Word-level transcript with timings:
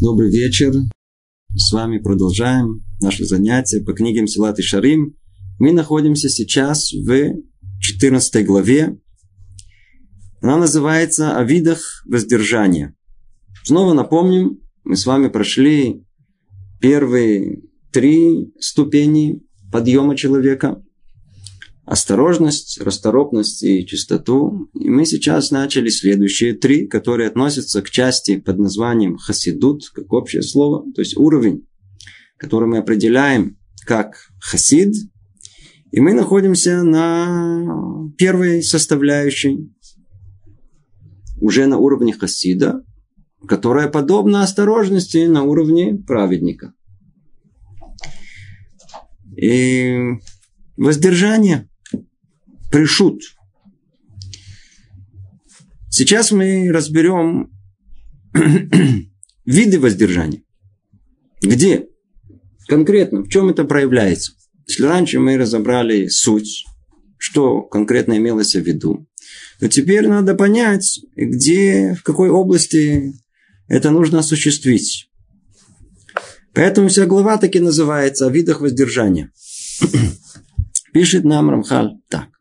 Добрый 0.00 0.28
вечер. 0.28 0.72
С 1.54 1.70
вами 1.70 1.98
продолжаем 1.98 2.84
наше 3.00 3.24
занятие 3.24 3.80
по 3.80 3.92
книге 3.92 4.26
Силат 4.26 4.58
и 4.58 4.62
Шарим. 4.62 5.16
Мы 5.60 5.72
находимся 5.72 6.28
сейчас 6.28 6.92
в 6.92 7.36
14 7.78 8.44
главе. 8.44 8.98
Она 10.42 10.56
называется 10.56 11.38
«О 11.38 11.44
видах 11.44 12.02
воздержания». 12.06 12.96
Снова 13.62 13.94
напомним, 13.94 14.60
мы 14.82 14.96
с 14.96 15.06
вами 15.06 15.28
прошли 15.28 16.04
первые 16.80 17.62
три 17.92 18.52
ступени 18.58 19.42
подъема 19.70 20.16
человека– 20.16 20.82
осторожность, 21.84 22.80
расторопность 22.80 23.62
и 23.62 23.86
чистоту. 23.86 24.70
И 24.74 24.88
мы 24.88 25.04
сейчас 25.04 25.50
начали 25.50 25.88
следующие 25.88 26.54
три, 26.54 26.86
которые 26.86 27.28
относятся 27.28 27.82
к 27.82 27.90
части 27.90 28.38
под 28.38 28.58
названием 28.58 29.16
хасидут, 29.16 29.88
как 29.92 30.12
общее 30.12 30.42
слово, 30.42 30.84
то 30.94 31.00
есть 31.00 31.16
уровень, 31.16 31.66
который 32.38 32.68
мы 32.68 32.78
определяем 32.78 33.58
как 33.84 34.30
хасид. 34.40 34.94
И 35.90 36.00
мы 36.00 36.12
находимся 36.12 36.82
на 36.82 38.10
первой 38.16 38.62
составляющей, 38.62 39.70
уже 41.40 41.66
на 41.66 41.78
уровне 41.78 42.12
хасида, 42.12 42.82
которая 43.46 43.88
подобна 43.88 44.42
осторожности 44.42 45.26
на 45.26 45.42
уровне 45.42 46.02
праведника. 46.06 46.72
И 49.36 49.98
воздержание– 50.76 51.68
пришут. 52.74 53.22
Сейчас 55.88 56.32
мы 56.32 56.72
разберем 56.72 57.52
виды 59.46 59.78
воздержания. 59.78 60.42
Где? 61.40 61.86
Конкретно, 62.66 63.20
в 63.22 63.28
чем 63.28 63.50
это 63.50 63.62
проявляется? 63.62 64.32
Если 64.66 64.82
раньше 64.82 65.20
мы 65.20 65.36
разобрали 65.36 66.08
суть, 66.08 66.64
что 67.16 67.62
конкретно 67.62 68.16
имелось 68.16 68.56
в 68.56 68.60
виду, 68.60 69.06
то 69.60 69.68
теперь 69.68 70.08
надо 70.08 70.34
понять, 70.34 70.98
где, 71.14 71.94
в 71.94 72.02
какой 72.02 72.28
области 72.28 73.14
это 73.68 73.92
нужно 73.92 74.18
осуществить. 74.18 75.08
Поэтому 76.54 76.88
вся 76.88 77.06
глава 77.06 77.36
таки 77.36 77.60
называется 77.60 78.26
о 78.26 78.30
видах 78.30 78.60
воздержания. 78.60 79.30
Пишет 80.92 81.22
нам 81.22 81.50
Рамхаль 81.50 81.98
так. 82.08 82.33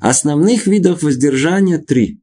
Основных 0.00 0.66
видов 0.66 1.02
воздержания 1.02 1.78
три. 1.78 2.20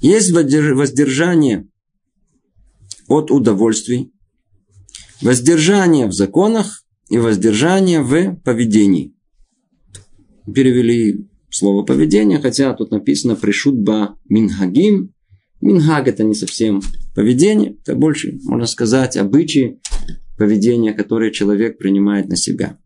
Есть 0.00 0.32
воздержание 0.32 1.66
от 3.08 3.30
удовольствий, 3.30 4.12
воздержание 5.20 6.06
в 6.06 6.12
законах 6.12 6.84
и 7.08 7.18
воздержание 7.18 8.02
в 8.02 8.36
поведении. 8.36 9.14
Перевели 10.46 11.28
слово 11.50 11.84
поведение, 11.84 12.38
хотя 12.38 12.72
тут 12.74 12.90
написано 12.90 13.36
пришутба 13.36 14.18
минхагим. 14.28 15.14
Минхаг 15.60 16.08
это 16.08 16.24
не 16.24 16.34
совсем 16.34 16.80
поведение, 17.14 17.76
это 17.82 17.94
больше, 17.94 18.38
можно 18.44 18.66
сказать, 18.66 19.16
обычаи 19.16 19.80
поведения, 20.38 20.94
которые 20.94 21.32
человек 21.32 21.76
принимает 21.76 22.28
на 22.28 22.36
себя. 22.36 22.78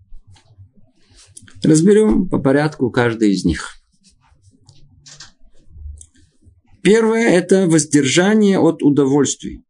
Разберем 1.64 2.28
по 2.28 2.38
порядку 2.38 2.90
каждый 2.90 3.32
из 3.32 3.44
них. 3.44 3.70
Первое– 6.82 7.28
это 7.30 7.66
воздержание 7.66 8.58
от 8.58 8.82
удовольствий. 8.82 9.64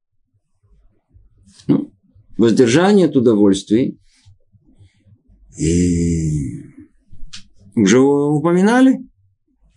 Ну, 1.68 1.92
воздержание 2.36 3.06
от 3.06 3.16
удовольствий. 3.16 4.00
И 5.56 6.64
уже 7.76 8.00
упоминали. 8.00 8.98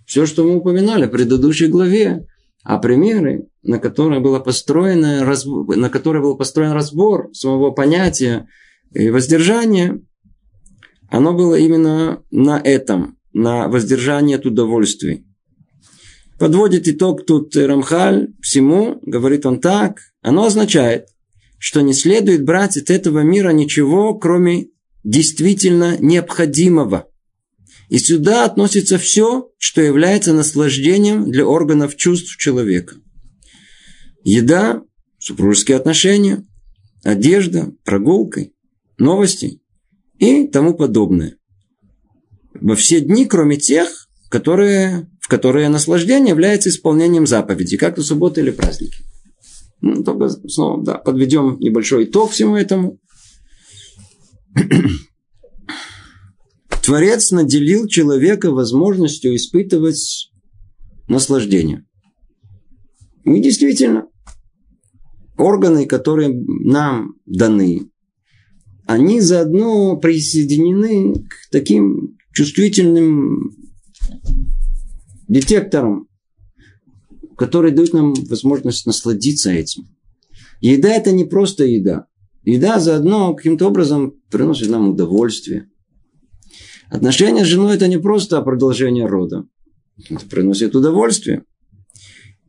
Все, 0.07 0.25
что 0.25 0.43
мы 0.43 0.55
упоминали 0.55 1.05
в 1.05 1.11
предыдущей 1.11 1.67
главе. 1.67 2.25
А 2.63 2.79
примеры, 2.79 3.47
на 3.61 3.77
которые, 3.77 4.19
было 4.19 4.39
построено, 4.39 5.23
на 5.23 5.89
которые 5.89 6.23
был 6.23 6.35
построен 6.35 6.71
разбор 6.71 7.29
самого 7.33 7.71
понятия 7.71 8.47
воздержания, 8.91 10.01
оно 11.09 11.33
было 11.33 11.55
именно 11.55 12.23
на 12.31 12.59
этом, 12.59 13.17
на 13.33 13.67
воздержании 13.67 14.35
от 14.35 14.45
удовольствий. 14.45 15.25
Подводит 16.39 16.87
итог 16.87 17.25
тут 17.25 17.55
Рамхаль 17.55 18.29
всему, 18.41 18.99
говорит 19.01 19.45
он 19.45 19.59
так, 19.59 19.99
оно 20.21 20.45
означает, 20.45 21.07
что 21.57 21.81
не 21.81 21.93
следует 21.93 22.45
брать 22.45 22.77
от 22.77 22.89
этого 22.89 23.21
мира 23.21 23.49
ничего, 23.49 24.13
кроме 24.13 24.67
действительно 25.03 25.97
необходимого. 25.99 27.07
И 27.89 27.97
сюда 27.97 28.45
относится 28.45 28.97
все, 28.97 29.49
что 29.57 29.81
является 29.81 30.33
наслаждением 30.33 31.31
для 31.31 31.45
органов 31.47 31.95
чувств 31.95 32.37
человека. 32.37 32.95
Еда, 34.23 34.83
супружеские 35.17 35.77
отношения, 35.77 36.45
одежда, 37.03 37.71
прогулка, 37.85 38.47
новости 38.97 39.61
и 40.19 40.47
тому 40.47 40.73
подобное. 40.73 41.37
Во 42.53 42.75
все 42.75 43.01
дни, 43.01 43.25
кроме 43.25 43.57
тех, 43.57 44.07
которые, 44.29 45.09
в 45.21 45.27
которые 45.27 45.69
наслаждение 45.69 46.29
является 46.29 46.69
исполнением 46.69 47.27
заповеди, 47.27 47.77
как 47.77 47.95
то 47.95 48.03
субботы 48.03 48.41
или 48.41 48.51
праздники. 48.51 48.97
Ну, 49.81 50.03
только 50.03 50.29
снова 50.29 50.83
да, 50.83 50.95
подведем 50.95 51.57
небольшой 51.59 52.05
итог 52.05 52.31
всему 52.31 52.55
этому. 52.55 52.99
Творец 56.83 57.31
наделил 57.31 57.87
человека 57.87 58.51
возможностью 58.51 59.35
испытывать 59.35 60.31
наслаждение. 61.07 61.85
И 63.23 63.41
действительно, 63.41 64.07
органы, 65.37 65.85
которые 65.85 66.29
нам 66.33 67.15
даны, 67.25 67.91
они 68.87 69.19
заодно 69.19 69.97
присоединены 69.97 71.13
к 71.15 71.51
таким 71.51 72.17
чувствительным 72.31 73.51
детекторам, 75.27 76.07
которые 77.37 77.75
дают 77.75 77.93
нам 77.93 78.13
возможность 78.13 78.85
насладиться 78.85 79.51
этим. 79.51 79.89
Еда 80.61 80.89
это 80.89 81.11
не 81.11 81.25
просто 81.25 81.65
еда. 81.65 82.07
Еда 82.43 82.79
заодно 82.79 83.35
каким-то 83.35 83.67
образом 83.67 84.13
приносит 84.31 84.69
нам 84.69 84.89
удовольствие. 84.89 85.69
Отношения 86.89 87.43
с 87.43 87.47
женой 87.47 87.75
это 87.75 87.89
не 87.89 87.97
просто 87.97 88.41
продолжение 88.41 89.05
рода. 89.05 89.43
Это 90.09 90.25
приносит 90.27 90.75
удовольствие. 90.75 91.43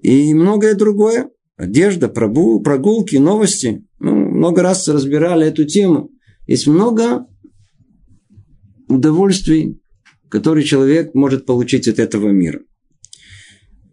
И 0.01 0.33
многое 0.35 0.77
другое. 0.77 1.31
Одежда, 1.57 2.07
прогулки, 2.07 3.17
новости. 3.17 3.85
Ну, 3.99 4.15
много 4.15 4.63
раз 4.63 4.87
разбирали 4.87 5.49
эту 5.49 5.65
тему. 5.65 6.13
Есть 6.49 6.67
много 6.67 7.27
удовольствий, 8.89 9.81
которые 10.31 10.65
человек 10.65 11.15
может 11.15 11.45
получить 11.47 11.87
от 11.87 11.99
этого 11.99 12.31
мира. 12.31 12.61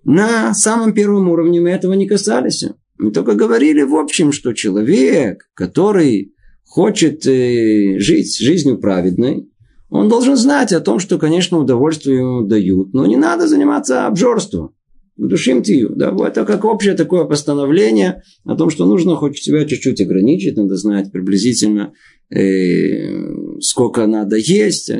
На 0.05 0.53
самом 0.53 0.93
первом 0.93 1.29
уровне 1.29 1.59
мы 1.59 1.69
этого 1.69 1.93
не 1.93 2.07
касались. 2.07 2.63
Мы 2.97 3.11
только 3.11 3.33
говорили 3.33 3.81
в 3.81 3.95
общем, 3.95 4.31
что 4.31 4.53
человек, 4.53 5.49
который 5.53 6.33
хочет 6.63 7.27
э, 7.27 7.99
жить 7.99 8.37
жизнью 8.37 8.77
праведной, 8.77 9.49
он 9.89 10.07
должен 10.07 10.37
знать 10.37 10.71
о 10.71 10.79
том, 10.79 10.99
что, 10.99 11.17
конечно, 11.17 11.59
удовольствие 11.59 12.19
ему 12.19 12.47
дают, 12.47 12.93
но 12.93 13.05
не 13.05 13.17
надо 13.17 13.47
заниматься 13.47 14.07
обжорством. 14.07 14.75
Душим 15.17 15.63
тию. 15.63 15.93
Да, 15.95 16.13
это 16.25 16.43
как 16.43 16.65
общее 16.65 16.93
такое 16.93 17.23
постановление 17.23 18.21
о 18.43 18.55
том, 18.55 18.69
что 18.69 18.85
нужно 18.85 19.15
хоть 19.15 19.37
себя 19.37 19.65
чуть-чуть 19.65 20.01
ограничить, 20.01 20.57
надо 20.57 20.75
знать 20.75 21.11
приблизительно, 21.11 21.93
э, 22.29 23.59
сколько 23.61 24.05
надо 24.07 24.37
есть. 24.37 24.91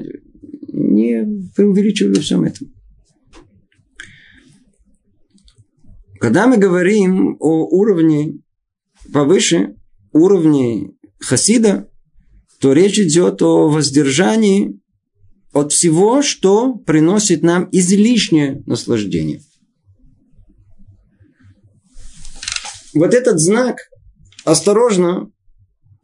Не 0.67 1.49
преувеличивали 1.55 2.19
всем 2.19 2.43
этом. 2.43 2.73
Когда 6.19 6.47
мы 6.47 6.57
говорим 6.57 7.37
о 7.39 7.65
уровне 7.67 8.39
повыше, 9.13 9.75
уровне 10.11 10.91
хасида, 11.19 11.89
то 12.59 12.73
речь 12.73 12.99
идет 12.99 13.41
о 13.41 13.69
воздержании 13.69 14.79
от 15.53 15.71
всего, 15.71 16.21
что 16.21 16.73
приносит 16.73 17.43
нам 17.43 17.69
излишнее 17.71 18.63
наслаждение– 18.65 19.41
вот 22.95 23.13
этот 23.13 23.39
знак, 23.39 23.89
осторожно, 24.45 25.29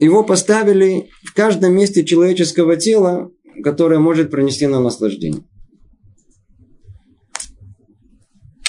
его 0.05 0.23
поставили 0.23 1.09
в 1.23 1.33
каждом 1.33 1.75
месте 1.75 2.03
человеческого 2.03 2.75
тела, 2.75 3.31
которое 3.63 3.99
может 3.99 4.31
принести 4.31 4.67
нам 4.67 4.83
наслаждение. 4.83 5.43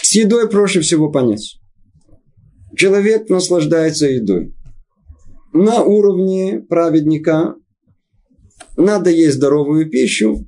С 0.01 0.15
едой 0.15 0.49
проще 0.49 0.81
всего 0.81 1.11
понять. 1.11 1.59
человек 2.77 3.29
наслаждается 3.29 4.07
едой. 4.07 4.55
На 5.53 5.83
уровне 5.83 6.61
праведника 6.69 7.55
надо 8.77 9.11
есть 9.11 9.37
здоровую 9.37 9.89
пищу, 9.91 10.47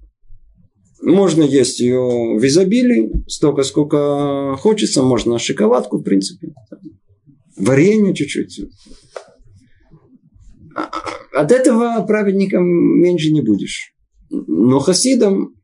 можно 1.04 1.42
есть 1.42 1.80
ее 1.80 2.00
в 2.38 2.46
изобилии, 2.46 3.10
столько, 3.28 3.62
сколько 3.62 4.56
хочется. 4.56 5.02
Можно 5.02 5.38
шоколадку, 5.38 5.98
в 5.98 6.02
принципе. 6.02 6.54
Варенье 7.58 8.14
чуть-чуть. 8.14 8.62
От 10.74 11.52
этого 11.52 12.04
праведником 12.06 12.64
меньше 12.64 13.32
не 13.32 13.40
будешь. 13.40 13.94
Но 14.30 14.78
хасидом 14.78 15.54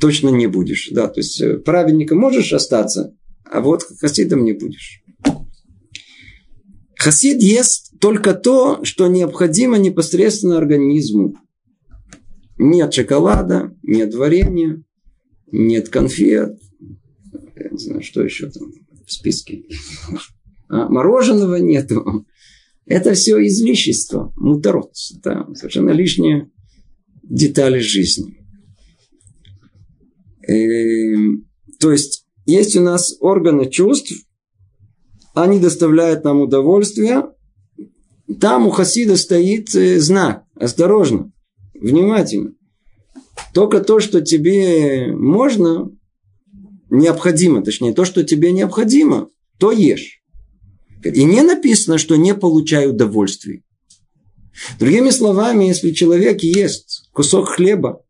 точно 0.00 0.28
не 0.28 0.46
будешь. 0.46 0.88
Да, 0.90 1.08
то 1.08 1.20
есть 1.20 1.40
э, 1.40 1.58
праведником 1.58 2.18
можешь 2.18 2.52
остаться, 2.52 3.14
а 3.44 3.60
вот 3.60 3.82
хасидом 4.00 4.44
не 4.44 4.52
будешь. 4.52 5.02
Хасид 6.96 7.42
ест 7.42 7.98
только 8.00 8.34
то, 8.34 8.84
что 8.84 9.06
необходимо 9.06 9.78
непосредственно 9.78 10.58
организму. 10.58 11.34
Нет 12.58 12.92
шоколада, 12.92 13.76
нет 13.82 14.14
варенья, 14.14 14.82
нет 15.52 15.88
конфет. 15.88 16.58
Я 17.56 17.70
не 17.70 17.78
знаю, 17.78 18.02
что 18.02 18.22
еще 18.22 18.50
там 18.50 18.72
в 19.06 19.12
списке. 19.12 19.64
А, 20.68 20.88
мороженого 20.88 21.56
нету. 21.56 22.26
Это 22.88 23.12
все 23.12 23.38
излишество, 23.46 24.32
муторот. 24.36 24.92
Это 25.18 25.46
совершенно 25.54 25.90
лишние 25.90 26.50
детали 27.22 27.80
жизни. 27.80 28.38
И, 30.46 30.52
эм, 30.52 31.46
то 31.78 31.92
есть, 31.92 32.26
есть 32.46 32.76
у 32.76 32.80
нас 32.80 33.14
органы 33.20 33.68
чувств, 33.68 34.12
они 35.34 35.60
доставляют 35.60 36.24
нам 36.24 36.40
удовольствие. 36.40 37.24
Там 38.40 38.66
у 38.66 38.70
хасида 38.70 39.16
стоит 39.16 39.74
э, 39.74 40.00
знак. 40.00 40.44
Осторожно 40.54 41.30
внимательно. 41.74 42.54
Только 43.52 43.80
то, 43.80 44.00
что 44.00 44.22
тебе 44.22 45.12
можно, 45.12 45.90
необходимо, 46.88 47.62
точнее, 47.62 47.92
то, 47.92 48.06
что 48.06 48.24
тебе 48.24 48.50
необходимо, 48.52 49.28
то 49.58 49.72
ешь. 49.72 50.17
И 51.04 51.24
не 51.24 51.42
написано, 51.42 51.98
что 51.98 52.16
не 52.16 52.34
получаю 52.34 52.90
удовольствия. 52.90 53.62
Другими 54.78 55.10
словами, 55.10 55.64
если 55.64 55.92
человек 55.92 56.42
ест 56.42 57.08
кусок 57.12 57.50
хлеба 57.50 58.02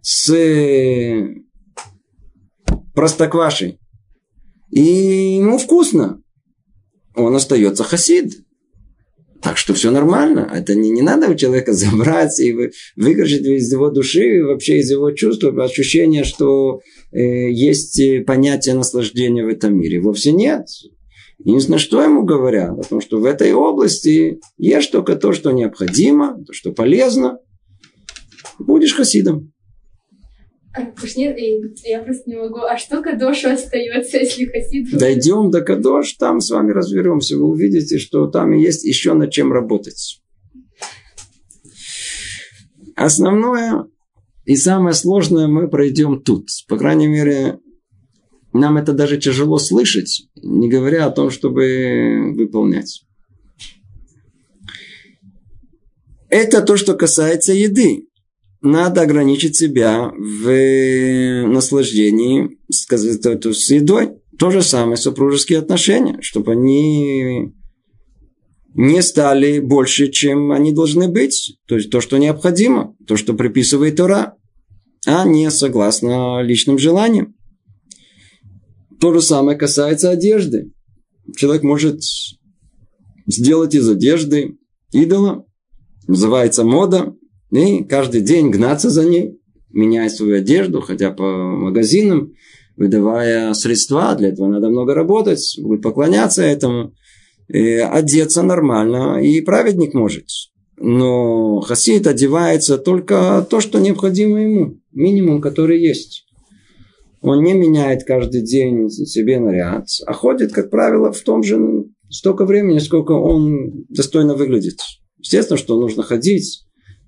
с 0.00 0.30
э, 0.30 1.34
простоквашей, 2.94 3.78
и 4.70 4.80
ему 5.36 5.58
вкусно, 5.58 6.22
он 7.14 7.34
остается 7.36 7.84
хасид. 7.84 8.40
Так 9.42 9.58
что 9.58 9.74
все 9.74 9.90
нормально. 9.90 10.50
Это 10.52 10.74
не, 10.74 10.90
не 10.90 11.02
надо 11.02 11.28
у 11.28 11.34
человека 11.34 11.72
забрать 11.74 12.40
и 12.40 12.70
выгрузить 12.96 13.46
из 13.46 13.70
его 13.70 13.90
души, 13.90 14.42
вообще 14.42 14.78
из 14.78 14.90
его 14.90 15.10
чувств, 15.10 15.44
ощущение, 15.44 16.24
что 16.24 16.80
э, 17.12 17.50
есть 17.50 18.00
понятие 18.26 18.74
наслаждения 18.74 19.44
в 19.44 19.48
этом 19.48 19.78
мире. 19.78 20.00
Вовсе 20.00 20.32
нет. 20.32 20.66
Единственное, 21.38 21.78
что 21.78 22.02
ему 22.02 22.24
говорят, 22.24 22.78
о 22.78 22.82
том, 22.82 23.00
что 23.00 23.18
в 23.18 23.24
этой 23.24 23.52
области 23.52 24.40
ешь 24.56 24.86
только 24.86 25.16
то, 25.16 25.32
что 25.32 25.50
необходимо, 25.50 26.42
то, 26.44 26.52
что 26.52 26.72
полезно. 26.72 27.38
Будешь 28.58 28.94
хасидом. 28.94 29.52
А, 30.76 30.82
нет, 31.16 31.36
я 31.84 32.02
просто 32.02 32.28
не 32.28 32.36
могу. 32.36 32.60
А 32.60 32.76
что 32.76 33.00
Кадошу 33.00 33.50
остается, 33.50 34.18
если 34.18 34.46
Хасид... 34.46 34.90
Дойдем 34.98 35.50
до 35.50 35.60
Кадош, 35.60 36.14
там 36.14 36.40
с 36.40 36.50
вами 36.50 36.72
разберемся. 36.72 37.36
Вы 37.36 37.44
увидите, 37.44 37.98
что 37.98 38.26
там 38.26 38.52
есть 38.52 38.84
еще 38.84 39.14
над 39.14 39.30
чем 39.30 39.52
работать. 39.52 40.20
Основное 42.96 43.86
и 44.44 44.56
самое 44.56 44.94
сложное 44.94 45.46
мы 45.46 45.68
пройдем 45.68 46.20
тут. 46.20 46.48
По 46.68 46.76
крайней 46.76 47.06
мере, 47.06 47.60
нам 48.54 48.76
это 48.76 48.92
даже 48.92 49.18
тяжело 49.18 49.58
слышать, 49.58 50.28
не 50.36 50.68
говоря 50.68 51.06
о 51.06 51.10
том, 51.10 51.30
чтобы 51.30 52.32
выполнять. 52.34 53.04
Это 56.30 56.62
то, 56.62 56.76
что 56.76 56.94
касается 56.94 57.52
еды 57.52 58.08
надо 58.62 59.02
ограничить 59.02 59.56
себя 59.56 60.10
в 60.16 61.46
наслаждении 61.46 62.58
с, 62.70 62.86
с 62.86 63.70
едой. 63.70 64.12
То 64.38 64.50
же 64.50 64.62
самое 64.62 64.96
супружеские 64.96 65.58
отношения, 65.58 66.18
чтобы 66.22 66.52
они 66.52 67.52
не 68.74 69.02
стали 69.02 69.58
больше, 69.58 70.10
чем 70.10 70.50
они 70.50 70.72
должны 70.72 71.08
быть. 71.08 71.58
То 71.66 71.76
есть 71.76 71.90
то, 71.90 72.00
что 72.00 72.16
необходимо, 72.16 72.96
то, 73.06 73.16
что 73.16 73.34
приписывает 73.34 73.96
Тора, 73.96 74.34
а 75.06 75.24
не 75.26 75.50
согласно 75.50 76.40
личным 76.42 76.78
желаниям. 76.78 77.34
То 79.04 79.12
же 79.12 79.20
самое 79.20 79.58
касается 79.58 80.08
одежды. 80.08 80.72
Человек 81.36 81.62
может 81.62 82.00
сделать 83.26 83.74
из 83.74 83.86
одежды 83.86 84.56
идола, 84.92 85.44
называется 86.06 86.64
мода, 86.64 87.14
и 87.50 87.84
каждый 87.84 88.22
день 88.22 88.48
гнаться 88.48 88.88
за 88.88 89.04
ней, 89.04 89.38
меняя 89.68 90.08
свою 90.08 90.38
одежду, 90.38 90.80
ходя 90.80 91.10
по 91.10 91.22
магазинам, 91.22 92.32
выдавая 92.78 93.52
средства, 93.52 94.14
для 94.14 94.28
этого 94.28 94.48
надо 94.48 94.70
много 94.70 94.94
работать, 94.94 95.54
будет 95.60 95.82
поклоняться 95.82 96.42
этому, 96.42 96.94
одеться 97.46 98.40
нормально, 98.40 99.22
и 99.22 99.42
праведник 99.42 99.92
может. 99.92 100.28
Но 100.78 101.60
хасид 101.60 102.06
одевается 102.06 102.78
только 102.78 103.46
то, 103.50 103.60
что 103.60 103.80
необходимо 103.80 104.40
ему, 104.40 104.80
минимум, 104.92 105.42
который 105.42 105.78
есть. 105.78 106.24
Он 107.26 107.42
не 107.42 107.54
меняет 107.54 108.04
каждый 108.04 108.42
день 108.42 108.90
себе 108.90 109.40
наряд, 109.40 109.86
а 110.06 110.12
ходит, 110.12 110.52
как 110.52 110.68
правило, 110.68 111.10
в 111.10 111.20
том 111.22 111.42
же 111.42 111.86
столько 112.10 112.44
времени, 112.44 112.78
сколько 112.80 113.12
он 113.12 113.86
достойно 113.88 114.34
выглядит. 114.34 114.80
Естественно, 115.20 115.56
что 115.56 115.80
нужно 115.80 116.02
ходить, 116.02 116.66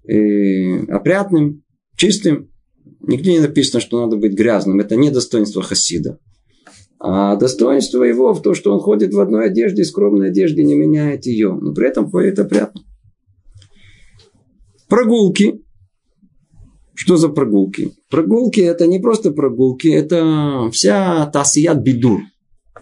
э, 0.08 0.84
опрятным, 0.86 1.64
чистым. 1.98 2.50
Нигде 3.00 3.32
не 3.32 3.40
написано, 3.40 3.78
что 3.80 4.00
надо 4.00 4.16
быть 4.16 4.32
грязным. 4.32 4.80
Это 4.80 4.96
не 4.96 5.10
достоинство 5.10 5.60
Хасида. 5.60 6.18
А 6.98 7.36
достоинство 7.36 8.02
его 8.02 8.32
в 8.32 8.40
том, 8.40 8.54
что 8.54 8.72
он 8.72 8.80
ходит 8.80 9.12
в 9.12 9.20
одной 9.20 9.48
одежде, 9.48 9.84
скромной 9.84 10.28
одежде, 10.28 10.64
не 10.64 10.76
меняет 10.76 11.26
ее. 11.26 11.52
Но 11.52 11.74
при 11.74 11.88
этом 11.88 12.10
ходит 12.10 12.38
опрятно. 12.38 12.80
Прогулки. 14.88 15.60
Что 16.96 17.16
за 17.16 17.28
прогулки? 17.28 17.92
Прогулки 18.10 18.60
это 18.60 18.86
не 18.88 18.98
просто 18.98 19.30
прогулки, 19.30 19.88
это 19.88 20.70
вся 20.72 21.26
тасият 21.26 21.80
бидур. 21.82 22.22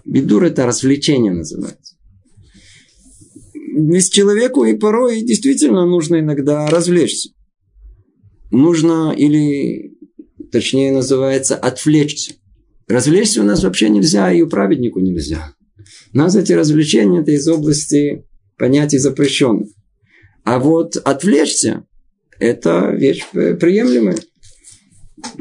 Бидур 0.06 0.44
это 0.44 0.66
развлечение 0.66 1.32
называется 1.32 1.94
ведь 3.74 4.12
человеку 4.12 4.64
и 4.64 4.76
порой 4.76 5.22
действительно 5.22 5.84
нужно 5.84 6.20
иногда 6.20 6.66
развлечься. 6.68 7.30
Нужно 8.50 9.12
или, 9.16 9.96
точнее 10.52 10.92
называется, 10.92 11.56
отвлечься. 11.56 12.34
Развлечься 12.86 13.40
у 13.40 13.44
нас 13.44 13.64
вообще 13.64 13.88
нельзя, 13.88 14.32
и 14.32 14.42
у 14.42 14.48
праведнику 14.48 15.00
нельзя. 15.00 15.54
У 16.12 16.18
нас 16.18 16.36
эти 16.36 16.52
развлечения 16.52 17.20
это 17.20 17.32
из 17.32 17.48
области 17.48 18.24
понятий 18.56 18.98
запрещенных. 18.98 19.68
А 20.44 20.58
вот 20.58 20.96
отвлечься– 20.96 21.86
это 22.44 22.90
вещь 22.90 23.24
приемлемая. 23.32 24.16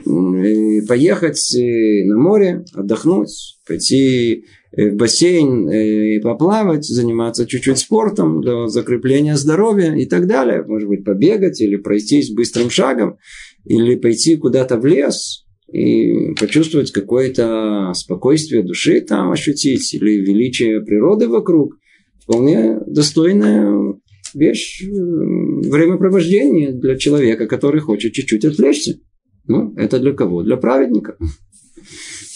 И 0.05 0.81
поехать 0.87 1.55
э, 1.55 2.05
на 2.05 2.17
море, 2.17 2.63
отдохнуть, 2.73 3.57
пойти 3.67 4.45
Э, 4.75 4.89
в 4.89 4.95
бассейн 4.95 5.69
э, 5.69 6.15
и 6.15 6.19
поплавать, 6.19 6.85
заниматься 6.85 7.45
чуть-чуть 7.45 7.77
спортом 7.77 8.41
для 8.41 8.67
закрепления 8.67 9.37
здоровья 9.37 9.93
и 9.93 10.05
так 10.05 10.27
далее. 10.27 10.63
Может 10.67 10.89
быть, 10.89 11.03
побегать 11.03 11.61
или 11.61 11.75
пройтись 11.75 12.33
быстрым 12.33 12.69
шагом, 12.71 13.17
или 13.65 13.95
пойти 13.95 14.35
куда-то 14.35 14.77
в 14.79 14.85
лес 14.85 15.45
и 15.71 16.33
почувствовать 16.39 16.91
какое-то 16.91 17.91
спокойствие 17.95 18.63
души 18.63 19.01
там 19.01 19.31
ощутить, 19.31 19.93
или 19.93 20.21
величие 20.21 20.81
природы 20.81 21.27
вокруг. 21.27 21.77
Вполне 22.23 22.79
достойная 22.87 23.95
вещь 24.35 24.83
э, 24.83 24.87
времяпровождения 24.87 26.71
для 26.71 26.97
человека, 26.97 27.47
который 27.47 27.81
хочет 27.81 28.13
чуть-чуть 28.13 28.45
отвлечься. 28.45 28.99
Ну, 29.45 29.73
это 29.75 29.99
для 29.99 30.13
кого? 30.13 30.43
Для 30.43 30.57
праведника. 30.57 31.17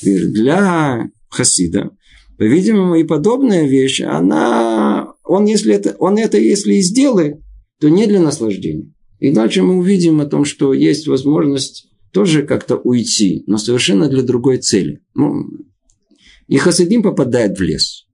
Для 0.04 1.10
хасида 1.30 1.92
по-видимому, 2.38 2.96
и 2.96 3.04
подобная 3.04 3.68
вещь, 3.68 4.01
она, 4.01 5.13
он, 5.24 5.46
если 5.46 5.74
это, 5.74 5.96
он 6.00 6.18
это, 6.18 6.38
если 6.38 6.75
и 6.75 6.82
сделает, 6.82 7.38
то 7.80 7.89
не 7.89 8.06
для 8.06 8.22
наслаждения. 8.22 8.94
И 9.20 9.32
дальше 9.32 9.63
мы 9.63 9.77
увидим 9.77 10.22
о 10.22 10.25
том, 10.25 10.46
что 10.46 10.74
есть 10.74 11.08
возможность 11.08 11.89
тоже 12.12 12.44
как-то 12.44 12.77
уйти, 12.77 13.44
но 13.48 13.58
совершенно 13.58 14.08
для 14.08 14.22
другой 14.22 14.60
цели. 14.60 15.01
Ну, 15.16 15.48
и 16.48 16.58
Хасидим 16.58 17.01
попадает 17.01 17.58
в 17.58 17.62
лес. 17.62 18.06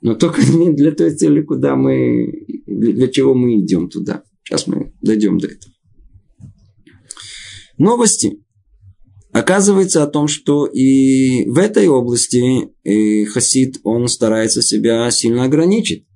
Но 0.00 0.14
только 0.14 0.42
не 0.52 0.72
для 0.72 0.92
той 0.92 1.14
цели, 1.14 1.42
куда 1.42 1.76
мы, 1.76 2.46
для 2.66 3.08
чего 3.08 3.34
мы 3.34 3.60
идем 3.60 3.88
туда. 3.88 4.22
Сейчас 4.44 4.66
мы 4.66 4.94
дойдем 5.02 5.38
до 5.38 5.48
этого. 5.48 5.72
Новости. 7.76 8.42
Оказывается 9.32 10.02
о 10.02 10.06
том, 10.06 10.26
что 10.26 10.66
и 10.66 11.46
в 11.48 11.58
этой 11.58 11.86
области 11.86 12.70
Хасид, 13.26 13.78
он 13.84 14.08
старается 14.08 14.62
себя 14.62 15.10
сильно 15.10 15.44
ограничить. 15.44 16.06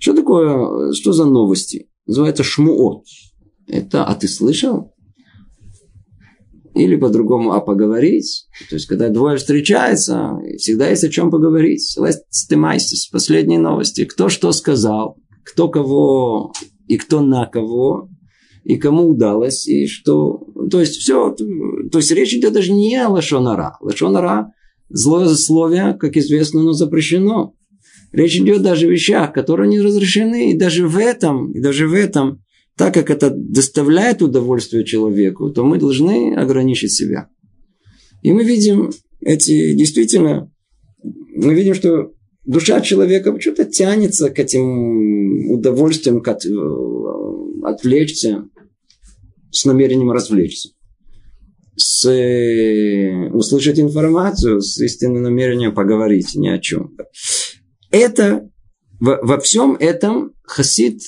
Что 0.00 0.14
такое, 0.14 0.92
что 0.92 1.12
за 1.12 1.26
новости? 1.26 1.88
Называется 2.06 2.42
шмуот. 2.42 3.04
Это, 3.66 4.04
а 4.04 4.14
ты 4.14 4.26
слышал? 4.26 4.95
Или 6.76 6.96
по-другому, 6.96 7.52
а 7.52 7.60
поговорить. 7.60 8.46
То 8.68 8.76
есть, 8.76 8.86
когда 8.86 9.08
двое 9.08 9.38
встречаются, 9.38 10.38
всегда 10.58 10.90
есть 10.90 11.04
о 11.04 11.08
чем 11.08 11.30
поговорить. 11.30 11.96
Стемайстис, 12.28 13.06
последние 13.06 13.58
новости. 13.58 14.04
Кто 14.04 14.28
что 14.28 14.52
сказал, 14.52 15.16
кто 15.42 15.68
кого 15.68 16.52
и 16.86 16.98
кто 16.98 17.22
на 17.22 17.46
кого, 17.46 18.10
и 18.62 18.76
кому 18.76 19.08
удалось, 19.08 19.66
и 19.66 19.86
что... 19.86 20.46
То 20.70 20.80
есть, 20.80 20.96
все... 20.96 21.34
То 21.34 21.98
есть, 21.98 22.10
речь 22.10 22.34
идет 22.34 22.52
даже 22.52 22.72
не 22.72 22.96
о 22.96 23.08
лошонара. 23.08 23.78
Лошонара, 23.80 24.52
злословие, 24.90 25.94
как 25.94 26.16
известно, 26.16 26.60
оно 26.60 26.72
запрещено. 26.72 27.54
Речь 28.12 28.36
идет 28.36 28.62
даже 28.62 28.86
о 28.86 28.90
вещах, 28.90 29.32
которые 29.32 29.68
не 29.70 29.80
разрешены. 29.80 30.50
И 30.50 30.58
даже 30.58 30.86
в 30.86 30.98
этом, 30.98 31.52
и 31.52 31.60
даже 31.60 31.88
в 31.88 31.94
этом 31.94 32.42
так 32.76 32.94
как 32.94 33.10
это 33.10 33.30
доставляет 33.30 34.22
удовольствие 34.22 34.84
человеку, 34.84 35.50
то 35.50 35.64
мы 35.64 35.78
должны 35.78 36.34
ограничить 36.34 36.92
себя. 36.92 37.28
И 38.22 38.32
мы 38.32 38.44
видим 38.44 38.92
эти, 39.20 39.74
действительно, 39.74 40.52
мы 41.02 41.54
видим, 41.54 41.74
что 41.74 42.12
душа 42.44 42.80
человека 42.80 43.32
почему-то 43.32 43.64
тянется 43.64 44.30
к 44.30 44.38
этим 44.38 45.50
удовольствиям, 45.50 46.20
к 46.20 46.28
от, 46.28 46.44
э, 46.44 46.50
отвлечься, 47.64 48.48
с 49.50 49.64
намерением 49.64 50.10
развлечься. 50.10 50.70
С, 51.76 52.06
э, 52.10 53.30
услышать 53.30 53.80
информацию 53.80 54.60
с 54.60 54.78
истинным 54.80 55.22
намерением 55.22 55.74
поговорить 55.74 56.34
ни 56.34 56.48
о 56.48 56.58
чем. 56.58 56.96
Это, 57.90 58.50
во, 59.00 59.18
во 59.22 59.40
всем 59.40 59.76
этом 59.78 60.32
хасид 60.42 61.00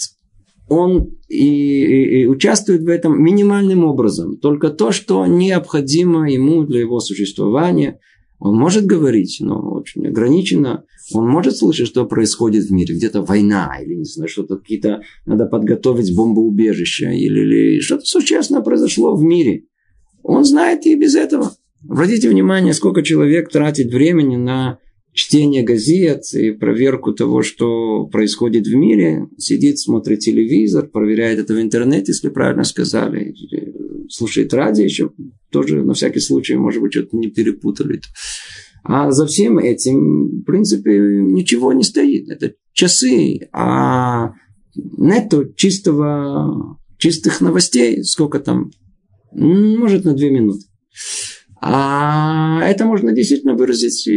он 0.69 1.17
и, 1.29 2.23
и, 2.23 2.27
участвует 2.27 2.83
в 2.83 2.89
этом 2.89 3.23
минимальным 3.23 3.85
образом. 3.85 4.37
Только 4.37 4.71
то, 4.71 4.93
что 4.93 5.27
необходимо 5.27 6.31
ему 6.31 6.65
для 6.65 6.81
его 6.81 7.01
существования. 7.01 8.01
Он 8.39 8.57
может 8.57 8.85
говорить, 8.85 9.39
но 9.41 9.73
очень 9.73 10.07
ограниченно. 10.07 10.85
Он 11.13 11.27
может 11.29 11.57
слышать, 11.57 11.89
что 11.89 12.07
происходит 12.07 12.67
в 12.67 12.71
мире. 12.71 12.95
Где-то 12.95 13.23
война, 13.23 13.77
или 13.83 13.95
не 13.95 14.05
знаю, 14.05 14.29
что-то 14.29 14.57
какие-то... 14.57 15.03
Надо 15.27 15.47
подготовить 15.47 16.15
бомбоубежище, 16.15 17.17
или, 17.17 17.41
или 17.41 17.81
что-то 17.81 18.05
существенное 18.05 18.63
произошло 18.63 19.17
в 19.17 19.23
мире. 19.23 19.65
Он 20.23 20.45
знает 20.45 20.87
и 20.87 20.95
без 20.95 21.15
этого. 21.15 21.53
Обратите 21.89 22.29
внимание, 22.29 22.75
сколько 22.75 23.03
человек 23.03 23.51
тратит 23.51 23.93
времени 23.93 24.37
на 24.37 24.79
чтение 25.19 25.65
газет 25.65 26.23
и 26.33 26.53
проверку 26.53 27.13
того, 27.13 27.43
что 27.43 28.07
происходит 28.07 28.69
в 28.69 28.75
мире. 28.75 29.27
Сидит, 29.37 29.81
смотрит 29.81 30.21
телевизор, 30.21 30.87
проверяет 30.87 31.41
это 31.41 31.55
в 31.55 31.61
интернете, 31.61 32.13
если 32.13 32.29
правильно 32.29 32.63
сказали. 32.63 33.35
Слушает 34.09 34.55
радио 34.55 34.85
еще, 34.85 35.11
тоже 35.51 35.83
на 35.83 35.95
всякий 35.95 36.21
случай, 36.21 36.55
может 36.55 36.81
быть, 36.81 36.93
что-то 36.93 37.17
не 37.17 37.31
перепутали. 37.31 38.01
А 38.85 39.11
за 39.11 39.27
всем 39.27 39.59
этим, 39.59 40.43
в 40.43 40.45
принципе, 40.45 40.97
ничего 40.97 41.73
не 41.73 41.83
стоит. 41.83 42.31
Это 42.31 42.55
часы, 42.73 43.49
а 43.53 44.35
нету 44.77 45.53
чистого, 45.57 46.79
чистых 46.97 47.41
новостей, 47.41 48.05
сколько 48.05 48.39
там, 48.39 48.71
может, 49.33 50.05
на 50.05 50.15
две 50.15 50.31
минуты. 50.31 50.65
А 51.61 52.63
это 52.63 52.85
можно 52.85 53.13
действительно 53.13 53.55
выразить 53.55 54.09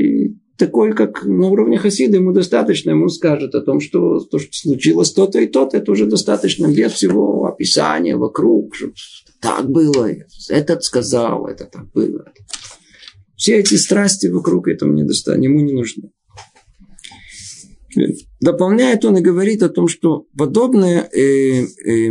такой, 0.61 0.93
как 0.93 1.25
на 1.25 1.47
уровне 1.47 1.79
Хасида, 1.79 2.17
ему 2.17 2.33
достаточно, 2.33 2.91
ему 2.91 3.09
скажет 3.09 3.55
о 3.55 3.61
том, 3.61 3.79
что 3.79 4.19
то, 4.19 4.37
что 4.37 4.49
случилось 4.53 5.11
то-то 5.11 5.39
и 5.39 5.47
то-то, 5.47 5.77
это 5.77 5.91
уже 5.91 6.05
достаточно, 6.05 6.67
без 6.67 6.91
всего 6.91 7.45
описания 7.47 8.15
вокруг, 8.15 8.75
что 8.75 8.91
так 9.39 9.67
было, 9.67 10.07
этот 10.49 10.83
сказал, 10.83 11.47
это 11.47 11.65
так 11.65 11.91
было. 11.93 12.25
Все 13.35 13.55
эти 13.55 13.73
страсти 13.73 14.27
вокруг 14.27 14.67
этого 14.67 14.93
не 14.93 15.03
достаточно, 15.03 15.45
ему 15.45 15.61
не 15.61 15.73
нужны. 15.73 16.11
Дополняет 18.39 19.03
он 19.03 19.17
и 19.17 19.21
говорит 19.21 19.63
о 19.63 19.69
том, 19.69 19.87
что 19.87 20.27
подобное 20.37 21.09
э, 21.11 21.63
э, 21.63 22.09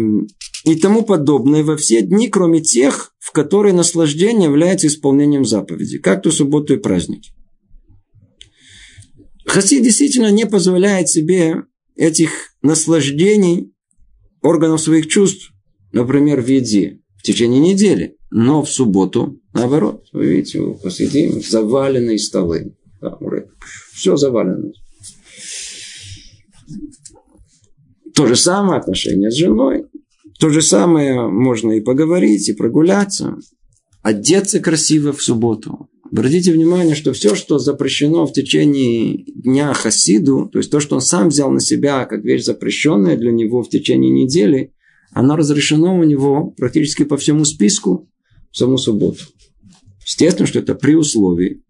и 0.64 0.74
тому 0.74 1.02
подобное 1.02 1.62
во 1.62 1.76
все 1.76 2.02
дни, 2.02 2.28
кроме 2.28 2.60
тех, 2.60 3.14
в 3.20 3.30
которые 3.30 3.74
наслаждение 3.74 4.48
является 4.48 4.88
исполнением 4.88 5.44
заповеди, 5.44 5.98
как 5.98 6.22
то 6.22 6.32
субботу 6.32 6.74
и 6.74 6.78
праздники. 6.78 7.30
Хасид 9.50 9.82
действительно 9.82 10.30
не 10.30 10.46
позволяет 10.46 11.08
себе 11.08 11.64
этих 11.96 12.54
наслаждений 12.62 13.74
органов 14.42 14.80
своих 14.80 15.08
чувств, 15.08 15.50
например, 15.90 16.40
в 16.40 16.46
еде, 16.46 17.00
в 17.16 17.22
течение 17.24 17.58
недели. 17.58 18.16
Но 18.30 18.62
в 18.62 18.70
субботу, 18.70 19.40
наоборот, 19.52 20.04
вы 20.12 20.26
видите, 20.26 20.60
мы 20.60 20.74
посидим, 20.74 21.42
заваленные 21.42 22.20
столы. 22.20 22.76
Да, 23.00 23.18
все 23.92 24.14
завалено. 24.14 24.70
То 28.14 28.28
же 28.28 28.36
самое 28.36 28.78
отношение 28.78 29.32
с 29.32 29.34
женой. 29.34 29.86
То 30.38 30.50
же 30.50 30.62
самое 30.62 31.28
можно 31.28 31.72
и 31.72 31.80
поговорить, 31.80 32.48
и 32.48 32.52
прогуляться. 32.52 33.36
Одеться 34.02 34.60
красиво 34.60 35.12
в 35.12 35.20
субботу. 35.20 35.89
Обратите 36.12 36.52
внимание, 36.52 36.96
что 36.96 37.12
все, 37.12 37.36
что 37.36 37.58
запрещено 37.58 38.26
в 38.26 38.32
течение 38.32 39.24
дня 39.26 39.72
Хасиду, 39.72 40.48
то 40.52 40.58
есть 40.58 40.70
то, 40.70 40.80
что 40.80 40.96
он 40.96 41.00
сам 41.00 41.28
взял 41.28 41.50
на 41.52 41.60
себя 41.60 42.04
как 42.04 42.24
вещь 42.24 42.44
запрещенная 42.44 43.16
для 43.16 43.30
него 43.30 43.62
в 43.62 43.68
течение 43.68 44.10
недели, 44.10 44.72
оно 45.12 45.36
разрешено 45.36 45.96
у 45.96 46.02
него 46.02 46.52
практически 46.56 47.04
по 47.04 47.16
всему 47.16 47.44
списку 47.44 48.08
в 48.50 48.56
саму 48.56 48.76
субботу. 48.76 49.20
Естественно, 50.04 50.48
что 50.48 50.58
это 50.58 50.74
при 50.74 50.96
условии, 50.96 51.62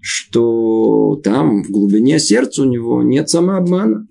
что 0.00 1.18
там 1.24 1.62
в 1.62 1.70
глубине 1.70 2.18
сердца 2.18 2.62
у 2.62 2.66
него 2.66 3.02
нет 3.02 3.30
самообмана. 3.30 4.06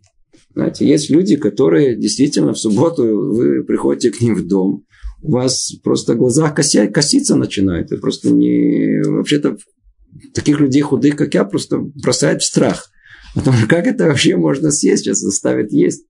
Знаете, 0.56 0.88
есть 0.88 1.12
люди, 1.12 1.36
которые 1.36 1.96
действительно 1.96 2.54
в 2.54 2.60
субботу 2.60 3.04
вы 3.04 3.64
приходите 3.64 4.10
к 4.10 4.20
ним 4.20 4.34
в 4.34 4.48
дом, 4.48 4.84
у 5.22 5.32
вас 5.32 5.74
просто 5.84 6.16
глаза 6.16 6.50
кося, 6.50 6.88
коситься 6.88 7.36
начинают. 7.36 7.92
Это 7.92 8.02
просто 8.02 8.32
не... 8.32 9.02
Вообще-то 9.04 9.58
таких 10.34 10.60
людей 10.60 10.82
худых, 10.82 11.16
как 11.16 11.34
я, 11.34 11.44
просто 11.44 11.80
бросает 11.80 12.42
в 12.42 12.46
страх. 12.46 12.90
Потому 13.36 13.58
что 13.58 13.68
как 13.68 13.86
это 13.86 14.06
вообще 14.06 14.36
можно 14.36 14.72
съесть? 14.72 15.04
Сейчас 15.04 15.20
заставят 15.20 15.72
есть. 15.72 16.06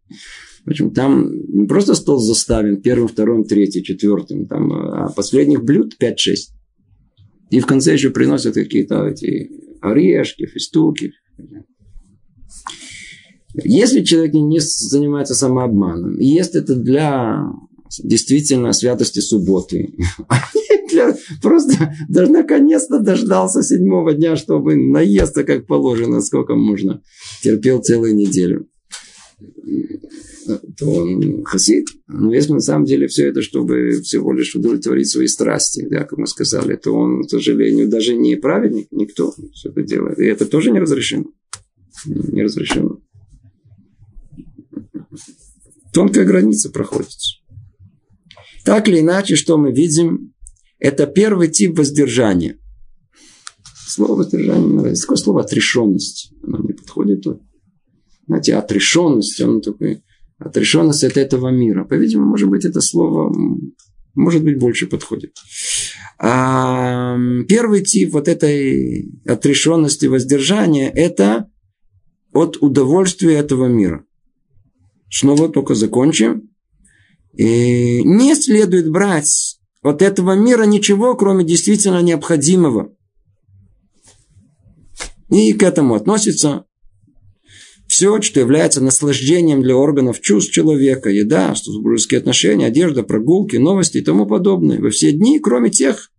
Причем 0.65 0.91
там 0.91 1.31
не 1.31 1.65
просто 1.67 1.95
стол 1.95 2.19
заставен 2.19 2.81
первым, 2.81 3.07
вторым, 3.07 3.43
третьим, 3.43 3.83
четвертым, 3.83 4.45
там, 4.45 4.71
а 4.71 5.09
последних 5.09 5.63
блюд 5.63 5.95
5-6. 6.01 6.15
И 7.49 7.59
в 7.59 7.65
конце 7.65 7.93
еще 7.93 8.11
приносят 8.11 8.53
какие-то 8.53 9.07
эти 9.07 9.49
орешки, 9.81 10.45
фистуки. 10.45 11.13
Если 13.63 14.03
человек 14.03 14.33
не 14.33 14.59
занимается 14.59 15.33
самообманом, 15.33 16.19
и 16.19 16.25
есть 16.25 16.55
это 16.55 16.75
для 16.75 17.43
действительно 17.97 18.73
святости 18.73 19.19
субботы. 19.19 19.93
Просто 21.41 21.95
даже 22.07 22.31
наконец-то 22.31 22.99
дождался 22.99 23.61
седьмого 23.61 24.13
дня, 24.13 24.35
чтобы 24.35 24.75
наесться 24.75 25.43
как 25.43 25.67
положено, 25.67 26.21
сколько 26.21 26.55
можно. 26.55 27.01
Терпел 27.41 27.81
целую 27.81 28.15
неделю. 28.15 28.67
То 30.77 30.89
он 30.89 31.43
хасид. 31.43 31.87
Но 32.07 32.33
если 32.33 32.53
на 32.53 32.59
самом 32.59 32.85
деле 32.85 33.07
все 33.07 33.27
это, 33.27 33.41
чтобы 33.41 34.01
всего 34.01 34.33
лишь 34.33 34.55
удовлетворить 34.55 35.09
свои 35.09 35.27
страсти, 35.27 35.87
да, 35.89 36.03
как 36.03 36.17
мы 36.17 36.25
сказали, 36.25 36.75
то 36.75 36.91
он, 36.91 37.23
к 37.23 37.29
сожалению, 37.29 37.87
даже 37.87 38.15
не 38.15 38.35
праведник, 38.35 38.87
никто 38.91 39.33
все 39.53 39.69
это 39.69 39.83
делает. 39.83 40.17
И 40.19 40.25
это 40.25 40.45
тоже 40.45 40.71
не 40.71 40.79
разрешено. 40.79 41.25
Не 42.05 42.43
разрешено. 42.43 42.99
Тонкая 45.93 46.25
граница 46.25 46.69
проходится. 46.69 47.38
Так 48.69 48.87
или 48.87 48.99
иначе, 48.99 49.35
что 49.35 49.57
мы 49.57 49.71
видим, 49.71 50.35
это 50.77 51.07
первый 51.07 51.47
тип 51.47 51.75
воздержания. 51.75 52.59
Слово 53.87 54.17
воздержание 54.17 54.67
нравится. 54.67 55.01
Такое 55.01 55.17
слово 55.17 55.41
отрешенность. 55.41 56.31
Оно 56.43 56.59
мне 56.59 56.75
подходит. 56.75 57.25
Знаете, 58.27 58.53
отрешенность, 58.53 59.41
он 59.41 59.61
такой, 59.61 60.03
отрешенность 60.37 61.03
от 61.03 61.17
этого 61.17 61.49
мира. 61.49 61.83
По-видимому, 61.83 62.29
может 62.29 62.47
быть, 62.47 62.63
это 62.63 62.79
слово, 62.79 63.33
может 64.13 64.43
быть, 64.43 64.59
больше 64.59 64.85
подходит. 64.85 65.35
А 66.19 67.17
первый 67.47 67.83
тип 67.83 68.13
вот 68.13 68.27
этой 68.27 69.11
отрешенности, 69.25 70.05
воздержания, 70.05 70.91
это 70.91 71.49
от 72.33 72.57
удовольствия 72.61 73.33
этого 73.33 73.65
мира. 73.65 74.05
Снова 75.09 75.49
только 75.49 75.73
закончим. 75.73 76.48
И 77.33 78.03
не 78.03 78.35
следует 78.35 78.89
брать 78.89 79.59
от 79.81 80.01
этого 80.01 80.33
мира 80.33 80.63
ничего, 80.63 81.15
кроме 81.15 81.45
действительно 81.45 82.01
необходимого. 82.01 82.93
И 85.29 85.53
к 85.53 85.63
этому 85.63 85.95
относится 85.95 86.65
все, 87.87 88.21
что 88.21 88.39
является 88.39 88.81
наслаждением 88.81 89.61
для 89.61 89.75
органов 89.75 90.21
чувств 90.21 90.51
человека, 90.51 91.09
еда, 91.09 91.55
супружеские 91.55 92.19
отношения, 92.19 92.67
одежда, 92.67 93.03
прогулки, 93.03 93.57
новости 93.57 93.97
и 93.97 94.03
тому 94.03 94.25
подобное, 94.25 94.79
во 94.79 94.89
все 94.89 95.11
дни, 95.11 95.39
кроме 95.39 95.69
тех, 95.69 96.11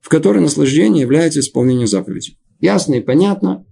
в 0.00 0.08
которые 0.08 0.42
наслаждение 0.42 1.02
является 1.02 1.40
исполнением 1.40 1.86
заповедей. 1.86 2.38
Ясно 2.60 2.94
и 2.94 3.00
понятно. 3.00 3.66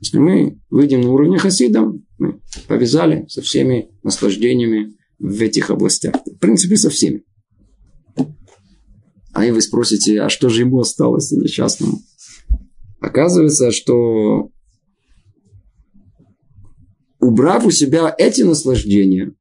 Если 0.00 0.18
мы 0.18 0.58
выйдем 0.70 1.02
на 1.02 1.12
уровне 1.12 1.38
хасидам, 1.38 2.06
мы 2.18 2.40
повязали 2.66 3.26
со 3.28 3.42
всеми 3.42 3.90
наслаждениями 4.02 4.94
в 5.20 5.40
этих 5.42 5.70
областях. 5.70 6.14
В 6.26 6.38
принципе, 6.38 6.76
со 6.76 6.90
всеми. 6.90 7.22
А 9.32 9.44
и 9.44 9.52
вы 9.52 9.60
спросите, 9.60 10.20
а 10.20 10.28
что 10.28 10.48
же 10.48 10.62
ему 10.62 10.80
осталось 10.80 11.30
несчастному? 11.30 12.00
Оказывается, 13.00 13.70
что 13.70 14.50
убрав 17.20 17.64
у 17.64 17.70
себя 17.70 18.12
эти 18.18 18.42
наслаждения, 18.42 19.32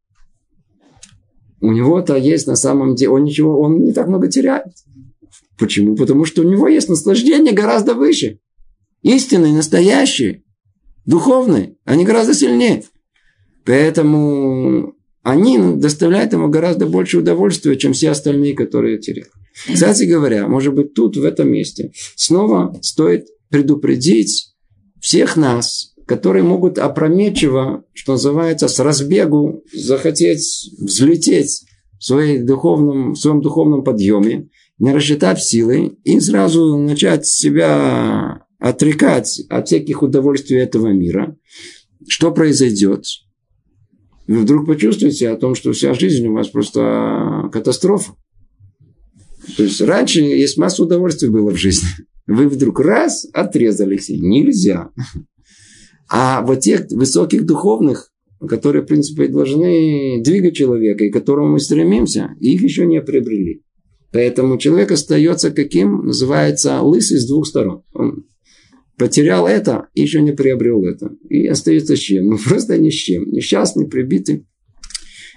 у 1.61 1.71
него-то 1.71 2.15
есть 2.15 2.47
на 2.47 2.55
самом 2.55 2.95
деле, 2.95 3.11
он 3.11 3.23
ничего, 3.23 3.59
он 3.59 3.83
не 3.83 3.91
так 3.91 4.07
много 4.07 4.27
теряет. 4.27 4.73
Почему? 5.57 5.95
Потому 5.95 6.25
что 6.25 6.41
у 6.41 6.49
него 6.49 6.67
есть 6.67 6.87
наслаждение 6.87 7.53
гораздо 7.53 7.95
выше. 7.95 8.39
Истинные, 9.01 9.53
настоящие, 9.53 10.43
духовные, 11.05 11.77
они 11.83 12.05
гораздо 12.05 12.33
сильнее. 12.33 12.83
Поэтому 13.65 14.93
они 15.23 15.57
доставляют 15.75 16.33
ему 16.33 16.47
гораздо 16.47 16.85
больше 16.85 17.19
удовольствия, 17.19 17.75
чем 17.75 17.93
все 17.93 18.11
остальные, 18.11 18.55
которые 18.55 18.99
теряют. 18.99 19.31
Кстати 19.71 20.03
говоря, 20.03 20.47
может 20.47 20.73
быть, 20.73 20.93
тут, 20.93 21.17
в 21.17 21.25
этом 21.25 21.49
месте, 21.49 21.91
снова 22.15 22.77
стоит 22.81 23.27
предупредить 23.49 24.53
всех 25.01 25.35
нас, 25.35 25.93
которые 26.05 26.43
могут 26.43 26.77
опрометчиво, 26.77 27.83
что 27.93 28.13
называется, 28.13 28.67
с 28.67 28.79
разбегу 28.79 29.63
захотеть 29.73 30.71
взлететь 30.79 31.65
в, 31.99 32.03
своей 32.03 32.39
духовном, 32.39 33.13
в 33.13 33.17
своем 33.17 33.41
духовном 33.41 33.83
подъеме, 33.83 34.49
не 34.77 34.93
рассчитав 34.93 35.41
силы 35.41 35.97
и 36.03 36.19
сразу 36.19 36.77
начать 36.77 37.27
себя 37.27 38.45
отрекать 38.59 39.41
от 39.49 39.67
всяких 39.67 40.01
удовольствий 40.01 40.57
этого 40.57 40.87
мира. 40.87 41.35
Что 42.07 42.31
произойдет? 42.31 43.05
Вы 44.29 44.41
вдруг 44.41 44.67
почувствуете 44.67 45.29
о 45.29 45.37
том, 45.37 45.55
что 45.55 45.71
вся 45.71 45.95
жизнь 45.95 46.27
у 46.27 46.33
вас 46.33 46.49
просто 46.49 47.49
катастрофа. 47.51 48.13
То 49.57 49.63
есть 49.63 49.81
раньше 49.81 50.21
есть 50.21 50.55
масса 50.59 50.83
удовольствий 50.83 51.29
было 51.29 51.49
в 51.49 51.55
жизни. 51.55 51.87
Вы 52.27 52.47
вдруг 52.47 52.79
раз 52.79 53.25
отрезались. 53.33 54.09
Нельзя. 54.09 54.91
А 56.11 56.43
вот 56.43 56.59
тех 56.59 56.85
высоких 56.91 57.47
духовных, 57.47 58.11
которые, 58.47 58.83
в 58.83 58.85
принципе, 58.85 59.29
должны 59.29 60.21
двигать 60.23 60.55
человека, 60.55 61.05
и 61.05 61.09
к 61.09 61.13
которому 61.13 61.53
мы 61.53 61.59
стремимся, 61.59 62.35
их 62.39 62.61
еще 62.61 62.85
не 62.85 63.01
приобрели. 63.01 63.63
Поэтому 64.11 64.59
человек 64.59 64.91
остается 64.91 65.49
каким? 65.49 66.05
Называется 66.05 66.81
лысый 66.81 67.17
с 67.17 67.27
двух 67.27 67.47
сторон. 67.47 67.81
Он 67.93 68.27
потерял 68.99 69.47
это 69.47 69.87
еще 69.95 70.21
не 70.21 70.33
приобрел 70.33 70.83
это. 70.83 71.09
И 71.29 71.47
остается 71.47 71.95
с 71.95 71.99
чем? 71.99 72.25
Ну, 72.25 72.37
просто 72.45 72.77
ни 72.77 72.89
с 72.89 72.93
чем. 72.93 73.31
Несчастный, 73.31 73.87
прибитый. 73.87 74.45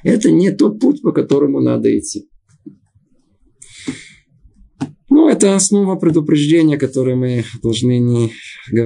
Это 0.03 0.31
не 0.31 0.51
тот 0.51 0.81
путь, 0.81 1.01
по 1.01 1.13
которому 1.13 1.61
надо 1.61 1.97
идти. 1.97 2.29
Ну, 5.09 5.29
это 5.29 5.55
основа 5.55 5.97
предупреждения, 5.97 6.77
которое 6.77 7.15
мы 7.15 7.45
должны 7.63 7.99
не 7.99 8.33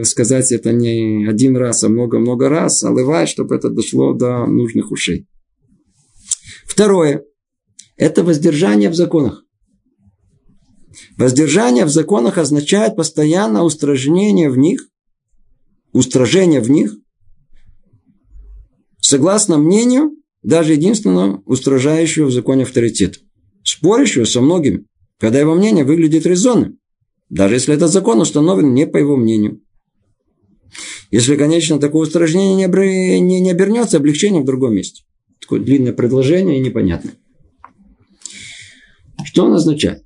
сказать 0.05 0.53
это 0.53 0.73
не 0.73 1.25
один 1.27 1.57
раз, 1.57 1.85
а 1.85 1.89
много-много 1.89 2.49
раз, 2.49 2.83
а 2.85 2.91
ливать, 2.91 3.29
чтобы 3.29 3.55
это 3.55 3.71
дошло 3.71 4.13
до 4.13 4.45
нужных 4.47 4.91
ушей. 4.91 5.27
Второе. 6.67 7.25
Это 7.97 8.23
воздержание 8.23 8.91
в 8.91 8.95
законах. 8.95 9.46
Воздержание 11.17 11.85
в 11.85 11.91
законах 11.91 12.39
означает 12.39 12.97
постоянное 12.97 13.63
устражнение 13.63 14.51
в 14.51 14.59
них, 14.59 14.89
устражение 15.93 16.61
в 16.61 16.71
них, 16.71 16.97
согласно 19.01 19.59
мнению 19.59 20.13
даже 20.43 20.73
единственного 20.73 21.43
устражающего 21.47 22.27
в 22.27 22.33
законе 22.33 22.65
авторитета, 22.65 23.19
спорящего 23.63 24.25
со 24.25 24.41
многими 24.41 24.85
когда 25.19 25.41
его 25.41 25.55
мнение 25.55 25.85
выглядит 25.85 26.27
резонным, 26.27 26.79
даже 27.31 27.55
если 27.55 27.75
этот 27.75 27.91
закон 27.91 28.21
установлен 28.21 28.75
не 28.75 28.87
по 28.87 28.99
его 28.99 29.17
мнению. 29.17 29.63
Если, 31.11 31.37
конечно, 31.37 31.79
такое 31.79 32.03
устражнение 32.03 32.57
не, 32.57 32.65
обр... 32.65 32.81
не, 32.81 33.41
не 33.41 33.51
обернется 33.51 33.97
облегчением 33.97 34.43
в 34.43 34.47
другом 34.47 34.75
месте. 34.75 35.05
Такое 35.41 35.61
длинное 35.61 35.93
предложение 35.93 36.59
и 36.59 36.63
непонятное. 36.63 37.15
Что 39.25 39.45
он 39.45 39.55
означает? 39.55 40.03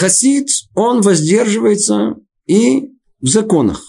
Хасид, 0.00 0.48
он 0.74 1.02
воздерживается 1.02 2.16
и 2.46 2.88
в 3.20 3.28
законах. 3.28 3.82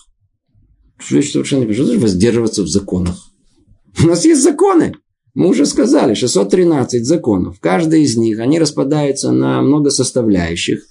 Что 0.98 1.22
совершенно 1.22 1.64
не 1.64 1.74
Что 1.74 1.86
воздерживаться 1.98 2.64
в 2.64 2.68
законах? 2.68 3.16
У 4.04 4.08
нас 4.08 4.26
есть 4.26 4.44
законы. 4.44 4.94
Мы 5.36 5.48
уже 5.48 5.66
сказали, 5.66 6.14
613 6.14 7.06
законов. 7.06 7.62
Каждый 7.62 8.04
из 8.04 8.18
них, 8.18 8.40
они 8.40 8.60
распадаются 8.60 9.32
на 9.32 9.62
много 9.62 9.90
составляющих. 9.90 10.82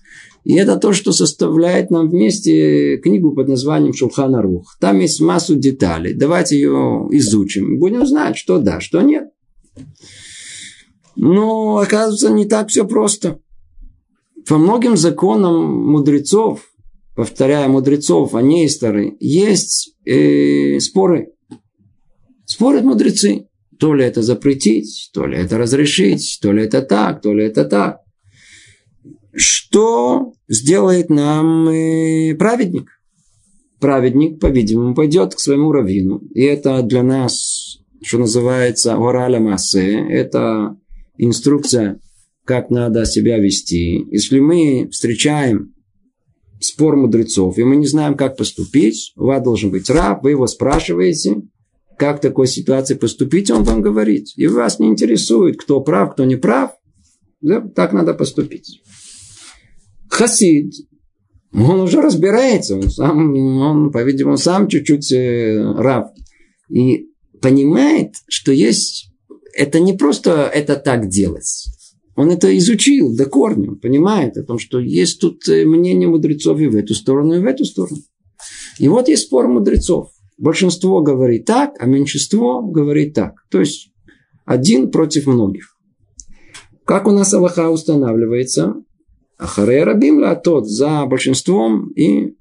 И 0.44 0.54
это 0.54 0.78
то, 0.78 0.94
что 0.94 1.12
составляет 1.12 1.90
нам 1.90 2.08
вместе 2.08 2.96
книгу 2.96 3.34
под 3.34 3.46
названием 3.46 3.92
Шулхана 3.92 4.40
Рух. 4.40 4.78
Там 4.80 5.00
есть 5.00 5.20
массу 5.20 5.54
деталей. 5.54 6.14
Давайте 6.14 6.56
ее 6.56 7.08
изучим. 7.10 7.78
Будем 7.78 8.06
знать, 8.06 8.38
что 8.38 8.58
да, 8.58 8.80
что 8.80 9.02
нет. 9.02 9.28
Но 11.14 11.76
оказывается, 11.76 12.30
не 12.30 12.46
так 12.46 12.70
все 12.70 12.86
просто. 12.86 13.38
По 14.48 14.58
многим 14.58 14.96
законам 14.96 15.86
мудрецов, 15.90 16.70
повторяя 17.14 17.68
мудрецов, 17.68 18.34
а 18.34 18.42
не 18.42 18.66
истории, 18.66 19.16
есть 19.20 19.94
э, 20.04 20.78
споры. 20.80 21.32
Спорят 22.44 22.84
мудрецы. 22.84 23.46
То 23.78 23.94
ли 23.94 24.04
это 24.04 24.20
запретить, 24.20 25.10
то 25.14 25.26
ли 25.26 25.38
это 25.38 25.56
разрешить, 25.56 26.38
то 26.42 26.52
ли 26.52 26.64
это 26.64 26.82
так, 26.82 27.22
то 27.22 27.32
ли 27.32 27.44
это 27.44 27.64
так. 27.64 28.00
Что 29.32 30.34
сделает 30.48 31.08
нам 31.08 31.68
э, 31.68 32.34
праведник? 32.34 32.90
Праведник, 33.78 34.38
по-видимому, 34.38 34.94
пойдет 34.94 35.34
к 35.34 35.40
своему 35.40 35.72
раввину. 35.72 36.20
И 36.34 36.42
это 36.42 36.82
для 36.82 37.02
нас, 37.02 37.78
что 38.02 38.18
называется, 38.18 38.96
ораля 38.96 39.40
массе. 39.40 40.06
Это 40.10 40.76
инструкция, 41.16 42.00
как 42.44 42.70
надо 42.70 43.04
себя 43.04 43.38
вести. 43.38 44.04
Если 44.10 44.40
мы 44.40 44.88
встречаем 44.90 45.74
спор 46.60 46.96
мудрецов, 46.96 47.58
и 47.58 47.64
мы 47.64 47.76
не 47.76 47.86
знаем, 47.86 48.16
как 48.16 48.36
поступить, 48.36 49.12
у 49.16 49.26
вас 49.26 49.42
должен 49.42 49.70
быть 49.70 49.88
раб, 49.90 50.22
вы 50.22 50.30
его 50.30 50.46
спрашиваете– 50.46 51.42
как 52.00 52.16
в 52.16 52.20
такой 52.22 52.46
ситуации 52.46 52.94
поступить, 52.94 53.50
он 53.50 53.62
вам 53.62 53.82
говорит. 53.82 54.28
И 54.36 54.46
вас 54.46 54.78
не 54.78 54.88
интересует, 54.88 55.60
кто 55.60 55.82
прав, 55.82 56.12
кто 56.12 56.24
не 56.24 56.36
прав. 56.36 56.70
Да, 57.42 57.60
так 57.60 57.92
надо 57.92 58.14
поступить. 58.14 58.80
Хасид, 60.08 60.72
он 61.52 61.80
уже 61.80 62.00
разбирается, 62.00 62.76
он 62.76 62.90
сам, 62.90 63.34
он, 63.36 63.92
по-видимому, 63.92 64.38
сам 64.38 64.66
чуть-чуть 64.66 65.12
э, 65.12 65.74
раб. 65.76 66.14
И 66.70 67.08
понимает, 67.42 68.14
что 68.28 68.50
есть, 68.50 69.10
это 69.52 69.78
не 69.78 69.92
просто 69.92 70.50
это 70.54 70.76
так 70.76 71.10
делать. 71.10 71.66
Он 72.20 72.30
это 72.30 72.54
изучил 72.58 73.16
до 73.16 73.24
корня, 73.24 73.72
понимает 73.76 74.36
о 74.36 74.42
том, 74.42 74.58
что 74.58 74.78
есть 74.78 75.22
тут 75.22 75.48
э, 75.48 75.64
мнение 75.64 76.06
мудрецов 76.06 76.60
и 76.60 76.66
в 76.66 76.76
эту 76.76 76.92
сторону, 76.92 77.32
и 77.32 77.38
в 77.38 77.46
эту 77.46 77.64
сторону. 77.64 77.96
И 78.78 78.88
вот 78.88 79.08
есть 79.08 79.22
спор 79.22 79.48
мудрецов. 79.48 80.10
Большинство 80.36 81.00
говорит 81.00 81.46
так, 81.46 81.76
а 81.80 81.86
меньшинство 81.86 82.60
говорит 82.60 83.14
так. 83.14 83.36
То 83.50 83.60
есть 83.60 83.88
один 84.44 84.90
против 84.90 85.28
многих. 85.28 85.78
Как 86.84 87.06
у 87.06 87.10
нас 87.10 87.32
Аллаха 87.32 87.70
устанавливается? 87.70 88.74
Ахаре 89.38 89.82
рабимла, 89.84 90.36
тот 90.36 90.68
за 90.68 91.06
большинством 91.06 91.88
и 91.92 92.34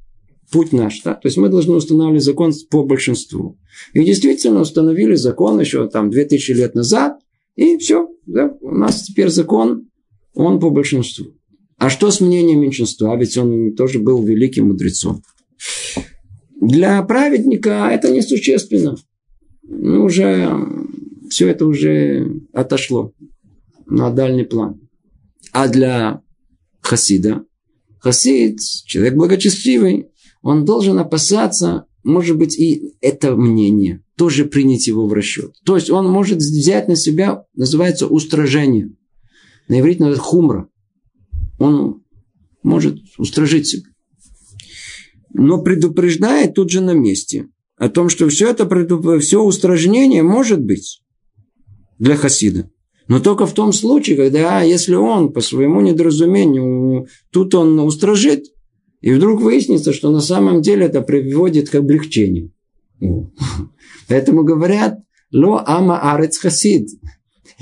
путь 0.52 0.74
наш. 0.74 1.02
Да? 1.04 1.14
То 1.14 1.30
есть 1.30 1.38
мы 1.38 1.48
должны 1.48 1.76
устанавливать 1.76 2.26
закон 2.26 2.52
по 2.70 2.84
большинству. 2.84 3.58
И 3.94 4.04
действительно 4.04 4.60
установили 4.60 5.16
закон 5.16 5.58
еще 5.58 5.88
там 5.88 6.10
2000 6.10 6.52
лет 6.52 6.76
назад, 6.76 7.20
и 7.56 7.78
все. 7.78 8.10
Да? 8.26 8.56
У 8.62 8.72
нас 8.72 9.04
теперь 9.04 9.30
закон, 9.30 9.90
он 10.34 10.60
по 10.60 10.70
большинству. 10.70 11.34
А 11.78 11.90
что 11.90 12.12
с 12.12 12.20
мнением 12.20 12.62
меньшинства? 12.62 13.16
Ведь 13.16 13.38
он 13.38 13.74
тоже 13.76 14.00
был 14.00 14.24
великим 14.24 14.68
мудрецом. 14.68 15.24
Для 16.60 17.02
праведника 17.04 17.90
это 17.90 18.12
несущественно. 18.12 18.98
Ну, 19.64 20.04
уже 20.04 20.50
все 21.30 21.48
это 21.48 21.66
уже 21.66 22.42
отошло 22.54 23.14
на 23.86 24.10
дальний 24.12 24.44
план. 24.44 24.82
А 25.52 25.68
для 25.68 26.22
хасида, 26.82 27.46
хасид, 28.00 28.60
человек 28.86 29.16
благочестивый, 29.16 30.10
он 30.42 30.66
должен 30.66 31.00
опасаться, 31.00 31.86
может 32.10 32.38
быть, 32.38 32.58
и 32.58 32.96
это 33.02 33.36
мнение, 33.36 34.04
тоже 34.16 34.46
принять 34.46 34.88
его 34.88 35.08
в 35.08 35.14
расчет. 35.14 35.56
То 35.64 35.76
есть 35.76 35.90
он 35.90 36.10
может 36.10 36.40
взять 36.40 36.88
на 36.88 36.96
себя, 36.96 37.46
называется 37.56 38.08
устражение. 38.08 38.92
На 39.68 39.80
иврите 39.80 40.00
называется 40.00 40.24
хумра. 40.24 40.70
Он 41.60 42.04
может 42.64 43.00
устражить 43.18 43.68
себя. 43.68 43.90
Но 45.34 45.62
предупреждает 45.62 46.56
тут 46.56 46.72
же 46.72 46.82
на 46.82 46.92
месте 46.92 47.48
о 47.78 47.90
том, 47.90 48.10
что 48.10 48.28
все 48.30 48.50
это 48.50 48.68
все 49.20 49.42
устражнение 49.42 50.24
может 50.24 50.62
быть 50.62 51.02
для 51.98 52.16
хасида. 52.16 52.70
Но 53.08 53.20
только 53.20 53.46
в 53.46 53.54
том 53.54 53.74
случае, 53.74 54.18
когда 54.18 54.62
если 54.62 54.96
он 54.96 55.34
по 55.34 55.42
своему 55.42 55.82
недоразумению, 55.82 57.08
тут 57.32 57.56
он 57.56 57.80
устражит, 57.80 58.46
и 59.02 59.14
вдруг 59.14 59.42
выяснится, 59.42 59.94
что 59.94 60.12
на 60.12 60.20
самом 60.20 60.62
деле 60.62 60.86
это 60.86 61.02
приводит 61.02 61.70
к 61.70 61.76
облегчению. 61.76 62.52
Поэтому 64.08 64.44
говорят, 64.44 65.00
ло 65.32 65.64
ама 65.66 66.14
арец 66.14 66.38
хасид. 66.38 66.90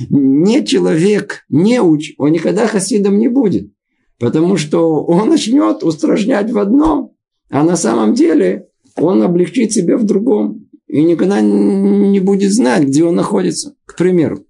Не 0.10 0.66
человек, 0.66 1.46
не 1.50 1.82
уч, 1.82 2.14
он 2.18 2.32
никогда 2.32 2.68
хасидом 2.68 3.18
не 3.18 3.28
будет. 3.28 3.72
Потому 4.20 4.58
что 4.58 5.04
он 5.04 5.30
начнет 5.30 5.84
устражнять 5.84 6.52
в 6.52 6.58
одном, 6.58 7.16
а 7.50 7.64
на 7.64 7.76
самом 7.76 8.14
деле 8.14 8.68
он 8.96 9.22
облегчит 9.22 9.72
себя 9.72 9.98
в 9.98 10.06
другом. 10.06 10.68
И 10.88 11.04
никогда 11.04 11.42
не 11.42 12.20
будет 12.20 12.52
знать, 12.54 12.86
где 12.86 13.04
он 13.04 13.16
находится. 13.16 13.76
К 13.86 13.96
примеру. 13.98 14.47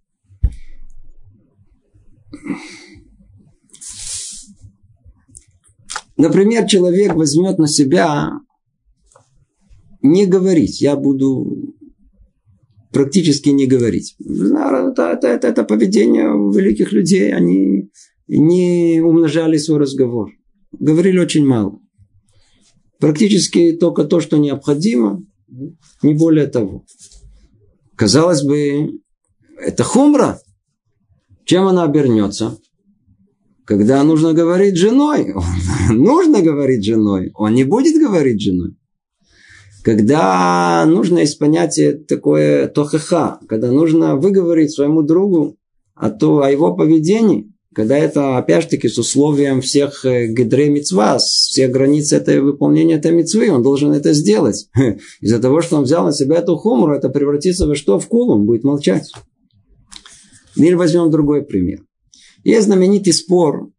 Например, 6.17 6.65
человек 6.65 7.13
возьмет 7.15 7.59
на 7.59 7.67
себя 7.67 8.31
не 10.01 10.25
говорить. 10.25 10.81
Я 10.81 10.95
буду 10.95 11.75
практически 12.91 13.49
не 13.49 13.67
говорить. 13.67 14.15
Это, 14.19 15.11
это, 15.13 15.27
это, 15.27 15.47
это 15.47 15.63
поведение 15.63 16.25
великих 16.25 16.91
людей. 16.91 17.33
Они 17.33 17.91
не 18.27 19.01
умножали 19.01 19.57
свой 19.57 19.79
разговор. 19.79 20.31
Говорили 20.71 21.19
очень 21.19 21.45
мало. 21.45 21.79
Практически 22.99 23.73
только 23.73 24.03
то, 24.05 24.19
что 24.19 24.37
необходимо, 24.37 25.23
не 26.01 26.15
более 26.15 26.47
того. 26.47 26.83
Казалось 27.95 28.43
бы, 28.43 28.99
это 29.59 29.83
хумра. 29.83 30.39
Чем 31.45 31.67
она 31.67 31.83
обернется? 31.83 32.57
Когда 33.67 34.01
нужно 34.05 34.31
говорить 34.31 34.77
женой, 34.77 35.33
нужно 35.89 36.41
говорить 36.41 36.85
женой, 36.85 37.31
он 37.35 37.53
не 37.53 37.65
будет 37.65 38.01
говорить 38.01 38.41
женой. 38.41 38.77
Когда 39.83 40.85
нужно 40.85 41.19
из 41.19 41.35
понятия 41.35 41.91
такое 41.91 42.69
тохеха, 42.69 43.39
когда 43.49 43.69
нужно 43.69 44.15
выговорить 44.15 44.71
своему 44.71 45.01
другу 45.01 45.57
о, 45.95 46.09
то, 46.09 46.43
о 46.43 46.49
его 46.49 46.75
поведении, 46.75 47.51
когда 47.73 47.97
это, 47.97 48.37
опять-таки, 48.37 48.87
с 48.87 48.97
условием 48.97 49.59
всех 49.59 50.05
э, 50.05 50.27
гидрей 50.27 50.69
митцва, 50.69 51.17
всех 51.19 51.69
границ 51.69 52.13
этой 52.13 52.39
выполнения 52.39 52.95
этой 52.95 53.11
митцвы, 53.11 53.51
он 53.51 53.63
должен 53.63 53.91
это 53.91 54.13
сделать. 54.13 54.69
Из-за 55.21 55.39
того, 55.39 55.61
что 55.61 55.75
он 55.77 55.83
взял 55.83 56.05
на 56.05 56.13
себя 56.13 56.37
эту 56.37 56.55
хумру, 56.55 56.95
это 56.95 57.09
превратится 57.09 57.67
во 57.67 57.75
что? 57.75 57.99
В 57.99 58.07
кулу, 58.07 58.35
он 58.35 58.45
будет 58.45 58.63
молчать. 58.63 59.11
Или 60.55 60.73
возьмем 60.73 61.11
другой 61.11 61.43
пример. 61.43 61.81
Есть 62.47 62.67
знаменитый 62.67 63.11
спор 63.11 63.73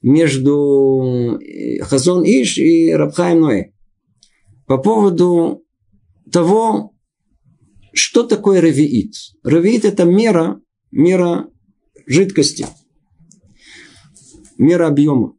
между 0.00 1.38
э, 1.38 1.80
Хазон 1.82 2.24
Иш 2.24 2.56
и 2.56 2.90
Рабхаем 2.90 3.40
Ноэ 3.40 3.72
по 4.64 4.78
поводу 4.78 5.62
того, 6.32 6.94
что 7.92 8.22
такое 8.22 8.62
равиит. 8.62 9.12
Равиит– 9.42 9.84
это 9.84 10.06
мера, 10.06 10.62
мера 10.90 11.50
жидкости, 12.06 12.66
мера 14.56 14.86
объема. 14.86 15.34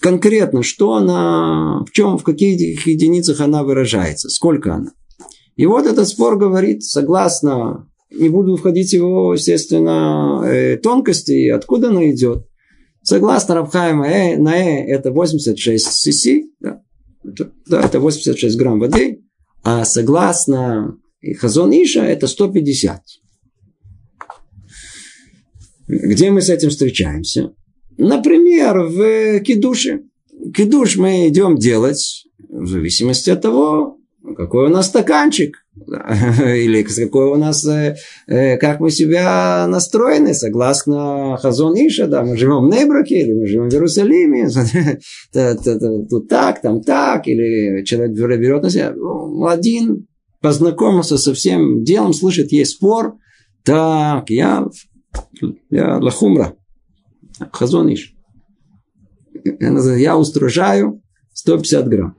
Конкретно, 0.00 0.62
что 0.62 0.94
она, 0.94 1.84
в 1.84 1.90
чем, 1.90 2.16
в 2.16 2.22
каких 2.22 2.86
единицах 2.86 3.40
она 3.40 3.64
выражается, 3.64 4.28
сколько 4.28 4.72
она. 4.72 4.92
И 5.56 5.66
вот 5.66 5.84
этот 5.84 6.06
спор 6.06 6.38
говорит, 6.38 6.84
согласно 6.84 7.87
не 8.10 8.28
буду 8.28 8.56
входить 8.56 8.90
в 8.90 8.94
его, 8.94 9.34
естественно, 9.34 10.42
э, 10.44 10.76
тонкости, 10.76 11.48
откуда 11.48 11.88
она 11.88 12.10
идет. 12.10 12.46
Согласно 13.02 13.54
Рабхайма, 13.54 14.06
э, 14.06 14.36
на 14.36 14.56
э 14.56 14.86
это 14.86 15.10
86 15.10 15.86
сс, 15.86 16.26
да, 16.60 16.82
да, 17.22 17.80
это 17.80 18.00
86 18.00 18.56
грамм 18.56 18.80
воды, 18.80 19.22
а 19.62 19.84
согласно 19.84 20.98
Хазон 21.38 21.70
Иша 21.72 22.04
это 22.04 22.26
150. 22.26 23.02
Где 25.88 26.30
мы 26.30 26.42
с 26.42 26.50
этим 26.50 26.70
встречаемся? 26.70 27.52
Например, 27.96 28.78
в 28.84 29.40
кидуше. 29.40 30.02
Кидуш 30.54 30.96
мы 30.96 31.28
идем 31.28 31.56
делать 31.56 32.24
в 32.48 32.66
зависимости 32.66 33.30
от 33.30 33.42
того, 33.42 33.98
какой 34.36 34.66
у 34.66 34.68
нас 34.68 34.86
стаканчик. 34.86 35.56
Или 35.86 36.82
какой 36.82 37.26
у 37.26 37.36
нас, 37.36 37.64
э, 37.66 37.96
э, 38.26 38.56
как 38.58 38.80
мы 38.80 38.90
себя 38.90 39.66
настроены, 39.68 40.34
согласно 40.34 41.36
Хазон 41.40 41.74
Иша, 41.74 42.06
да, 42.06 42.22
мы 42.22 42.36
живем 42.36 42.66
в 42.66 42.70
Нейбраке, 42.70 43.20
или 43.20 43.32
мы 43.32 43.46
живем 43.46 43.68
в 43.68 43.72
Иерусалиме, 43.72 44.48
тут 46.10 46.28
так, 46.28 46.60
там 46.60 46.82
так, 46.82 47.26
или 47.26 47.84
человек 47.84 48.12
берет 48.12 48.62
на 48.62 48.70
себя. 48.70 48.92
Ну, 48.94 49.46
один 49.46 50.06
познакомился 50.40 51.18
со 51.18 51.34
всем 51.34 51.84
делом, 51.84 52.12
слышит, 52.12 52.52
есть 52.52 52.72
спор, 52.72 53.14
так, 53.64 54.30
я, 54.30 54.66
я 55.70 55.98
лахумра, 55.98 56.54
Хазон 57.52 57.92
Иш. 57.92 58.14
Я 59.60 60.16
устражаю 60.16 61.02
150 61.32 61.88
грамм. 61.88 62.16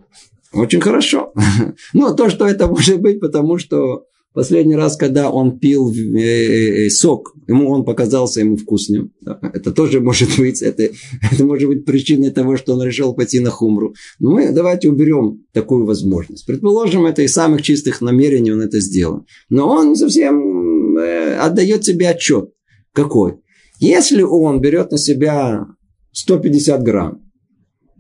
Очень 0.53 0.81
хорошо. 0.81 1.33
Но 1.93 2.13
то, 2.13 2.29
что 2.29 2.47
это 2.47 2.67
может 2.67 3.01
быть, 3.01 3.19
потому 3.19 3.57
что 3.57 4.05
последний 4.33 4.75
раз, 4.75 4.95
когда 4.95 5.29
он 5.29 5.59
пил 5.59 5.91
э, 5.91 5.95
э, 5.95 6.85
э, 6.85 6.89
сок, 6.89 7.35
ему 7.47 7.69
он 7.69 7.83
показался 7.83 8.39
ему 8.39 8.57
вкусным. 8.57 9.11
Это 9.25 9.71
тоже 9.71 9.99
может 10.01 10.29
быть, 10.37 10.61
это, 10.61 10.89
это 11.31 11.45
может 11.45 11.67
быть 11.67 11.85
причиной 11.85 12.31
того, 12.31 12.57
что 12.57 12.73
он 12.73 12.83
решил 12.83 13.13
пойти 13.13 13.39
на 13.39 13.49
хумру. 13.49 13.93
Но 14.19 14.31
мы 14.31 14.51
давайте 14.51 14.89
уберем 14.89 15.43
такую 15.53 15.85
возможность. 15.85 16.45
Предположим, 16.45 17.05
это 17.05 17.21
из 17.21 17.33
самых 17.33 17.61
чистых 17.61 18.01
намерений 18.01 18.51
он 18.51 18.61
это 18.61 18.79
сделал. 18.79 19.25
Но 19.49 19.67
он 19.67 19.95
совсем 19.95 20.97
отдает 21.39 21.85
себе 21.85 22.09
отчет. 22.09 22.49
Какой? 22.93 23.35
Если 23.79 24.21
он 24.23 24.59
берет 24.61 24.91
на 24.91 24.97
себя 24.97 25.65
150 26.11 26.83
грамм, 26.83 27.31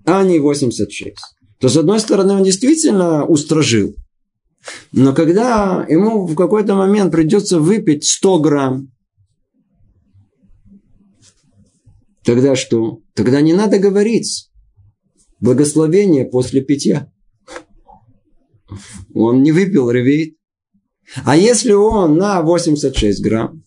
а 0.05 0.23
не 0.23 0.39
86, 0.39 1.15
то 1.59 1.69
с 1.69 1.77
одной 1.77 1.99
стороны 1.99 2.33
он 2.33 2.43
действительно 2.43 3.25
устражил. 3.25 3.95
Но 4.91 5.13
когда 5.13 5.85
ему 5.89 6.25
в 6.25 6.35
какой-то 6.35 6.75
момент 6.75 7.11
придется 7.11 7.59
выпить 7.59 8.05
100 8.05 8.39
грамм, 8.39 8.91
тогда 12.23 12.55
что? 12.55 12.99
Тогда 13.13 13.41
не 13.41 13.53
надо 13.53 13.79
говорить 13.79 14.49
благословение 15.39 16.25
после 16.25 16.61
питья. 16.61 17.11
Он 19.13 19.41
не 19.41 19.51
выпил 19.51 19.89
ревит. 19.89 20.37
А 21.25 21.35
если 21.35 21.71
он 21.71 22.17
на 22.17 22.41
86 22.41 23.23
грамм, 23.23 23.63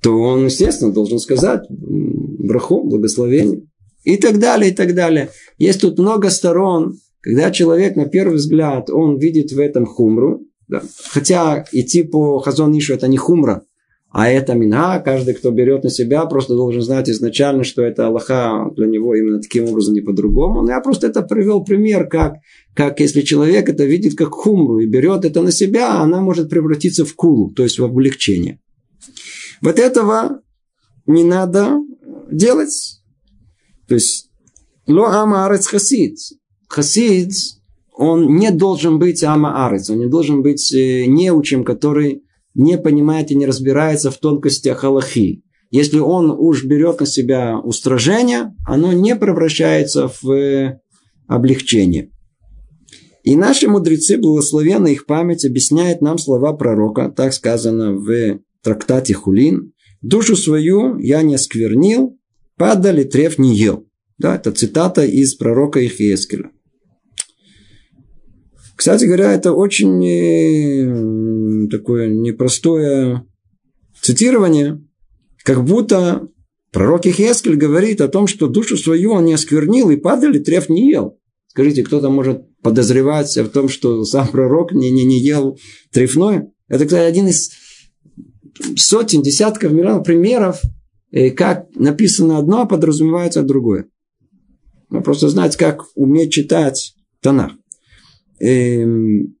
то 0.00 0.16
он, 0.18 0.46
естественно, 0.46 0.92
должен 0.92 1.18
сказать 1.18 1.66
браху, 1.68 2.82
благословение. 2.88 3.69
И 4.04 4.16
так 4.16 4.38
далее, 4.38 4.70
и 4.70 4.74
так 4.74 4.94
далее. 4.94 5.30
Есть 5.58 5.82
тут 5.82 5.98
много 5.98 6.30
сторон, 6.30 6.98
когда 7.20 7.50
человек, 7.50 7.96
на 7.96 8.06
первый 8.06 8.36
взгляд, 8.36 8.88
он 8.90 9.18
видит 9.18 9.52
в 9.52 9.58
этом 9.58 9.84
хумру, 9.84 10.46
да. 10.68 10.82
хотя 11.10 11.64
идти 11.72 12.02
по 12.02 12.38
Хазон 12.38 12.76
Ишу 12.78 12.94
это 12.94 13.08
не 13.08 13.18
хумра, 13.18 13.62
а 14.12 14.28
это 14.28 14.54
мина, 14.54 14.98
каждый, 14.98 15.34
кто 15.34 15.52
берет 15.52 15.84
на 15.84 15.90
себя, 15.90 16.24
просто 16.26 16.54
должен 16.54 16.82
знать 16.82 17.08
изначально, 17.08 17.62
что 17.62 17.82
это 17.82 18.08
Аллаха 18.08 18.68
для 18.74 18.86
него 18.86 19.14
именно 19.14 19.40
таким 19.40 19.68
образом, 19.68 19.94
не 19.94 20.00
по-другому. 20.00 20.62
Но 20.62 20.72
я 20.72 20.80
просто 20.80 21.06
это 21.06 21.22
привел 21.22 21.62
пример, 21.62 22.08
как, 22.08 22.34
как 22.74 22.98
если 22.98 23.20
человек 23.20 23.68
это 23.68 23.84
видит 23.84 24.16
как 24.16 24.30
хумру 24.30 24.80
и 24.80 24.86
берет 24.86 25.24
это 25.24 25.42
на 25.42 25.52
себя, 25.52 26.00
она 26.00 26.20
может 26.20 26.50
превратиться 26.50 27.04
в 27.04 27.14
кулу, 27.14 27.52
то 27.54 27.62
есть 27.62 27.78
в 27.78 27.84
облегчение. 27.84 28.58
Вот 29.62 29.78
этого 29.78 30.40
не 31.06 31.22
надо 31.22 31.76
делать. 32.32 32.99
То 33.90 33.96
есть, 33.96 34.30
ло 34.86 35.06
амарец 35.06 35.66
хасид. 35.66 36.16
Хасид, 36.68 37.32
он 37.92 38.36
не 38.36 38.52
должен 38.52 39.00
быть 39.00 39.24
амаарец, 39.24 39.90
он 39.90 39.98
не 39.98 40.06
должен 40.06 40.42
быть 40.42 40.72
э, 40.72 41.06
неучим, 41.06 41.64
который 41.64 42.22
не 42.54 42.78
понимает 42.78 43.32
и 43.32 43.34
не 43.34 43.46
разбирается 43.46 44.12
в 44.12 44.18
тонкостях 44.18 44.84
Аллахи. 44.84 45.42
Если 45.72 45.98
он 45.98 46.30
уж 46.30 46.64
берет 46.64 47.00
на 47.00 47.06
себя 47.06 47.58
устражение, 47.58 48.54
оно 48.64 48.92
не 48.92 49.16
превращается 49.16 50.08
в 50.22 50.30
э, 50.30 50.78
облегчение. 51.26 52.12
И 53.24 53.34
наши 53.34 53.66
мудрецы, 53.66 54.18
благословенно 54.18 54.86
их 54.86 55.04
память, 55.04 55.44
объясняют 55.44 56.00
нам 56.00 56.16
слова 56.18 56.52
пророка, 56.52 57.10
так 57.10 57.34
сказано 57.34 57.96
в 57.96 58.38
трактате 58.62 59.14
Хулин. 59.14 59.72
«Душу 60.00 60.36
свою 60.36 60.96
я 60.98 61.22
не 61.22 61.36
сквернил, 61.38 62.19
падали 62.60 63.04
треф 63.04 63.38
не 63.38 63.56
ел». 63.56 63.86
Да, 64.18 64.36
это 64.36 64.52
цитата 64.52 65.02
из 65.02 65.34
пророка 65.34 65.80
Ихиескеля. 65.80 66.50
Кстати 68.76 69.06
говоря, 69.06 69.32
это 69.32 69.52
очень 69.52 70.04
э, 70.06 71.68
такое 71.70 72.08
непростое 72.08 73.24
цитирование, 74.02 74.82
как 75.42 75.64
будто 75.64 76.28
пророк 76.70 77.06
Ихескель 77.06 77.56
говорит 77.56 78.02
о 78.02 78.08
том, 78.08 78.26
что 78.26 78.46
душу 78.46 78.76
свою 78.76 79.12
он 79.12 79.24
не 79.24 79.32
осквернил 79.32 79.88
и 79.88 79.96
падали, 79.96 80.38
треф 80.38 80.68
не 80.68 80.90
ел. 80.90 81.18
Скажите, 81.46 81.82
кто-то 81.82 82.10
может 82.10 82.42
подозревать 82.62 83.34
в 83.36 83.48
том, 83.48 83.70
что 83.70 84.04
сам 84.04 84.28
пророк 84.28 84.72
не, 84.72 84.90
не, 84.90 85.04
не 85.04 85.18
ел 85.18 85.58
трефное? 85.92 86.52
Это, 86.68 86.84
кстати, 86.84 87.08
один 87.08 87.28
из 87.28 87.50
сотен, 88.76 89.22
десятков 89.22 89.72
миллионов 89.72 90.04
примеров, 90.04 90.60
как 91.30 91.68
написано 91.74 92.38
одно, 92.38 92.62
а 92.62 92.66
подразумевается 92.66 93.42
другое. 93.42 93.86
Ну, 94.90 95.02
просто 95.02 95.28
знать, 95.28 95.56
как 95.56 95.84
уметь 95.94 96.32
читать 96.32 96.94
Танах. 97.20 97.52
Эм, 98.40 99.36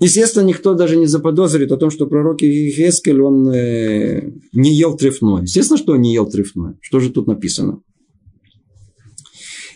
естественно, 0.00 0.44
никто 0.44 0.74
даже 0.74 0.96
не 0.96 1.06
заподозрит 1.06 1.70
о 1.70 1.76
том, 1.76 1.90
что 1.90 2.06
пророк 2.06 2.42
Иехескель, 2.42 3.20
он 3.20 3.48
э, 3.50 4.32
не 4.52 4.74
ел 4.74 4.96
трефное. 4.96 5.42
Естественно, 5.42 5.78
что 5.78 5.92
он 5.92 6.00
не 6.00 6.14
ел 6.14 6.26
трефное. 6.28 6.76
Что 6.80 7.00
же 7.00 7.10
тут 7.10 7.26
написано? 7.26 7.80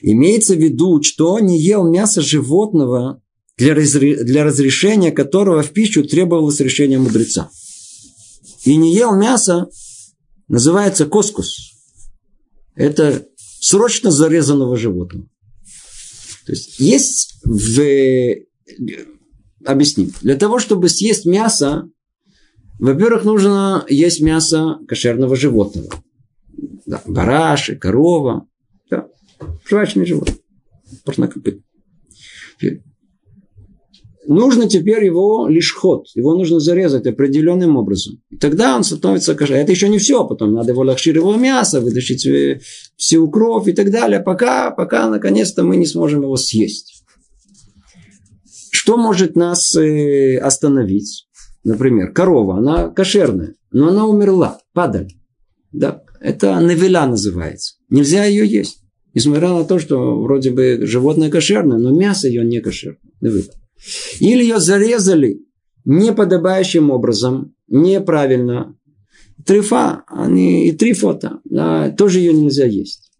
Имеется 0.02 0.54
в 0.54 0.58
виду, 0.58 1.02
что 1.02 1.34
он 1.34 1.46
не 1.46 1.60
ел 1.60 1.88
мясо 1.88 2.22
животного, 2.22 3.22
для, 3.58 3.74
разре... 3.74 4.24
для 4.24 4.44
разрешения 4.44 5.12
которого 5.12 5.62
в 5.62 5.70
пищу 5.70 6.02
требовалось 6.02 6.60
решение 6.60 6.98
мудреца. 6.98 7.50
И 8.64 8.76
не 8.76 8.94
ел 8.94 9.14
мясо, 9.14 9.68
называется 10.50 11.06
коскус. 11.06 11.72
Это 12.74 13.26
срочно 13.36 14.10
зарезанного 14.10 14.76
животного. 14.76 15.26
То 16.44 16.52
есть 16.52 16.78
есть 16.80 17.40
в... 17.44 17.80
Объясним. 19.64 20.12
Для 20.22 20.36
того, 20.36 20.58
чтобы 20.58 20.88
съесть 20.88 21.26
мясо, 21.26 21.88
во-первых, 22.78 23.24
нужно 23.24 23.84
есть 23.88 24.20
мясо 24.20 24.78
кошерного 24.88 25.36
животного. 25.36 26.02
Да, 26.86 27.02
бараши, 27.06 27.76
корова. 27.76 28.46
Да, 28.90 29.06
жвачные 29.68 30.06
животные. 30.06 30.38
Парнокопытные 31.04 31.62
нужно 34.34 34.68
теперь 34.68 35.04
его 35.04 35.48
лишь 35.48 35.74
ход. 35.74 36.06
Его 36.14 36.34
нужно 36.34 36.60
зарезать 36.60 37.06
определенным 37.06 37.76
образом. 37.76 38.22
И 38.30 38.36
тогда 38.36 38.76
он 38.76 38.84
становится 38.84 39.34
кошер. 39.34 39.56
Это 39.56 39.72
еще 39.72 39.88
не 39.88 39.98
все. 39.98 40.24
Потом 40.26 40.52
надо 40.52 40.72
его 40.72 40.82
лахшир 40.82 41.16
его 41.16 41.34
мясо, 41.36 41.80
вытащить 41.80 42.26
всю 42.96 43.30
кровь 43.30 43.68
и 43.68 43.72
так 43.72 43.90
далее. 43.90 44.20
Пока, 44.20 44.70
пока 44.70 45.08
наконец-то 45.08 45.64
мы 45.64 45.76
не 45.76 45.86
сможем 45.86 46.22
его 46.22 46.36
съесть. 46.36 47.04
Что 48.70 48.96
может 48.96 49.36
нас 49.36 49.74
э, 49.76 50.38
остановить? 50.38 51.26
Например, 51.64 52.12
корова, 52.12 52.58
она 52.58 52.88
кошерная, 52.88 53.54
но 53.70 53.88
она 53.88 54.06
умерла, 54.06 54.58
падаль. 54.72 55.12
Да, 55.72 56.02
это 56.20 56.58
навела 56.60 57.06
называется. 57.06 57.74
Нельзя 57.88 58.24
ее 58.24 58.46
есть. 58.46 58.78
Несмотря 59.12 59.48
на 59.48 59.64
то, 59.64 59.78
что 59.78 60.20
вроде 60.20 60.50
бы 60.50 60.86
животное 60.86 61.30
кошерное, 61.30 61.78
но 61.78 61.90
мясо 61.90 62.28
ее 62.28 62.44
не 62.44 62.60
кошерное. 62.60 63.00
Навела. 63.20 63.52
Или 64.18 64.42
ее 64.42 64.60
зарезали 64.60 65.40
неподобающим 65.84 66.90
образом, 66.90 67.54
неправильно. 67.68 68.76
Трифа, 69.46 70.04
они 70.06 70.68
и 70.68 70.72
трифота, 70.72 71.40
да, 71.44 71.90
тоже 71.90 72.18
ее 72.18 72.34
нельзя 72.34 72.66
есть. 72.66 73.10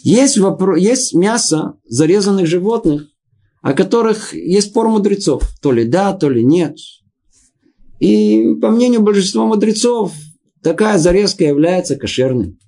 Есть, 0.00 0.38
вопрос, 0.38 0.78
есть 0.78 1.14
мясо 1.14 1.74
зарезанных 1.86 2.46
животных, 2.46 3.08
о 3.62 3.72
которых 3.72 4.34
есть 4.34 4.70
спор 4.70 4.88
мудрецов. 4.88 5.42
То 5.62 5.72
ли 5.72 5.84
да, 5.84 6.12
то 6.12 6.28
ли 6.28 6.44
нет. 6.44 6.76
И 8.00 8.54
по 8.60 8.70
мнению 8.70 9.02
большинства 9.02 9.46
мудрецов, 9.46 10.12
такая 10.62 10.98
зарезка 10.98 11.44
является 11.44 11.96
кошерной. 11.96 12.58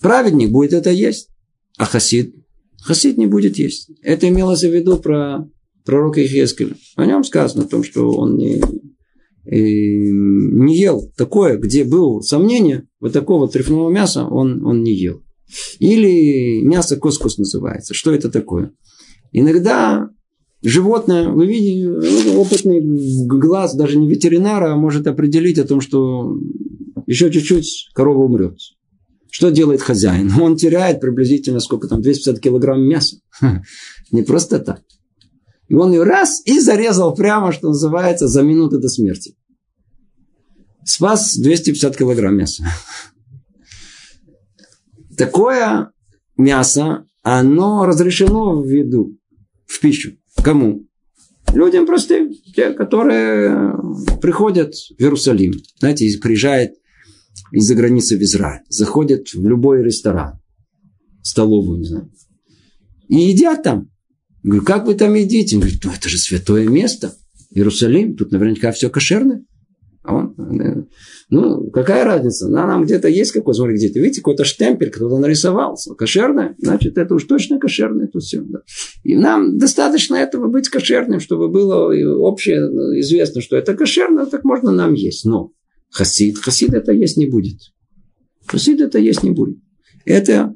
Праведник 0.00 0.50
будет 0.50 0.72
это 0.72 0.90
есть, 0.90 1.28
а 1.76 1.84
хасид, 1.84 2.34
хасид 2.80 3.18
не 3.18 3.26
будет 3.26 3.58
есть. 3.58 3.90
Это 4.02 4.28
имелось 4.28 4.62
в 4.62 4.72
виду 4.72 4.96
про 4.96 5.48
пророка 5.88 6.22
Ихескеля. 6.22 6.76
О 6.96 7.06
нем 7.06 7.24
сказано, 7.24 7.64
о 7.64 7.66
том, 7.66 7.82
что 7.82 8.10
он 8.10 8.36
не, 8.36 8.60
не 9.46 10.78
ел 10.78 11.10
такое, 11.16 11.56
где 11.56 11.82
было 11.84 12.20
сомнение, 12.20 12.86
вот 13.00 13.14
такого 13.14 13.48
трефного 13.48 13.88
мяса 13.88 14.26
он, 14.26 14.66
он 14.66 14.82
не 14.82 14.92
ел. 14.92 15.22
Или 15.78 16.60
мясо 16.60 16.98
коскус 16.98 17.38
называется. 17.38 17.94
Что 17.94 18.12
это 18.12 18.30
такое? 18.30 18.72
Иногда 19.32 20.10
животное, 20.62 21.30
вы 21.30 21.46
видите, 21.46 21.88
опытный 22.36 23.26
глаз, 23.26 23.74
даже 23.74 23.96
не 23.96 24.08
ветеринара, 24.08 24.76
может 24.76 25.06
определить 25.06 25.58
о 25.58 25.66
том, 25.66 25.80
что 25.80 26.36
еще 27.06 27.32
чуть-чуть 27.32 27.88
корова 27.94 28.24
умрет. 28.24 28.58
Что 29.30 29.50
делает 29.50 29.80
хозяин? 29.80 30.30
Он 30.38 30.56
теряет 30.56 31.00
приблизительно 31.00 31.60
сколько 31.60 31.88
там, 31.88 32.02
250 32.02 32.42
килограмм 32.42 32.82
мяса. 32.82 33.16
Не 34.10 34.22
просто 34.22 34.58
так. 34.58 34.82
И 35.68 35.74
он 35.74 35.92
ее 35.92 36.02
раз 36.02 36.42
и 36.46 36.60
зарезал 36.60 37.14
прямо, 37.14 37.52
что 37.52 37.68
называется, 37.68 38.26
за 38.26 38.42
минуту 38.42 38.78
до 38.78 38.88
смерти. 38.88 39.36
Спас 40.84 41.36
250 41.36 41.96
килограмм 41.96 42.36
мяса. 42.36 42.64
Такое 45.16 45.90
мясо, 46.36 47.06
оно 47.22 47.84
разрешено 47.84 48.62
в 48.62 48.66
виду, 48.66 49.18
в 49.66 49.80
пищу. 49.80 50.12
Кому? 50.42 50.86
Людям 51.52 51.86
простым, 51.86 52.32
те, 52.54 52.72
которые 52.72 53.74
приходят 54.22 54.74
в 54.74 55.00
Иерусалим. 55.00 55.52
Знаете, 55.78 56.18
приезжает 56.18 56.74
из-за 57.52 57.74
границы 57.74 58.16
в 58.16 58.22
Израиль, 58.22 58.62
заходят 58.68 59.28
в 59.32 59.46
любой 59.46 59.82
ресторан, 59.82 60.40
столовую, 61.22 61.80
не 61.80 61.86
знаю, 61.86 62.10
и 63.08 63.16
едят 63.16 63.62
там. 63.62 63.90
Говорю, 64.48 64.64
как 64.64 64.86
вы 64.86 64.94
там 64.94 65.12
едите? 65.12 65.56
Он 65.56 65.60
говорит, 65.60 65.84
ну 65.84 65.92
это 65.92 66.08
же 66.08 66.16
святое 66.16 66.66
место. 66.66 67.12
Иерусалим, 67.50 68.16
тут 68.16 68.32
наверняка 68.32 68.72
все 68.72 68.88
кошерное. 68.88 69.44
А 70.02 70.14
он, 70.14 70.34
э, 70.58 70.84
ну, 71.28 71.70
какая 71.70 72.02
разница? 72.04 72.48
На 72.48 72.66
нам 72.66 72.84
где-то 72.84 73.08
есть 73.08 73.32
какой, 73.32 73.54
смотри, 73.54 73.74
где-то, 73.74 74.00
видите, 74.00 74.22
какой-то 74.22 74.44
штемпель, 74.44 74.90
кто-то 74.90 75.18
нарисовался. 75.18 75.94
Кошерное, 75.94 76.54
значит, 76.56 76.96
это 76.96 77.14
уж 77.14 77.24
точно 77.24 77.58
кошерное, 77.58 78.06
тут 78.06 78.22
все. 78.22 78.40
Да. 78.40 78.60
И 79.02 79.16
нам 79.16 79.58
достаточно 79.58 80.14
этого 80.14 80.48
быть 80.48 80.70
кошерным, 80.70 81.20
чтобы 81.20 81.48
было 81.48 81.92
общее 82.16 82.60
известно, 83.00 83.42
что 83.42 83.54
это 83.54 83.74
кошерное, 83.74 84.24
так 84.24 84.44
можно 84.44 84.70
нам 84.70 84.94
есть. 84.94 85.26
Но 85.26 85.52
хасид, 85.90 86.38
хасид 86.38 86.72
это 86.72 86.92
есть 86.92 87.18
не 87.18 87.26
будет. 87.26 87.58
Хасид 88.46 88.80
это 88.80 88.98
есть 88.98 89.22
не 89.22 89.30
будет. 89.30 89.58
Это 90.06 90.54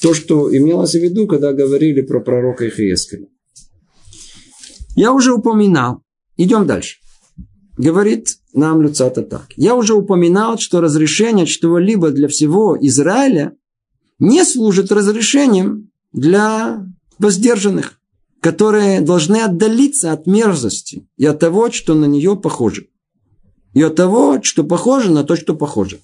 то, 0.00 0.14
что 0.14 0.56
имелось 0.56 0.92
в 0.92 1.02
виду, 1.02 1.26
когда 1.26 1.52
говорили 1.52 2.02
про 2.02 2.20
пророка 2.20 2.68
Ихиескеля. 2.68 3.26
Я 4.96 5.12
уже 5.12 5.32
упоминал. 5.32 6.02
Идем 6.36 6.66
дальше. 6.66 6.98
Говорит 7.78 8.38
нам 8.52 8.82
Люцата 8.82 9.22
так. 9.22 9.46
Я 9.56 9.74
уже 9.74 9.94
упоминал, 9.94 10.58
что 10.58 10.80
разрешение 10.80 11.46
чего-либо 11.46 12.10
для 12.10 12.28
всего 12.28 12.76
Израиля 12.80 13.56
не 14.18 14.44
служит 14.44 14.92
разрешением 14.92 15.90
для 16.12 16.86
воздержанных, 17.18 17.98
которые 18.40 19.00
должны 19.00 19.36
отдалиться 19.36 20.12
от 20.12 20.26
мерзости 20.26 21.08
и 21.16 21.24
от 21.24 21.38
того, 21.38 21.70
что 21.70 21.94
на 21.94 22.04
нее 22.04 22.36
похоже. 22.36 22.88
И 23.72 23.82
от 23.82 23.96
того, 23.96 24.42
что 24.42 24.64
похоже 24.64 25.10
на 25.10 25.24
то, 25.24 25.34
что 25.34 25.54
похоже. 25.54 26.00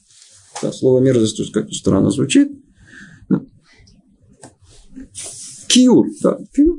Да, 0.62 0.72
слово 0.72 1.00
мерзость, 1.00 1.52
как 1.52 1.70
странно 1.72 2.10
звучит. 2.10 2.50
Киур. 5.68 6.06
Да, 6.22 6.38
киур. 6.54 6.78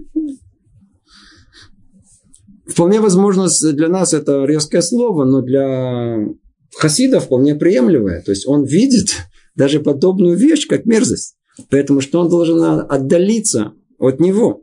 Вполне 2.70 3.02
возможно, 3.02 3.48
для 3.74 3.88
нас 3.90 4.14
это 4.14 4.46
резкое 4.46 4.82
слово, 4.82 5.26
но 5.26 5.42
для 5.42 6.28
хасида 6.76 7.20
вполне 7.20 7.56
приемлемое. 7.56 8.22
То 8.22 8.32
есть 8.32 8.48
он 8.48 8.64
видит 8.64 9.10
даже 9.56 9.80
подобную 9.80 10.38
вещь, 10.38 10.68
как 10.68 10.86
мерзость. 10.86 11.36
Поэтому 11.70 12.00
что 12.00 12.22
он 12.22 12.30
должен 12.30 12.64
отдалиться 12.64 13.74
от 13.98 14.20
него. 14.22 14.62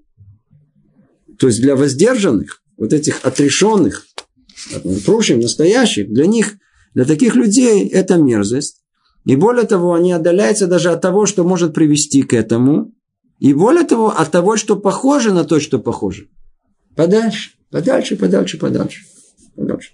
то 1.38 1.48
есть 1.48 1.60
для 1.60 1.76
воздержанных, 1.76 2.62
вот 2.78 2.94
этих 2.94 3.20
отрешенных, 3.22 4.06
прочим, 5.04 5.40
настоящих, 5.40 6.10
для 6.10 6.26
них, 6.26 6.56
для 6.94 7.04
таких 7.04 7.34
людей 7.34 7.86
это 7.88 8.16
мерзость. 8.16 8.82
И 9.26 9.36
более 9.36 9.66
того, 9.66 9.92
они 9.94 10.12
отдаляются 10.12 10.66
даже 10.66 10.90
от 10.90 11.02
того, 11.02 11.26
что 11.26 11.44
может 11.44 11.74
привести 11.74 12.22
к 12.22 12.32
этому. 12.32 12.92
И 13.40 13.52
более 13.52 13.84
того, 13.84 14.08
от 14.08 14.30
того, 14.30 14.56
что 14.56 14.76
похоже 14.76 15.34
на 15.34 15.44
то, 15.44 15.60
что 15.60 15.78
похоже. 15.78 16.28
Подальше, 16.94 17.50
подальше, 17.70 18.16
подальше, 18.16 18.58
подальше. 18.58 19.04
подальше. 19.54 19.92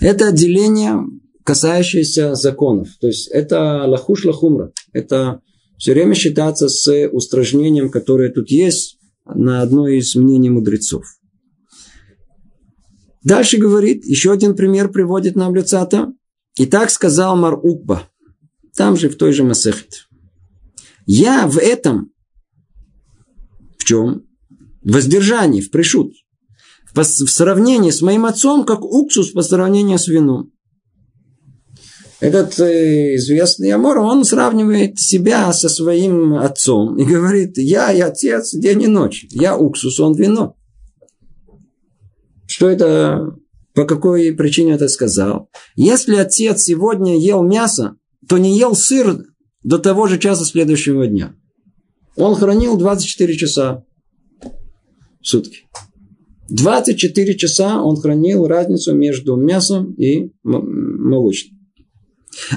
Это 0.00 0.28
отделение, 0.28 1.04
касающееся 1.44 2.34
законов. 2.34 2.88
То 3.00 3.06
есть 3.06 3.28
это 3.28 3.84
лахуш 3.86 4.24
лахумра. 4.24 4.72
Это 4.92 5.40
все 5.76 5.92
время 5.92 6.14
считаться 6.14 6.68
с 6.68 7.08
устражнением, 7.08 7.90
которое 7.90 8.30
тут 8.30 8.50
есть, 8.50 8.98
на 9.24 9.62
одно 9.62 9.88
из 9.88 10.14
мнений 10.16 10.50
мудрецов. 10.50 11.04
Дальше 13.22 13.58
говорит, 13.58 14.04
еще 14.04 14.32
один 14.32 14.56
пример 14.56 14.90
приводит 14.90 15.36
нам 15.36 15.54
Люцата. 15.54 16.12
И 16.56 16.66
так 16.66 16.90
сказал 16.90 17.36
Мар 17.36 17.58
Укба, 17.62 18.08
там 18.74 18.96
же 18.96 19.08
в 19.08 19.16
той 19.16 19.32
же 19.32 19.44
Масехет. 19.44 20.08
Я 21.06 21.46
в 21.46 21.58
этом, 21.58 22.12
в 23.78 23.84
чем? 23.84 24.26
Воздержании, 24.82 25.60
в 25.60 25.70
пришут. 25.70 26.12
В, 26.94 27.04
сравнении 27.04 27.90
с 27.90 28.02
моим 28.02 28.24
отцом, 28.24 28.64
как 28.64 28.82
уксус 28.84 29.30
по 29.30 29.42
сравнению 29.42 29.98
с 29.98 30.08
вином. 30.08 30.52
Этот 32.18 32.58
э, 32.60 33.14
известный 33.16 33.70
Амор, 33.70 33.98
он 33.98 34.24
сравнивает 34.24 34.98
себя 34.98 35.52
со 35.52 35.68
своим 35.68 36.34
отцом 36.34 36.98
и 36.98 37.04
говорит, 37.04 37.56
я 37.56 37.92
и 37.92 38.00
отец 38.00 38.52
день 38.52 38.82
и 38.82 38.86
ночь, 38.88 39.26
я 39.30 39.56
уксус, 39.56 39.98
он 40.00 40.14
вино. 40.14 40.56
Что 42.46 42.68
это, 42.68 43.36
по 43.74 43.84
какой 43.84 44.32
причине 44.32 44.72
это 44.72 44.88
сказал? 44.88 45.48
Если 45.76 46.16
отец 46.16 46.62
сегодня 46.62 47.18
ел 47.18 47.42
мясо, 47.42 47.96
то 48.28 48.36
не 48.36 48.58
ел 48.58 48.74
сыр 48.74 49.24
до 49.62 49.78
того 49.78 50.06
же 50.06 50.18
часа 50.18 50.44
следующего 50.44 51.06
дня. 51.06 51.34
Он 52.16 52.34
хранил 52.34 52.76
24 52.76 53.36
часа 53.36 53.84
сутки. 55.22 55.64
24 56.48 57.36
часа 57.36 57.82
он 57.82 57.96
хранил 57.96 58.46
разницу 58.46 58.94
между 58.94 59.36
мясом 59.36 59.94
и 59.94 60.32
молочным. 60.42 61.58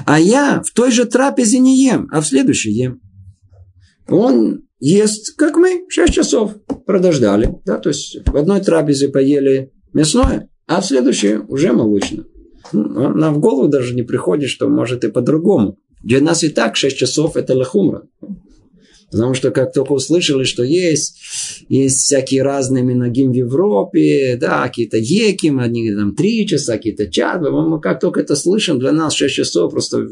А 0.06 0.18
я 0.18 0.62
в 0.64 0.72
той 0.72 0.90
же 0.90 1.04
трапезе 1.04 1.58
не 1.58 1.84
ем, 1.84 2.08
а 2.10 2.20
в 2.20 2.26
следующей 2.26 2.72
ем. 2.72 3.00
Он 4.08 4.64
ест, 4.80 5.36
как 5.36 5.56
мы, 5.56 5.84
6 5.88 6.12
часов 6.12 6.54
продождали. 6.86 7.58
Да? 7.64 7.78
То 7.78 7.90
есть 7.90 8.18
в 8.26 8.36
одной 8.36 8.60
трапезе 8.60 9.08
поели 9.08 9.72
мясное, 9.92 10.48
а 10.66 10.80
в 10.80 10.86
следующей 10.86 11.36
уже 11.36 11.72
молочное. 11.72 12.24
Ну, 12.72 13.10
нам 13.14 13.34
в 13.34 13.40
голову 13.40 13.68
даже 13.68 13.94
не 13.94 14.02
приходит, 14.02 14.50
что 14.50 14.68
может 14.68 15.04
и 15.04 15.10
по-другому. 15.10 15.78
Для 16.02 16.20
нас 16.20 16.44
и 16.44 16.48
так 16.48 16.76
6 16.76 16.96
часов 16.96 17.36
это 17.36 17.54
лахумра. 17.54 18.08
Потому 19.14 19.32
что 19.34 19.52
как 19.52 19.72
только 19.72 19.92
услышали, 19.92 20.42
что 20.42 20.64
есть, 20.64 21.20
есть 21.68 22.00
всякие 22.00 22.42
разные 22.42 22.82
миногим 22.82 23.30
в 23.30 23.34
Европе, 23.36 24.36
да, 24.40 24.66
какие-то 24.66 24.96
еким, 24.96 25.60
одни 25.60 25.94
там 25.94 26.16
три 26.16 26.44
часа, 26.48 26.72
какие-то 26.72 27.06
час, 27.06 27.40
мы 27.40 27.80
как 27.80 28.00
только 28.00 28.20
это 28.20 28.34
слышим, 28.34 28.80
для 28.80 28.90
нас 28.90 29.14
6 29.14 29.32
часов 29.32 29.70
просто 29.70 30.04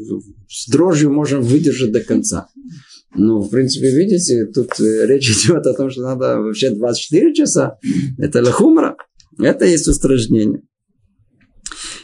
с 0.47 0.69
дрожью 0.69 1.11
можем 1.11 1.41
выдержать 1.41 1.91
до 1.91 1.99
конца. 1.99 2.47
Ну, 3.13 3.41
в 3.41 3.49
принципе, 3.49 3.91
видите, 3.91 4.45
тут 4.45 4.79
э, 4.79 5.05
речь 5.05 5.29
идет 5.45 5.67
о 5.67 5.73
том, 5.73 5.89
что 5.91 6.03
надо 6.03 6.39
вообще 6.39 6.69
24 6.69 7.33
часа. 7.33 7.77
Это 8.17 8.41
лахумра. 8.41 8.95
Это 9.37 9.65
есть 9.65 9.89
устражнение. 9.89 10.61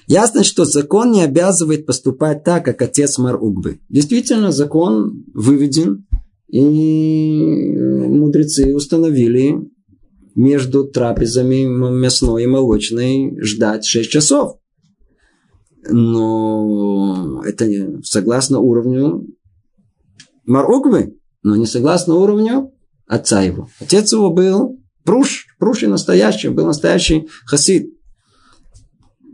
Ясно, 0.05 0.43
что 0.43 0.65
закон 0.65 1.11
не 1.11 1.23
обязывает 1.23 1.85
поступать 1.85 2.43
так, 2.43 2.65
как 2.65 2.81
отец 2.81 3.17
Мар 3.19 3.41
Угбы. 3.41 3.79
Действительно, 3.87 4.51
закон 4.51 5.23
выведен 5.33 6.07
и 6.49 7.77
мудрецы 8.07 8.75
установили 8.75 9.55
между 10.35 10.85
трапезами 10.85 11.65
мясной 11.65 12.43
и 12.43 12.47
молочной 12.47 13.37
ждать 13.41 13.85
6 13.85 14.09
часов. 14.09 14.57
Но 15.89 17.41
это 17.45 17.65
согласно 18.03 18.59
уровню 18.59 19.27
Маруквы, 20.45 21.15
но 21.43 21.55
не 21.55 21.65
согласно 21.65 22.15
уровню 22.15 22.71
отца 23.05 23.41
его. 23.41 23.69
Отец 23.79 24.11
его 24.11 24.31
был 24.31 24.79
пруш, 25.03 25.45
пруш 25.59 25.83
и 25.83 25.87
настоящий, 25.87 26.49
был 26.49 26.65
настоящий 26.65 27.29
хасид. 27.45 27.93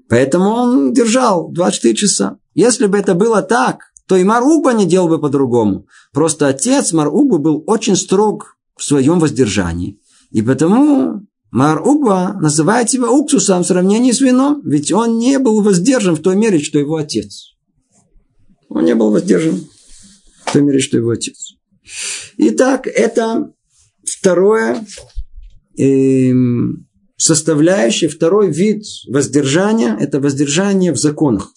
Поэтому 0.09 0.45
он 0.49 0.93
держал 0.93 1.49
24 1.51 1.95
часа. 1.95 2.37
Если 2.53 2.87
бы 2.87 2.97
это 2.97 3.15
было 3.15 3.41
так, 3.41 3.79
то 4.07 4.15
и 4.15 4.23
Маруба 4.23 4.73
не 4.73 4.85
делал 4.85 5.07
бы 5.07 5.19
по-другому. 5.19 5.87
Просто 6.13 6.47
отец 6.47 6.93
Маруба 6.93 7.37
был 7.37 7.63
очень 7.67 7.95
строг 7.95 8.57
в 8.77 8.83
своем 8.83 9.19
воздержании. 9.19 9.99
И 10.31 10.41
потому 10.41 11.25
Маруба 11.51 12.33
называет 12.41 12.89
себя 12.89 13.09
уксусом 13.09 13.63
в 13.63 13.67
сравнении 13.67 14.11
с 14.11 14.21
вином, 14.21 14.61
ведь 14.65 14.91
он 14.91 15.17
не 15.17 15.39
был 15.39 15.61
воздержан 15.61 16.15
в 16.15 16.21
той 16.21 16.35
мере, 16.35 16.59
что 16.59 16.77
его 16.79 16.97
отец. 16.97 17.55
Он 18.69 18.83
не 18.83 18.95
был 18.95 19.11
воздержан 19.11 19.65
в 20.45 20.51
той 20.51 20.61
мере, 20.61 20.79
что 20.79 20.97
его 20.97 21.11
отец. 21.11 21.53
Итак, 22.37 22.87
это 22.87 23.53
второе 24.03 24.85
э, 25.79 26.33
составляющее, 27.17 28.09
второй 28.09 28.51
вид 28.51 28.83
воздержания– 29.07 29.95
это 29.99 30.19
воздержание 30.19 30.91
в 30.91 30.97
законах. 30.97 31.53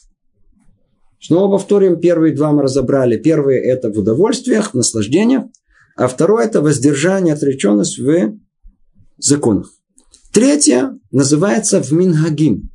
Снова 1.21 1.53
повторим, 1.53 2.01
первые 2.01 2.35
два 2.35 2.53
мы 2.53 2.63
разобрали. 2.63 3.17
Первый– 3.17 3.59
это 3.59 3.91
в 3.91 3.99
удовольствиях, 3.99 4.71
в 4.71 4.75
наслаждениях. 4.75 5.45
А 5.97 6.07
второе– 6.07 6.45
это 6.47 6.61
воздержание, 6.61 7.35
отреченность 7.35 7.99
в 7.99 8.39
законах. 9.19 9.73
Третье 10.33 10.99
называется 11.11 11.83
в 11.83 11.91
минхагим. 11.91 12.71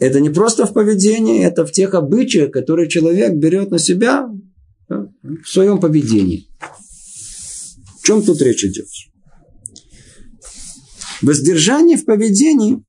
Это 0.00 0.20
не 0.20 0.30
просто 0.30 0.66
в 0.66 0.72
поведении, 0.72 1.44
это 1.44 1.66
в 1.66 1.72
тех 1.72 1.94
обычаях, 1.94 2.52
которые 2.52 2.88
человек 2.88 3.34
берет 3.34 3.70
на 3.70 3.78
себя 3.78 4.28
в 4.88 5.44
своем 5.44 5.80
поведении. 5.80 6.48
В 8.00 8.04
чем 8.04 8.22
тут 8.22 8.40
речь 8.40 8.64
идет? 8.64 8.86
Воздержание 11.20 11.96
в 11.96 12.04
поведении, 12.04 12.82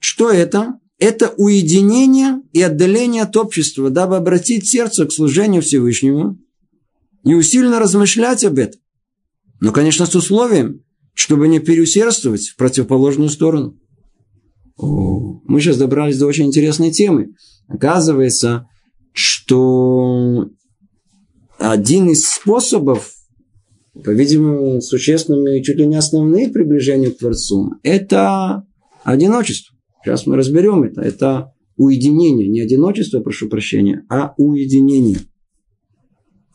что 0.00 0.30
это? 0.30 0.78
Это 0.98 1.32
уединение 1.36 2.42
и 2.52 2.60
отдаление 2.60 3.22
от 3.22 3.36
общества, 3.36 3.90
дабы 3.90 4.16
обратить 4.16 4.68
сердце 4.68 5.06
к 5.06 5.12
служению 5.12 5.62
Всевышнему 5.62 6.38
и 7.24 7.34
усиленно 7.34 7.78
размышлять 7.78 8.44
об 8.44 8.58
этом. 8.58 8.80
Но, 9.60 9.72
конечно, 9.72 10.06
с 10.06 10.14
условием, 10.14 10.82
чтобы 11.14 11.48
не 11.48 11.60
переусердствовать 11.60 12.48
в 12.48 12.56
противоположную 12.56 13.28
сторону. 13.28 13.78
О, 14.76 15.40
мы 15.44 15.60
сейчас 15.60 15.76
добрались 15.76 16.18
до 16.18 16.26
очень 16.26 16.46
интересной 16.46 16.92
темы. 16.92 17.34
Оказывается, 17.66 18.68
что 19.12 20.48
один 21.58 22.08
из 22.08 22.24
способов, 22.24 23.10
по-видимому, 24.04 24.80
существенными 24.80 25.58
и 25.58 25.64
чуть 25.64 25.76
ли 25.76 25.86
не 25.86 25.96
основные 25.96 26.48
приближения 26.48 27.10
к 27.10 27.18
Творцу, 27.18 27.72
это 27.82 28.64
одиночество. 29.02 29.77
Сейчас 30.02 30.26
мы 30.26 30.36
разберем 30.36 30.82
это. 30.82 31.00
Это 31.00 31.52
уединение, 31.76 32.48
не 32.48 32.60
одиночество, 32.60 33.20
прошу 33.20 33.48
прощения, 33.48 34.04
а 34.08 34.34
уединение. 34.36 35.20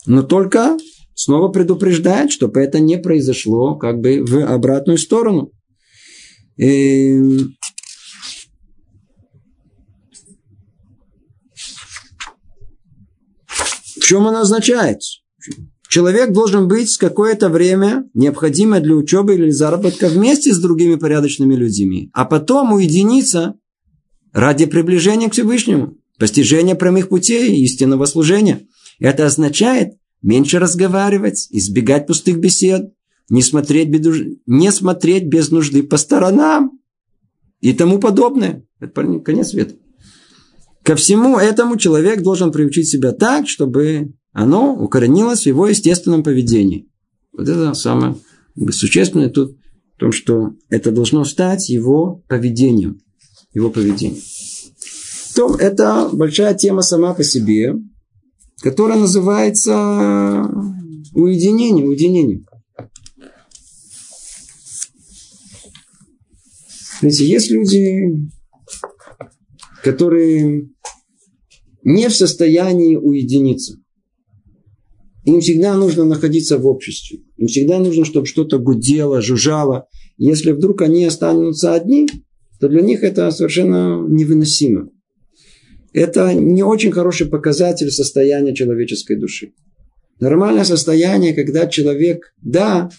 Но 0.06 0.22
только 0.24 0.78
снова 1.16 1.50
предупреждает, 1.50 2.32
чтобы 2.32 2.60
это 2.60 2.80
не 2.80 2.98
произошло 2.98 3.76
как 3.76 4.00
бы 4.00 4.24
в 4.24 4.46
обратную 4.46 4.98
сторону. 4.98 5.52
И... 6.58 7.18
В 13.96 14.06
чем 14.06 14.28
она 14.28 14.42
означает? 14.42 15.00
Человек 15.94 16.32
должен 16.32 16.68
быть 16.68 16.98
какое-то 16.98 17.50
время 17.50 18.10
необходимое 18.16 18.82
для 18.82 18.96
учебы 18.96 19.36
или 19.36 19.52
заработка 19.52 20.08
вместе 20.08 20.52
с 20.52 20.58
другими 20.58 20.96
порядочными 20.96 21.54
людьми, 21.54 22.10
а 22.14 22.26
потом 22.26 22.74
уединиться 22.74 23.60
ради 24.32 24.66
приближения 24.66 25.30
к 25.30 25.34
Всевышнему, 25.34 26.00
постижения 26.18 26.74
прямых 26.74 27.10
путей 27.10 27.56
и 27.56 27.64
истинного 27.66 28.06
служения. 28.06 28.66
Это 28.98 29.28
означает 29.28 29.90
меньше 30.24 30.58
разговаривать, 30.58 31.48
избегать 31.52 32.08
пустых 32.08 32.40
бесед, 32.40 32.92
не 33.30 33.44
смотреть, 33.44 33.90
без, 33.90 34.40
не 34.48 34.72
смотреть 34.72 35.26
без 35.26 35.52
нужды 35.52 35.84
по 35.84 35.98
сторонам 35.98 36.72
и 37.62 37.72
тому 37.72 38.00
подобное. 38.00 38.66
Это 38.80 39.20
конец 39.20 39.50
света. 39.50 39.76
Ко 40.82 40.96
всему 40.96 41.38
этому 41.38 41.78
человек 41.78 42.24
должен 42.24 42.52
приучить 42.52 42.90
себя 42.90 43.12
так, 43.12 43.48
чтобы 43.48 44.14
оно 44.34 44.76
укоренилось 44.76 45.44
в 45.44 45.48
его 45.48 45.68
естественном 45.68 46.24
поведении. 46.24 46.90
Вот 47.32 47.48
это 47.48 47.74
самое 47.74 48.16
Существенное 48.70 49.30
тут 49.30 49.58
в 49.96 50.00
том, 50.00 50.12
что 50.12 50.52
это 50.70 50.92
должно 50.92 51.24
стать 51.26 51.70
его 51.70 52.24
поведением. 52.28 53.00
Его 53.54 53.70
поведением. 53.70 54.22
То 55.36 55.56
это 55.56 56.10
большая 56.14 56.54
тема 56.54 56.82
сама 56.82 57.14
по 57.14 57.24
себе, 57.24 57.74
которая 58.62 59.00
называется 59.00 60.48
уединение, 61.14 61.86
уединение. 61.88 62.46
Знаете, 67.00 67.26
есть 67.26 67.50
люди, 67.50 68.30
которые 69.84 70.70
не 71.84 72.08
в 72.08 72.16
состоянии 72.16 72.96
уединиться. 72.96 73.83
Им 75.26 75.40
всегда 75.40 75.76
нужно 75.76 76.04
находиться 76.04 76.58
в 76.58 76.68
обществе. 76.68 77.20
Им 77.38 77.48
всегда 77.48 77.80
нужно, 77.80 78.04
чтобы 78.06 78.26
что-то 78.26 78.60
гудело, 78.60 79.22
жужжало. 79.22 79.88
Если 80.18 80.52
вдруг 80.52 80.82
они 80.82 81.06
останутся 81.06 81.74
одни, 81.74 82.08
то 82.60 82.68
для 82.68 82.82
них 82.82 83.04
это 83.04 83.32
совершенно 83.32 84.06
невыносимо. 84.08 84.90
Это 85.94 86.34
не 86.34 86.64
очень 86.64 86.92
хороший 86.92 87.28
показатель 87.28 87.92
состояния 87.92 88.54
человеческой 88.54 89.18
души. 89.18 89.54
Нормальное 90.20 90.64
состояние, 90.64 91.34
когда 91.34 91.68
человек, 91.68 92.34
да, 92.42 92.90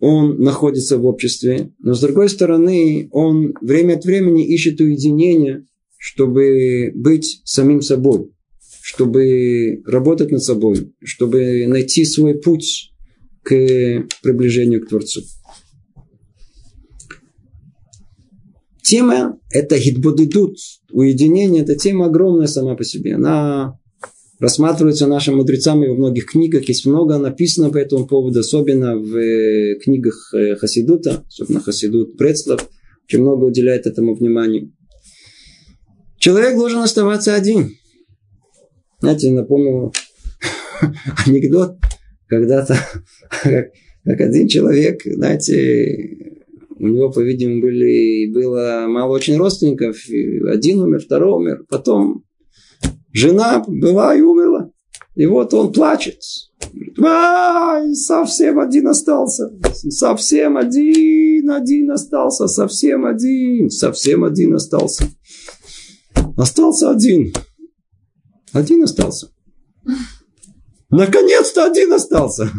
он 0.00 0.38
находится 0.38 0.98
в 0.98 1.06
обществе, 1.06 1.72
но 1.80 1.94
с 1.94 2.00
другой 2.00 2.28
стороны, 2.28 3.08
он 3.12 3.54
время 3.60 3.94
от 3.94 4.04
времени 4.04 4.46
ищет 4.46 4.80
уединение, 4.80 5.64
чтобы 5.96 6.92
быть 6.94 7.40
самим 7.44 7.82
собой, 7.82 8.30
чтобы 8.90 9.82
работать 9.84 10.30
над 10.30 10.42
собой, 10.42 10.94
чтобы 11.04 11.66
найти 11.66 12.06
свой 12.06 12.40
путь 12.40 12.90
к 13.42 13.52
приближению 14.22 14.82
к 14.82 14.88
Творцу. 14.88 15.20
Тема– 18.82 19.38
это 19.50 19.78
гидбодидут, 19.78 20.56
уединение– 20.90 21.62
это 21.64 21.76
тема 21.76 22.06
огромная 22.06 22.46
сама 22.46 22.76
по 22.76 22.84
себе. 22.84 23.16
Она 23.16 23.78
рассматривается 24.40 25.06
нашими 25.06 25.34
мудрецами 25.34 25.86
во 25.86 25.94
многих 25.94 26.24
книгах. 26.24 26.66
Есть 26.66 26.86
много 26.86 27.18
написано 27.18 27.68
по 27.68 27.76
этому 27.76 28.06
поводу, 28.06 28.40
особенно 28.40 28.96
в 28.96 29.14
э, 29.14 29.78
книгах 29.84 30.32
э, 30.32 30.56
Хасидута, 30.56 31.24
особенно 31.28 31.60
Хасидут 31.60 32.16
Прецлав, 32.16 32.66
очень 33.04 33.20
много 33.20 33.44
уделяет 33.44 33.86
этому 33.86 34.14
вниманию. 34.14 34.72
Человек 36.18 36.56
должен 36.56 36.78
оставаться 36.78 37.34
один. 37.34 37.76
Знаете, 39.00 39.30
напомню 39.30 39.92
анекдот, 41.26 41.76
когда-то, 42.26 42.76
как 43.42 44.20
один 44.20 44.48
человек, 44.48 45.02
знаете, 45.04 46.28
у 46.78 46.86
него, 46.86 47.10
по-видимому, 47.10 47.62
были, 47.62 48.32
было 48.32 48.86
мало 48.88 49.12
очень 49.12 49.36
родственников. 49.36 49.96
Один 50.48 50.80
умер, 50.80 51.00
второй 51.00 51.32
умер. 51.32 51.64
Потом 51.68 52.24
жена 53.12 53.64
была 53.66 54.14
и 54.14 54.20
умерла. 54.20 54.70
И 55.16 55.26
вот 55.26 55.52
он 55.54 55.72
плачет. 55.72 56.20
Говорит, 56.72 56.98
Ай, 57.02 57.94
совсем 57.94 58.60
один 58.60 58.86
остался. 58.86 59.50
Совсем 59.72 60.56
один, 60.56 61.50
один 61.50 61.90
остался. 61.90 62.46
Совсем 62.46 63.04
один, 63.04 63.70
совсем 63.70 64.22
один 64.22 64.54
остался. 64.54 65.04
Остался 66.36 66.90
один. 66.90 67.32
Один 68.52 68.82
остался. 68.82 69.30
Наконец-то 70.90 71.66
один 71.66 71.92
остался. 71.92 72.50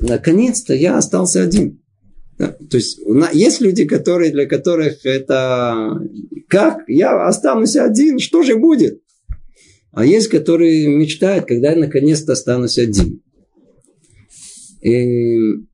Наконец-то 0.00 0.74
я 0.74 0.98
остался 0.98 1.42
один. 1.42 1.82
То 2.38 2.76
есть 2.76 3.00
есть 3.32 3.60
люди, 3.60 3.86
которые, 3.86 4.30
для 4.30 4.46
которых 4.46 5.06
это 5.06 6.00
как 6.48 6.84
я 6.86 7.26
останусь 7.26 7.76
один, 7.76 8.18
что 8.18 8.42
же 8.42 8.56
будет? 8.56 9.02
А 9.92 10.04
есть, 10.04 10.28
которые 10.28 10.86
мечтают, 10.88 11.46
когда 11.46 11.70
я 11.70 11.76
наконец-то 11.78 12.32
останусь 12.32 12.78
один. 12.78 13.22
И, 14.82 15.66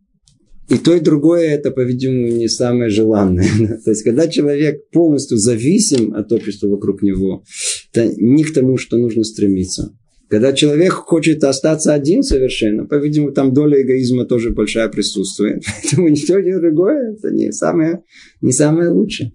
и 0.72 0.78
то, 0.78 0.94
и 0.94 1.00
другое, 1.00 1.50
это, 1.50 1.70
по-видимому, 1.70 2.28
не 2.28 2.48
самое 2.48 2.88
желанное. 2.88 3.46
То 3.84 3.90
есть, 3.90 4.02
когда 4.04 4.26
человек 4.26 4.88
полностью 4.90 5.36
зависим 5.36 6.14
от 6.14 6.32
общества 6.32 6.68
вокруг 6.68 7.02
него, 7.02 7.44
это 7.92 8.10
не 8.16 8.42
к 8.42 8.54
тому, 8.54 8.78
что 8.78 8.96
нужно 8.96 9.22
стремиться. 9.22 9.94
Когда 10.28 10.54
человек 10.54 10.94
хочет 10.94 11.44
остаться 11.44 11.92
один 11.92 12.22
совершенно, 12.22 12.86
по-видимому, 12.86 13.32
там 13.32 13.52
доля 13.52 13.82
эгоизма 13.82 14.24
тоже 14.24 14.50
большая 14.50 14.88
присутствует. 14.88 15.62
Поэтому 15.82 16.08
ничто 16.08 16.40
не 16.40 16.58
другое, 16.58 17.16
это 17.18 17.30
не 17.30 17.52
самое, 17.52 18.02
не 18.40 18.52
самое 18.52 18.88
лучшее. 18.88 19.32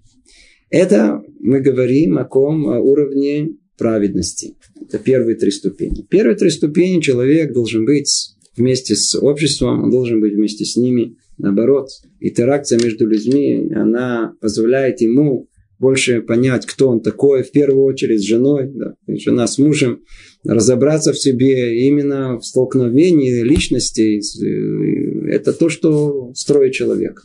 Это 0.70 1.22
мы 1.38 1.60
говорим 1.60 2.18
о 2.18 2.24
ком 2.24 2.68
о 2.68 2.80
уровне 2.80 3.50
праведности. 3.78 4.56
Это 4.80 4.98
первые 4.98 5.36
три 5.36 5.52
ступени. 5.52 6.04
Первые 6.10 6.36
три 6.36 6.50
ступени 6.50 7.00
человек 7.00 7.52
должен 7.52 7.84
быть 7.84 8.34
вместе 8.56 8.96
с 8.96 9.16
обществом, 9.16 9.84
он 9.84 9.90
должен 9.90 10.20
быть 10.20 10.34
вместе 10.34 10.64
с 10.64 10.76
ними. 10.76 11.14
Наоборот, 11.38 11.88
интеракция 12.20 12.80
между 12.82 13.06
людьми, 13.06 13.70
она 13.74 14.34
позволяет 14.40 15.00
ему 15.00 15.48
больше 15.78 16.20
понять, 16.20 16.66
кто 16.66 16.88
он 16.88 17.00
такой, 17.00 17.44
в 17.44 17.52
первую 17.52 17.84
очередь 17.84 18.20
с 18.20 18.26
женой, 18.26 18.70
да, 18.74 18.94
жена 19.06 19.46
с 19.46 19.58
мужем, 19.58 20.00
разобраться 20.44 21.12
в 21.12 21.18
себе 21.18 21.86
именно 21.86 22.38
в 22.38 22.44
столкновении 22.44 23.42
личностей. 23.42 24.20
Э, 24.20 25.30
это 25.30 25.52
то, 25.52 25.68
что 25.68 26.32
строит 26.34 26.72
человек. 26.72 27.22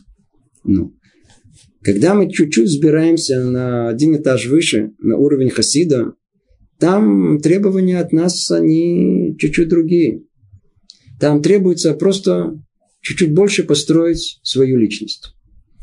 Ну. 0.62 0.94
Когда 1.82 2.14
мы 2.14 2.30
чуть-чуть 2.30 2.70
сбираемся 2.70 3.44
на 3.44 3.88
один 3.88 4.16
этаж 4.16 4.46
выше, 4.46 4.92
на 4.98 5.18
уровень 5.18 5.50
хасида, 5.50 6.14
там 6.78 7.40
требования 7.40 7.98
от 7.98 8.12
нас, 8.12 8.50
они 8.50 9.36
чуть-чуть 9.38 9.68
другие. 9.68 10.22
Там 11.20 11.42
требуется 11.42 11.92
просто 11.94 12.58
чуть-чуть 13.04 13.32
больше 13.32 13.62
построить 13.64 14.40
свою 14.42 14.78
личность. 14.78 15.34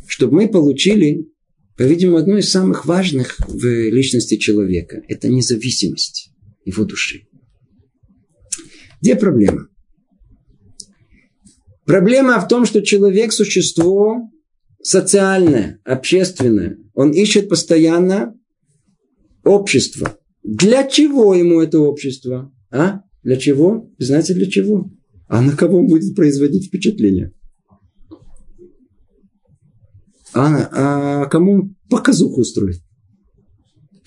Чтобы 0.07 0.35
мы 0.35 0.49
получили 0.49 1.31
по-видимому, 1.77 2.17
одно 2.17 2.37
из 2.37 2.51
самых 2.51 2.85
важных 2.85 3.37
в 3.47 3.65
личности 3.65 4.35
человека– 4.35 5.01
это 5.07 5.29
независимость 5.29 6.31
его 6.65 6.83
души. 6.83 7.27
Где 9.01 9.15
проблема? 9.15 9.67
Проблема 11.85 12.39
в 12.39 12.47
том, 12.47 12.65
что 12.65 12.81
человек– 12.81 13.31
существо 13.33 14.29
социальное, 14.83 15.79
общественное. 15.83 16.77
Он 16.93 17.11
ищет 17.11 17.49
постоянно 17.49 18.35
общество. 19.43 20.17
Для 20.43 20.87
чего 20.87 21.33
ему 21.33 21.61
это 21.61 21.79
общество? 21.79 22.53
А? 22.69 23.01
Для 23.23 23.37
чего? 23.37 23.91
Знаете, 23.97 24.33
для 24.33 24.49
чего? 24.49 24.91
А 25.31 25.41
на 25.41 25.55
кого 25.55 25.79
он 25.79 25.87
будет 25.87 26.13
производить 26.13 26.67
впечатление? 26.67 27.31
А, 30.33 31.21
а 31.23 31.25
кому 31.27 31.69
показуху 31.89 32.41
устроить? 32.41 32.81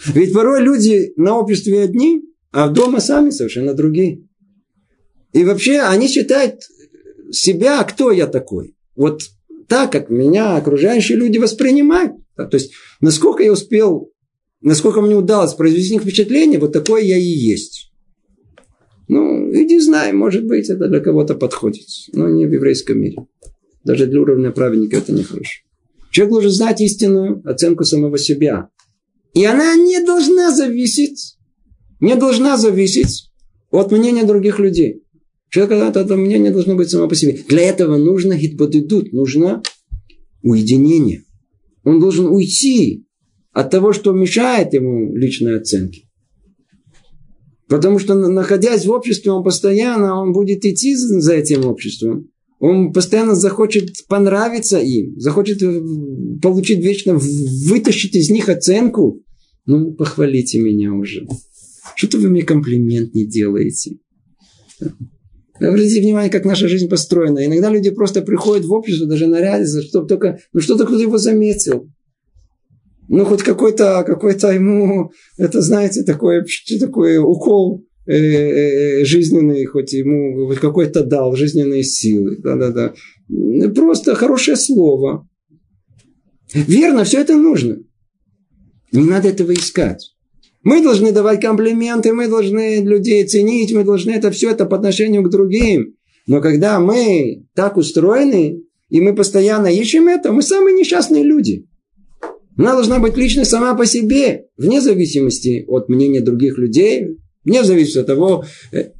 Ведь 0.05 0.35
порой 0.35 0.63
люди 0.63 1.15
на 1.17 1.39
обществе 1.39 1.81
одни, 1.81 2.25
а 2.53 2.69
дома 2.69 3.01
сами 3.01 3.31
совершенно 3.31 3.73
другие. 3.73 4.29
И 5.33 5.45
вообще 5.45 5.81
они 5.81 6.09
считают 6.09 6.61
себя, 7.33 7.83
кто 7.85 8.11
я 8.11 8.27
такой. 8.27 8.77
Вот 8.95 9.23
так, 9.67 9.93
как 9.93 10.11
меня 10.11 10.57
окружающие 10.57 11.17
люди 11.17 11.39
воспринимают. 11.39 12.13
То 12.37 12.51
есть, 12.53 12.73
насколько 13.01 13.43
я 13.43 13.53
успел, 13.53 14.13
насколько 14.61 15.01
мне 15.01 15.17
удалось 15.17 15.55
произвести 15.55 15.99
впечатление, 15.99 16.61
вот 16.61 16.75
такое 16.75 17.01
я 17.01 17.17
и 17.17 17.23
есть. 17.23 17.94
Ну, 19.09 19.53
иди 19.53 19.79
знай, 19.81 20.13
может 20.13 20.47
быть, 20.47 20.71
это 20.71 20.89
для 20.89 21.01
кого-то 21.01 21.35
подходит. 21.35 21.87
Но 22.13 22.29
не 22.29 22.47
в 22.47 22.53
еврейском 22.53 22.99
мире. 22.99 23.19
Даже 23.85 24.07
для 24.07 24.21
уровня 24.21 24.51
праведника 24.51 24.97
это 24.97 25.13
нехорошо. 25.13 25.61
Человек 26.11 26.33
должен 26.33 26.51
знать 26.51 26.81
истинную 26.81 27.43
оценку 27.45 27.85
самого 27.85 28.19
себя. 28.19 28.69
И 29.35 29.45
она 29.45 29.75
не 29.77 30.01
должна 30.01 30.55
зависеть, 30.55 31.37
не 32.01 32.15
должна 32.15 32.57
зависеть 32.57 33.31
от 33.71 33.91
мнения 33.91 34.25
других 34.25 34.59
людей. 34.59 35.03
Человек, 35.51 35.89
это, 35.89 36.01
это 36.01 36.17
мнение 36.17 36.53
должно 36.53 36.77
быть 36.77 36.89
само 36.89 37.09
по 37.09 37.15
себе. 37.15 37.39
Для 37.49 37.63
этого 37.63 37.97
нужно 37.97 38.39
хитбодидут, 38.39 39.13
нужно 39.13 39.63
уединение. 40.43 41.25
Он 41.83 42.01
должен 42.01 42.27
уйти 42.27 43.07
от 43.53 43.71
того, 43.71 43.93
что 43.93 44.13
мешает 44.13 44.73
ему 44.73 45.15
личной 45.15 45.59
оценке. 45.59 46.04
Потому 47.75 47.99
что, 47.99 48.15
находясь 48.15 48.87
в 48.87 48.91
обществе, 48.93 49.33
он 49.33 49.43
постоянно 49.43 50.23
он 50.23 50.33
будет 50.33 50.65
идти 50.65 50.95
за 50.95 51.35
этим 51.35 51.67
обществом. 51.67 52.31
Он 52.61 52.93
постоянно 52.93 53.35
захочет 53.35 54.07
понравиться 54.07 54.79
им, 54.79 55.19
захочет 55.19 55.61
э, 55.61 55.83
получить 56.41 56.79
вечно, 56.79 57.19
вытащить 57.19 58.15
из 58.15 58.31
них 58.31 58.49
оценку. 58.49 59.25
Ну, 59.67 59.93
похвалите 59.93 60.61
меня 60.61 60.93
уже. 60.93 61.27
Что-то 61.97 62.19
вы 62.19 62.29
мне 62.29 62.45
комплимент 62.45 63.13
не 63.13 63.27
делаете. 63.27 63.97
Обратите 65.59 66.01
внимание, 66.01 66.31
как 66.31 66.45
наша 66.45 66.69
жизнь 66.69 66.89
построена. 66.89 67.45
Иногда 67.45 67.71
люди 67.71 67.91
просто 67.91 68.23
приходят 68.23 68.65
в 68.65 68.73
общество, 68.73 69.09
даже 69.09 69.27
нарядятся, 69.27 69.83
чтобы 69.83 70.07
только, 70.07 70.39
ну 70.53 70.61
что-то 70.61 70.87
кто-то 70.87 71.03
его 71.03 71.19
заметил. 71.19 71.91
Ну, 73.09 73.25
хоть 73.25 73.43
какой-то, 73.43 74.03
какой-то 74.07 74.51
ему, 74.53 75.13
это, 75.37 75.61
знаете, 75.61 76.05
такой, 76.05 76.45
такой 76.81 77.19
укол 77.19 77.85
э, 78.07 78.15
э, 78.17 79.05
жизненный, 79.05 79.65
хоть 79.67 79.93
ему 79.93 80.47
хоть 80.47 80.59
какой-то 80.59 81.05
дал 81.05 81.37
жизненные 81.37 81.85
силы. 81.85 82.39
Да-да-да. 82.39 82.95
Просто 83.75 84.15
хорошее 84.15 84.57
слово. 84.57 85.29
Верно, 86.55 87.05
все 87.05 87.21
это 87.21 87.37
нужно. 87.37 87.79
Не 88.93 89.05
надо 89.05 89.29
этого 89.29 89.53
искать. 89.53 90.15
Мы 90.63 90.83
должны 90.83 91.13
давать 91.13 91.43
комплименты, 91.43 92.15
мы 92.15 92.27
должны 92.27 92.83
людей 92.83 93.25
ценить, 93.27 93.73
мы 93.73 93.85
должны 93.85 94.13
это 94.13 94.31
все 94.31 94.51
это 94.51 94.65
по 94.65 94.77
отношению 94.77 95.23
к 95.23 95.31
другим. 95.31 95.95
Но 96.27 96.41
когда 96.41 96.81
мы 96.81 97.45
так 97.55 97.77
устроены, 97.77 98.63
и 98.89 99.01
мы 99.01 99.15
постоянно 99.15 99.67
ищем 99.67 100.09
это, 100.09 100.33
мы 100.33 100.43
самые 100.43 100.75
несчастные 100.75 101.23
люди. 101.23 101.67
Она 102.57 102.75
должна 102.75 102.99
быть 102.99 103.17
личной 103.17 103.45
сама 103.45 103.75
по 103.75 103.87
себе, 103.87 104.47
вне 104.57 104.81
зависимости 104.81 105.65
от 105.67 105.89
мнения 105.89 106.21
других 106.21 106.59
людей, 106.59 107.19
вне 107.45 107.65
зависимости 107.65 107.99
от 107.99 108.07
того, 108.07 108.45
э, 108.73 108.91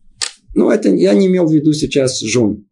ну, 0.55 0.71
это 0.71 0.89
я 0.89 1.15
не 1.15 1.27
имел 1.27 1.47
в 1.47 1.53
виду 1.53 1.73
сейчас 1.73 2.21
жен. 2.21 2.67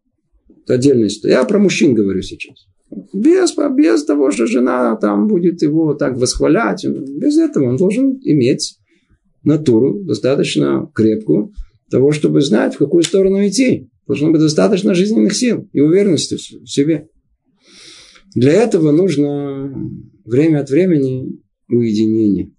Это 0.63 0.75
отдельная 0.75 1.07
история. 1.07 1.35
Я 1.35 1.43
про 1.43 1.59
мужчин 1.59 1.93
говорю 1.93 2.21
сейчас. 2.21 2.65
Без, 3.13 3.53
без 3.75 4.05
того, 4.05 4.31
что 4.31 4.45
жена 4.45 4.95
там 4.95 5.27
будет 5.27 5.61
его 5.61 5.93
так 5.93 6.17
восхвалять. 6.17 6.85
Без 6.85 7.37
этого 7.37 7.69
он 7.69 7.77
должен 7.77 8.19
иметь 8.21 8.77
натуру 9.43 10.03
достаточно 10.03 10.89
крепкую 10.93 11.51
того, 11.89 12.11
чтобы 12.11 12.41
знать, 12.41 12.75
в 12.75 12.77
какую 12.77 13.03
сторону 13.03 13.45
идти. 13.45 13.89
Должно 14.07 14.31
быть 14.31 14.41
достаточно 14.41 14.93
жизненных 14.93 15.35
сил 15.35 15.67
и 15.73 15.79
уверенности 15.79 16.35
в 16.35 16.67
себе. 16.67 17.07
Для 18.35 18.53
этого 18.53 18.91
нужно 18.91 19.73
время 20.25 20.59
от 20.59 20.69
времени 20.69 21.39
уединение. 21.69 22.51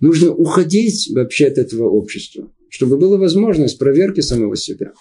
Нужно 0.00 0.32
уходить 0.32 1.10
вообще 1.14 1.46
от 1.46 1.58
этого 1.58 1.88
общества, 1.88 2.52
чтобы 2.68 2.96
была 2.96 3.18
возможность 3.18 3.78
проверки 3.78 4.20
самого 4.20 4.56
себя. 4.56 4.92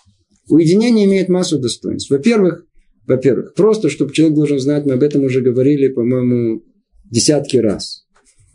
Уединение 0.47 1.05
имеет 1.05 1.29
массу 1.29 1.59
достоинств. 1.59 2.09
Во-первых, 2.09 2.65
во-первых, 3.07 3.53
просто, 3.55 3.89
чтобы 3.89 4.13
человек 4.13 4.35
должен 4.35 4.59
знать, 4.59 4.85
мы 4.85 4.93
об 4.93 5.03
этом 5.03 5.23
уже 5.23 5.41
говорили, 5.41 5.87
по-моему, 5.87 6.63
десятки 7.09 7.57
раз. 7.57 8.05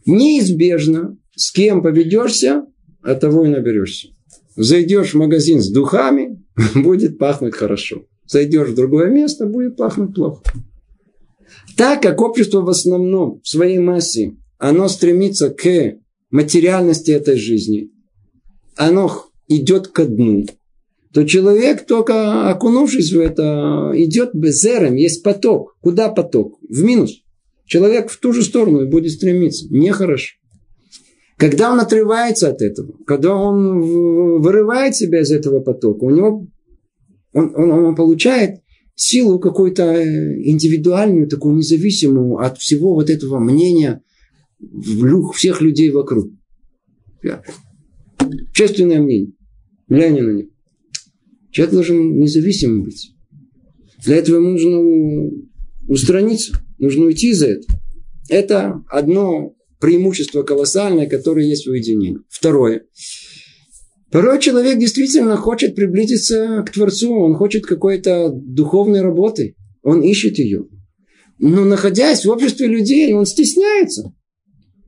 Неизбежно 0.07 1.19
с 1.35 1.53
кем 1.53 1.83
поведешься, 1.83 2.65
от 3.03 3.21
того 3.21 3.45
и 3.45 3.49
наберешься. 3.49 4.09
Зайдешь 4.57 5.15
в 5.15 5.19
магазин 5.19 5.61
с 5.61 5.71
духами, 5.71 6.43
будет 6.75 7.19
пахнуть 7.19 7.55
хорошо. 7.55 8.07
Зайдешь 8.27 8.69
в 8.69 8.75
другое 8.75 9.11
место, 9.11 9.47
будет 9.47 9.77
пахнуть 9.77 10.15
плохо. 10.15 10.43
Так 11.77 12.03
как 12.03 12.21
общество 12.21 12.63
в 12.63 12.69
основном 12.69 13.41
в 13.43 13.49
своей 13.49 13.79
массе, 13.79 14.37
оно 14.59 14.89
стремится 14.89 15.51
к 15.51 15.99
материальности 16.31 17.11
этой 17.11 17.37
жизни, 17.37 17.91
оно 18.77 19.27
идет 19.49 19.89
ко 19.89 20.07
дну, 20.07 20.47
то 21.17 21.25
человек, 21.25 21.87
только 21.87 22.51
окунувшись 22.51 23.13
в 23.13 23.19
это, 23.19 23.91
идет 23.95 24.35
безером, 24.35 24.97
есть 24.97 25.23
поток. 25.23 25.77
Куда 25.81 26.11
поток? 26.11 26.59
В 26.69 26.83
минус. 26.83 27.23
Человек 27.65 28.11
в 28.11 28.21
ту 28.21 28.35
же 28.35 28.43
сторону 28.43 28.87
будет 28.87 29.13
стремиться. 29.13 29.67
Нехорошо. 29.71 30.37
Когда 31.39 31.73
он 31.73 31.81
отрывается 31.81 32.51
от 32.51 32.61
этого, 32.61 32.93
когда 33.07 33.35
он 33.35 33.81
вырывает 34.41 34.95
себя 34.95 35.21
из 35.21 35.31
этого 35.31 35.61
потока, 35.61 36.05
у 36.05 36.11
него 36.11 36.47
он, 37.33 37.53
он, 37.55 37.71
он 37.71 37.95
получает 37.95 38.61
силу 38.97 39.39
какую-то 39.39 40.03
индивидуальную, 40.43 41.29
такую 41.29 41.57
независимую 41.57 42.39
от 42.39 42.59
всего 42.59 42.95
вот 42.95 43.11
этого 43.11 43.39
мнения 43.39 44.03
всех 45.35 45.61
людей 45.61 45.91
вокруг. 45.91 46.33
Чувственное 48.53 49.01
мнение. 49.01 49.33
Глянь 49.89 50.21
на 50.21 50.33
него. 50.33 50.51
Человек 51.53 51.75
должен 51.75 52.19
независимым 52.19 52.83
быть. 52.83 53.13
Для 54.05 54.17
этого 54.17 54.41
нужно 54.41 55.31
устраниться, 55.89 56.59
нужно 56.79 57.07
уйти 57.07 57.33
за 57.33 57.47
это. 57.47 57.67
Это 58.29 58.85
одно 58.89 59.55
преимущество 59.81 60.43
колоссальное, 60.43 61.07
которое 61.07 61.47
есть 61.47 61.67
в 61.67 61.71
уединении. 61.71 62.19
Второе. 62.29 62.85
Порой 64.11 64.41
человек 64.41 64.79
действительно 64.79 65.37
хочет 65.37 65.75
приблизиться 65.75 66.65
к 66.67 66.73
Творцу, 66.73 67.13
он 67.13 67.35
хочет 67.35 67.67
какой-то 67.67 68.31
духовной 68.31 69.01
работы, 69.01 69.57
он 69.83 70.01
ищет 70.01 70.39
ее. 70.39 70.67
Но 71.39 71.65
находясь 71.65 72.25
в 72.25 72.31
обществе 72.31 72.67
людей, 72.69 73.13
он 73.13 73.27
стесняется. 73.27 74.15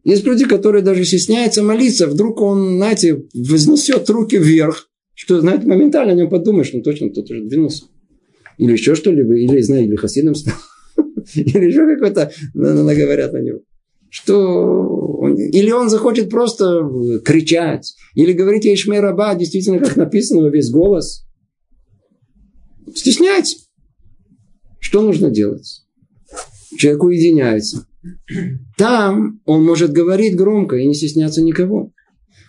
Есть 0.05 0.25
люди, 0.25 0.47
которые 0.47 0.83
даже 0.83 1.05
стесняются 1.05 1.63
молиться. 1.63 2.07
Вдруг 2.07 2.41
он, 2.41 2.77
знаете, 2.77 3.25
вознесет 3.35 4.09
руки 4.09 4.39
вверх, 4.39 4.89
что, 5.15 5.41
знаете, 5.41 5.67
моментально 5.67 6.13
о 6.13 6.17
нем 6.17 6.31
подумаешь, 6.31 6.73
ну 6.73 6.81
точно 6.81 7.11
кто-то 7.11 7.35
уже 7.35 7.45
двинулся. 7.45 7.85
Или 8.57 8.73
еще 8.73 8.95
что-либо, 8.95 9.35
или, 9.35 9.61
знаете, 9.61 9.89
или 9.89 9.97
хасидом 9.97 10.35
стал. 10.35 10.55
Или 11.35 11.67
еще 11.67 11.87
какой-то 11.87 12.33
наговорят 12.55 13.33
на 13.33 13.39
него 13.39 13.61
что 14.11 15.29
или 15.37 15.71
он 15.71 15.91
захочет 15.91 16.31
просто 16.31 17.21
кричать, 17.25 17.95
или 18.15 18.33
говорить 18.33 18.67
Ишмей 18.67 19.01
Раба, 19.01 19.35
действительно, 19.35 19.79
как 19.81 19.97
написано, 19.97 20.43
во 20.43 20.51
весь 20.51 20.71
голос. 20.71 21.27
Стесняется. 22.95 23.57
Что 24.81 25.03
нужно 25.03 25.31
делать? 25.31 25.85
Человек 26.77 27.03
уединяется. 27.03 27.87
Там 28.77 29.41
он 29.45 29.65
может 29.65 29.93
говорить 29.93 30.37
громко 30.37 30.77
и 30.77 30.87
не 30.87 30.95
стесняться 30.95 31.43
никого. 31.43 31.93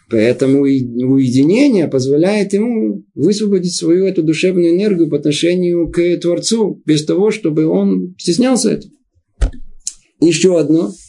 Поэтому 0.09 0.61
уединение 0.61 1.87
позволяет 1.87 2.53
ему 2.53 3.03
высвободить 3.13 3.75
свою 3.75 4.05
эту 4.05 4.23
душевную 4.23 4.71
энергию 4.71 5.09
по 5.09 5.17
отношению 5.17 5.91
к 5.91 6.17
Творцу, 6.17 6.81
без 6.85 7.05
того, 7.05 7.29
чтобы 7.29 7.67
он 7.67 8.15
стеснялся 8.17 8.71
этого. 8.71 8.93
Еще 10.19 10.59
одно– 10.59 10.91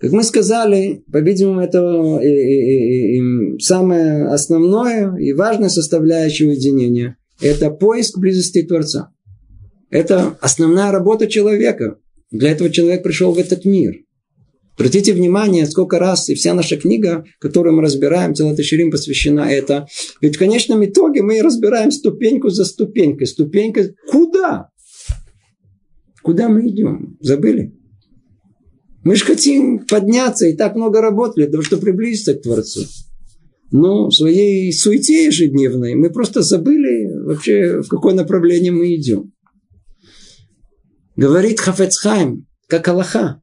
как 0.00 0.12
мы 0.12 0.22
сказали, 0.22 1.02
по-видимому, 1.10 1.60
это 1.60 2.20
и, 2.22 2.28
и, 2.28 3.18
и, 3.18 3.58
самое 3.58 4.26
основное 4.26 5.16
и 5.16 5.32
важное 5.32 5.68
составляющее 5.68 6.48
уединения– 6.48 7.16
это 7.40 7.70
поиск 7.70 8.18
близости 8.18 8.62
Творца. 8.62 9.12
Это 9.90 10.36
основная 10.40 10.92
работа 10.92 11.26
человека. 11.26 11.98
Для 12.30 12.50
этого 12.50 12.70
человек 12.70 13.02
пришел 13.02 13.32
в 13.32 13.38
этот 13.38 13.64
мир. 13.64 13.94
Обратите 14.76 15.12
внимание, 15.12 15.66
сколько 15.66 15.98
раз 15.98 16.28
и 16.28 16.34
вся 16.34 16.54
наша 16.54 16.76
книга, 16.76 17.24
которую 17.40 17.74
мы 17.74 17.82
разбираем, 17.82 18.34
Целоташирим 18.34 18.92
посвящена 18.92 19.50
это. 19.50 19.88
Ведь 20.20 20.36
в 20.36 20.38
конечном 20.38 20.84
итоге 20.84 21.22
мы 21.22 21.42
разбираем 21.42 21.90
ступеньку 21.90 22.50
за 22.50 22.64
ступенькой. 22.64 23.26
Ступенька 23.26 23.92
куда? 24.08 24.68
Куда 26.22 26.48
мы 26.48 26.68
идем? 26.68 27.16
Забыли? 27.20 27.77
Мы 29.08 29.16
же 29.16 29.24
хотим 29.24 29.86
подняться 29.86 30.44
и 30.44 30.54
так 30.54 30.76
много 30.76 31.00
работали 31.00 31.44
для 31.44 31.52
того, 31.52 31.62
чтобы 31.62 31.80
приблизиться 31.80 32.34
к 32.34 32.42
Творцу. 32.42 32.82
Но 33.72 34.08
в 34.08 34.12
своей 34.14 34.70
суете 34.70 35.24
ежедневной 35.24 35.94
мы 35.94 36.10
просто 36.10 36.42
забыли 36.42 37.10
вообще, 37.24 37.80
в 37.80 37.88
какое 37.88 38.12
направление 38.12 38.70
мы 38.70 38.94
идем. 38.96 39.32
Говорит 41.16 41.58
Хафецхайм, 41.58 42.46
как 42.66 42.86
Аллаха. 42.86 43.40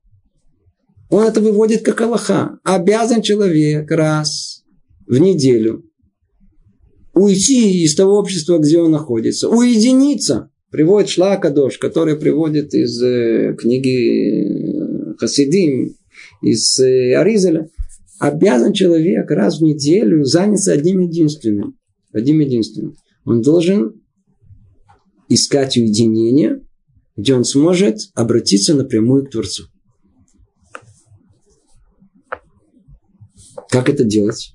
Он 1.10 1.26
это 1.26 1.42
выводит 1.42 1.84
как 1.84 2.00
Аллаха. 2.00 2.60
Обязан 2.64 3.24
человек 3.24 3.90
раз 3.90 4.64
в 5.08 5.18
неделю 5.18 5.84
уйти 7.16 7.84
из 7.84 7.96
того 7.96 8.20
общества, 8.20 8.60
где 8.60 8.82
он 8.82 8.92
находится, 8.92 9.50
уединиться. 9.50 10.52
Приводит 10.70 11.10
Шлакадош, 11.10 11.80
который 11.80 12.18
приводит 12.18 12.76
из 12.76 13.02
э, 13.02 13.56
книги 13.58 14.75
Хасидим, 15.18 15.96
из 16.42 16.80
э, 16.80 17.16
Аризеля, 17.16 17.70
обязан 18.20 18.74
человек 18.74 19.30
раз 19.32 19.60
в 19.60 19.64
неделю 19.64 20.24
заняться 20.24 20.74
одним 20.74 21.02
единственным. 21.02 21.78
Одним 22.14 22.40
единственным. 22.40 22.96
Он 23.26 23.42
должен 23.42 24.02
искать 25.28 25.76
уединение, 25.78 26.62
где 27.18 27.34
он 27.34 27.44
сможет 27.44 28.00
обратиться 28.14 28.76
напрямую 28.76 29.26
к 29.26 29.32
Творцу. 29.32 29.66
Как 33.70 33.90
это 33.90 34.04
делать? 34.04 34.54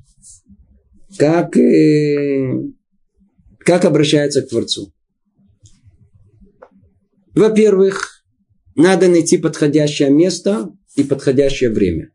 Как, 1.19 1.57
э, 1.57 2.63
как 3.59 3.85
обращается 3.85 4.43
к 4.43 4.49
Творцу? 4.49 4.93
Во-первых, 7.35 8.20
надо 8.81 9.09
найти 9.09 9.39
подходящее 9.39 10.11
место 10.11 10.73
и 10.97 11.05
подходящее 11.05 11.71
время. 11.71 12.11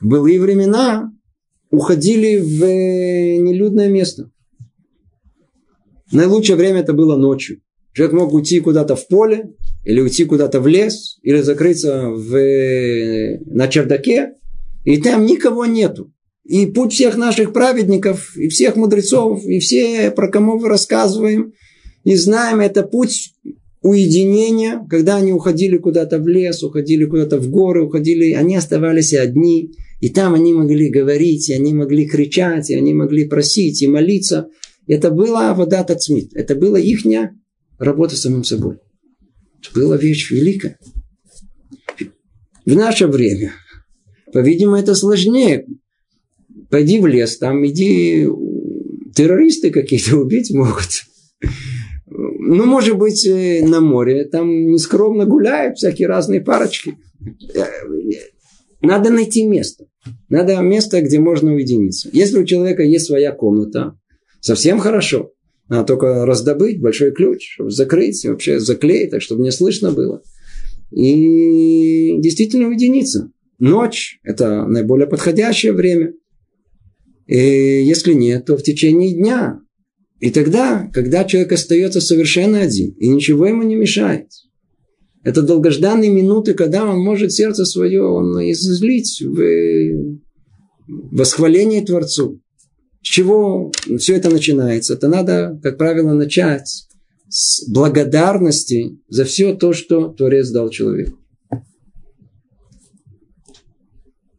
В 0.00 0.06
былые 0.06 0.40
времена 0.40 1.10
уходили 1.70 2.38
в 2.38 2.60
нелюдное 3.40 3.88
место. 3.88 4.30
Наилучшее 6.12 6.56
время 6.56 6.80
это 6.80 6.92
было 6.92 7.16
ночью. 7.16 7.60
Человек 7.92 8.14
мог 8.14 8.32
уйти 8.32 8.60
куда-то 8.60 8.96
в 8.96 9.06
поле, 9.08 9.54
или 9.84 10.00
уйти 10.00 10.24
куда-то 10.24 10.60
в 10.60 10.66
лес, 10.66 11.18
или 11.22 11.40
закрыться 11.40 12.08
в, 12.08 12.32
на 13.46 13.68
чердаке, 13.68 14.34
и 14.84 15.00
там 15.00 15.26
никого 15.26 15.66
нету. 15.66 16.12
И 16.44 16.66
путь 16.66 16.92
всех 16.92 17.16
наших 17.16 17.52
праведников, 17.52 18.36
и 18.36 18.48
всех 18.48 18.76
мудрецов, 18.76 19.44
и 19.44 19.58
все, 19.60 20.10
про 20.10 20.30
кого 20.30 20.58
мы 20.58 20.68
рассказываем, 20.68 21.52
и 22.04 22.16
знаем, 22.16 22.60
это 22.60 22.82
путь 22.82 23.34
уединения, 23.84 24.84
когда 24.88 25.16
они 25.16 25.32
уходили 25.32 25.76
куда-то 25.76 26.18
в 26.18 26.26
лес, 26.26 26.62
уходили 26.62 27.04
куда-то 27.04 27.38
в 27.38 27.50
горы, 27.50 27.84
уходили, 27.84 28.32
они 28.32 28.56
оставались 28.56 29.12
одни, 29.12 29.72
и 30.00 30.08
там 30.08 30.32
они 30.32 30.54
могли 30.54 30.88
говорить, 30.88 31.50
и 31.50 31.52
они 31.52 31.74
могли 31.74 32.08
кричать, 32.08 32.70
и 32.70 32.74
они 32.74 32.94
могли 32.94 33.26
просить, 33.26 33.82
и 33.82 33.86
молиться. 33.86 34.48
Это 34.86 35.10
была 35.10 35.52
вода 35.52 35.84
Тацмит, 35.84 36.30
это 36.34 36.54
была 36.54 36.78
их 36.78 37.02
работа 37.78 38.16
с 38.16 38.22
самим 38.22 38.42
собой. 38.42 38.78
Это 39.60 39.78
была 39.78 39.98
вещь 39.98 40.30
великая. 40.30 40.78
В 42.64 42.74
наше 42.74 43.06
время, 43.06 43.52
по-видимому, 44.32 44.78
это 44.78 44.94
сложнее. 44.94 45.66
Пойди 46.70 47.00
в 47.00 47.06
лес, 47.06 47.36
там 47.36 47.66
иди, 47.66 48.26
террористы 49.14 49.70
какие-то 49.70 50.16
убить 50.16 50.50
могут. 50.54 51.04
Ну, 52.46 52.66
может 52.66 52.98
быть, 52.98 53.26
э, 53.26 53.64
на 53.66 53.80
море, 53.80 54.24
там 54.24 54.66
нескромно 54.66 55.24
гуляют 55.24 55.78
всякие 55.78 56.08
разные 56.08 56.40
парочки. 56.40 56.96
Надо 58.82 59.10
найти 59.10 59.46
место. 59.46 59.86
Надо 60.28 60.60
место, 60.60 61.00
где 61.00 61.18
можно 61.18 61.54
уединиться. 61.54 62.10
Если 62.12 62.38
у 62.38 62.44
человека 62.44 62.82
есть 62.82 63.06
своя 63.06 63.32
комната, 63.32 63.98
совсем 64.40 64.78
хорошо. 64.78 65.32
Надо 65.68 65.86
только 65.86 66.26
раздобыть 66.26 66.80
большой 66.80 67.12
ключ, 67.12 67.54
чтобы 67.54 67.70
закрыть, 67.70 68.22
вообще 68.26 68.60
заклеить, 68.60 69.10
так 69.10 69.22
чтобы 69.22 69.42
не 69.42 69.50
слышно 69.50 69.90
было. 69.90 70.22
И 70.90 72.18
действительно 72.18 72.68
уединиться. 72.68 73.30
Ночь– 73.58 74.18
это 74.22 74.66
наиболее 74.66 75.06
подходящее 75.06 75.72
время. 75.72 76.12
И 77.26 77.38
если 77.38 78.12
нет, 78.12 78.44
то 78.44 78.58
в 78.58 78.62
течение 78.62 79.14
дня. 79.14 79.60
И 80.20 80.30
тогда, 80.30 80.88
когда 80.92 81.24
человек 81.24 81.52
остается 81.52 82.00
совершенно 82.00 82.60
один, 82.60 82.90
и 82.92 83.08
ничего 83.08 83.46
ему 83.46 83.62
не 83.62 83.74
мешает, 83.74 84.28
это 85.22 85.42
долгожданные 85.42 86.10
минуты, 86.10 86.54
когда 86.54 86.84
он 86.84 87.00
может 87.00 87.32
сердце 87.32 87.64
свое 87.64 88.02
он 88.02 88.38
излить 88.50 89.22
в 89.22 90.20
восхваление 90.86 91.84
Творцу. 91.84 92.40
С 93.02 93.08
чего 93.08 93.72
все 93.98 94.16
это 94.16 94.30
начинается? 94.30 94.94
Это 94.94 95.08
надо, 95.08 95.58
как 95.62 95.78
правило, 95.78 96.12
начать 96.12 96.86
с 97.28 97.68
благодарности 97.68 98.98
за 99.08 99.24
все 99.24 99.54
то, 99.54 99.72
что 99.72 100.08
Творец 100.08 100.50
дал 100.50 100.68
человеку. 100.68 101.18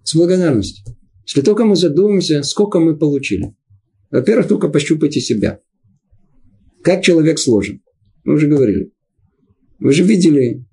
С 0.04 0.16
благодарностью. 0.16 0.86
Если 1.28 1.42
только 1.42 1.66
мы 1.66 1.76
задумаемся, 1.76 2.44
сколько 2.44 2.80
мы 2.80 2.96
получили. 2.96 3.56
Во-первых, 4.16 4.48
только 4.48 4.70
пощупайте 4.70 5.20
себя. 5.20 5.60
Как 6.82 7.04
человек 7.04 7.38
сложен. 7.38 7.82
Мы 8.24 8.36
уже 8.36 8.48
говорили. 8.48 8.94
Вы 9.80 9.92
же 9.92 10.04
видели 10.04 10.66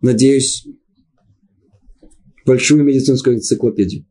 надеюсь, 0.00 0.64
большую 2.44 2.84
медицинскую 2.84 3.36
энциклопедию. 3.36 4.06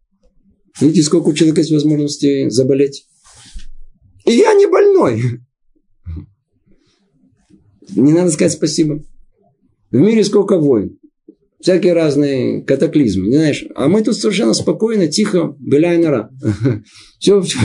Видите, 0.82 1.04
сколько 1.04 1.30
у 1.30 1.34
человека 1.34 1.62
есть 1.62 1.72
возможности 1.72 2.50
заболеть. 2.50 3.08
И 4.26 4.34
я 4.34 4.54
не 4.54 4.68
больной. 4.68 5.22
Не 7.96 8.12
надо 8.12 8.30
сказать 8.30 8.52
спасибо. 8.52 9.06
В 9.90 9.96
мире 9.96 10.26
сколько 10.26 10.58
войн. 10.58 11.00
Всякие 11.62 11.94
разные 11.94 12.62
катаклизмы. 12.62 13.28
Не 13.28 13.38
знаешь, 13.38 13.66
а 13.74 13.88
мы 13.88 14.04
тут 14.04 14.18
совершенно 14.18 14.54
спокойно, 14.54 15.08
тихо, 15.08 15.56
беляй 15.60 15.98
нора. 15.98 16.30
Все, 17.20 17.42
все. 17.42 17.58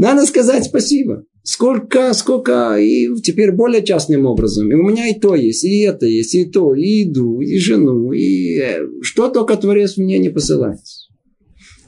Надо 0.00 0.24
сказать 0.24 0.64
спасибо. 0.64 1.26
Сколько, 1.42 2.14
сколько, 2.14 2.78
и 2.78 3.14
теперь 3.20 3.52
более 3.52 3.84
частным 3.84 4.24
образом. 4.24 4.72
И 4.72 4.74
у 4.74 4.82
меня 4.82 5.08
и 5.08 5.20
то 5.20 5.34
есть, 5.34 5.62
и 5.62 5.80
это 5.80 6.06
есть, 6.06 6.34
и 6.34 6.46
то, 6.46 6.74
и 6.74 7.02
еду, 7.02 7.40
и 7.40 7.58
жену, 7.58 8.10
и 8.12 8.60
э, 8.60 8.78
что 9.02 9.28
только 9.28 9.58
Творец 9.58 9.98
мне 9.98 10.18
не 10.18 10.30
посылает. 10.30 10.78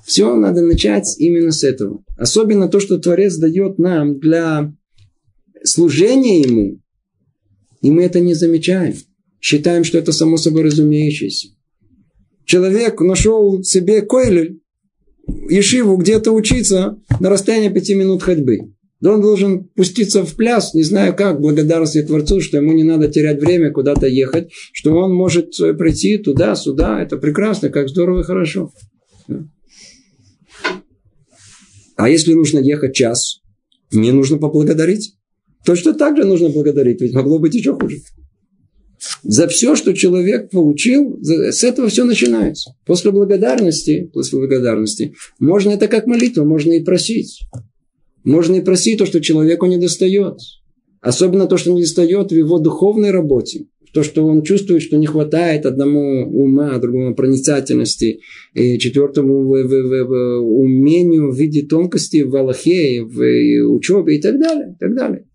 Все 0.05 0.37
надо 0.37 0.61
начать 0.61 1.09
именно 1.19 1.53
с 1.53 1.65
этого. 1.65 2.05
Особенно 2.19 2.69
то, 2.69 2.81
что 2.81 2.99
Творец 2.99 3.37
дает 3.39 3.79
нам 3.79 4.19
для 4.19 4.75
служения 5.65 6.43
Ему. 6.43 6.83
И 7.81 7.91
мы 7.91 8.03
это 8.03 8.21
не 8.21 8.35
замечаем. 8.35 8.95
Считаем, 9.41 9.85
что 9.85 9.97
это 9.97 10.13
само 10.13 10.37
собой 10.37 10.65
разумеющееся. 10.65 11.49
Человек 12.45 13.01
нашел 13.01 13.63
себе 13.63 14.03
койлель, 14.03 14.62
ешиву 15.49 15.97
где-то 15.97 16.33
учиться 16.33 16.99
на 17.21 17.31
расстоянии 17.31 17.69
пяти 17.69 17.95
минут 17.95 18.23
ходьбы. 18.23 18.73
Да 19.01 19.15
он 19.15 19.21
должен 19.21 19.65
пуститься 19.65 20.25
в 20.25 20.37
пляс, 20.37 20.75
не 20.75 20.85
знаю 20.85 21.17
как, 21.17 21.41
благодарности 21.41 22.03
Творцу, 22.03 22.41
что 22.41 22.59
ему 22.59 22.73
не 22.73 22.85
надо 22.85 23.09
терять 23.09 23.41
время 23.41 23.73
куда-то 23.73 24.07
ехать, 24.07 24.53
что 24.73 24.95
он 24.95 25.13
может 25.13 25.59
э, 25.61 25.75
прийти 25.75 26.19
туда, 26.19 26.55
сюда. 26.55 27.03
Это 27.03 27.17
прекрасно, 27.17 27.69
как 27.69 27.89
здорово 27.89 28.21
и 28.21 28.25
хорошо. 28.25 28.71
А 31.97 32.09
если 32.09 32.35
нужно 32.35 32.61
ехать 32.61 32.95
час, 32.95 33.41
не 33.91 34.13
нужно 34.13 34.39
поблагодарить. 34.39 35.17
Точно 35.65 35.95
так 35.95 36.17
же 36.17 36.25
нужно 36.25 36.49
благодарить, 36.49 37.01
ведь 37.01 37.13
могло 37.13 37.41
быть 37.41 37.55
еще 37.55 37.75
хуже. 37.75 37.99
За 39.23 39.49
все, 39.49 39.75
что 39.77 39.95
человек 39.95 40.51
получил, 40.51 41.19
с 41.23 41.65
этого 41.65 41.89
все 41.89 42.05
начинается. 42.05 42.77
После 42.87 43.11
благодарности, 43.11 44.11
после 44.13 44.39
благодарности, 44.39 45.15
можно 45.39 45.71
это 45.71 45.89
как 45.89 46.07
молитва, 46.07 46.45
можно 46.45 46.73
и 46.73 46.83
просить. 46.83 47.43
Можно 48.25 48.57
и 48.57 48.61
просить 48.61 48.99
то, 48.99 49.07
что 49.07 49.21
человеку 49.21 49.67
не 49.67 49.79
достает. 49.79 50.39
Особенно 51.01 51.47
то, 51.47 51.57
что 51.57 51.73
не 51.73 51.83
достает 51.83 52.31
в 52.31 52.35
его 52.35 52.59
духовной 52.59 53.11
работе. 53.11 53.67
То, 53.93 54.03
что 54.03 54.25
он 54.25 54.43
чувствует, 54.43 54.83
что 54.83 54.97
не 54.97 55.07
хватает 55.07 55.67
одному 55.67 56.25
ума, 56.25 56.79
другому 56.79 57.15
проницательности, 57.15 58.21
и 58.55 58.79
четвертому 58.79 59.43
в, 59.43 59.65
в, 59.65 59.69
в, 59.69 60.05
в 60.07 60.61
умению 60.61 61.31
в 61.31 61.37
виде 61.37 61.63
тонкости 61.63 62.23
в 62.23 62.35
Аллахе, 62.35 63.03
в 63.03 63.19
учебе 63.67 64.17
и 64.17 64.21
так 64.21 64.39
далее. 64.41 64.75
И 64.75 64.79
так 64.79 64.95
далее. 64.95 65.27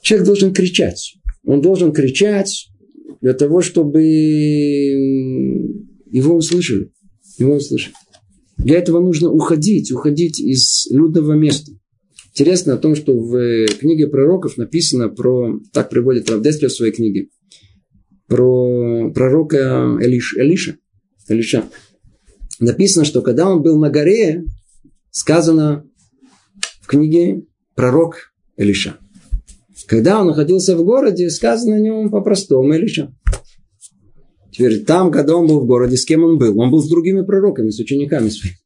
Человек 0.00 0.26
должен 0.26 0.54
кричать. 0.54 1.16
Он 1.46 1.62
должен 1.62 1.92
кричать 1.92 2.68
для 3.22 3.32
того, 3.32 3.62
чтобы 3.62 4.02
его 6.10 6.36
услышали. 6.36 6.92
Его 7.38 7.54
услышали. 7.54 7.94
Для 8.58 8.78
этого 8.78 9.00
нужно 9.00 9.30
уходить, 9.30 9.92
уходить 9.92 10.40
из 10.40 10.86
людного 10.90 11.34
места. 11.34 11.72
Интересно 12.30 12.74
о 12.74 12.78
том, 12.78 12.94
что 12.96 13.16
в 13.16 13.66
книге 13.78 14.08
пророков 14.08 14.58
написано 14.58 15.08
про, 15.08 15.58
так 15.72 15.88
приводит 15.88 16.28
Равдеслер 16.28 16.68
в 16.68 16.72
своей 16.72 16.92
книге, 16.92 17.28
про 18.26 19.10
пророка 19.12 19.96
Элиш, 20.00 20.36
Элиша, 20.36 20.76
Элиша. 21.28 21.64
Написано, 22.58 23.04
что 23.04 23.22
когда 23.22 23.48
он 23.48 23.62
был 23.62 23.78
на 23.78 23.88
горе, 23.88 24.44
сказано 25.10 25.88
в 26.80 26.86
книге 26.86 27.42
пророк 27.74 28.32
Элиша. 28.56 28.98
Когда 29.86 30.20
он 30.20 30.28
находился 30.28 30.76
в 30.76 30.84
городе, 30.84 31.30
сказано 31.30 31.76
о 31.76 31.80
нем 31.80 32.10
по-простому 32.10 32.74
Элиша. 32.74 33.14
Теперь 34.50 34.84
там, 34.84 35.10
когда 35.10 35.36
он 35.36 35.46
был 35.46 35.60
в 35.60 35.66
городе, 35.66 35.96
с 35.96 36.04
кем 36.04 36.24
он 36.24 36.38
был? 36.38 36.58
Он 36.58 36.70
был 36.70 36.82
с 36.82 36.88
другими 36.88 37.22
пророками, 37.22 37.70
с 37.70 37.78
учениками 37.78 38.28
своими. 38.30 38.56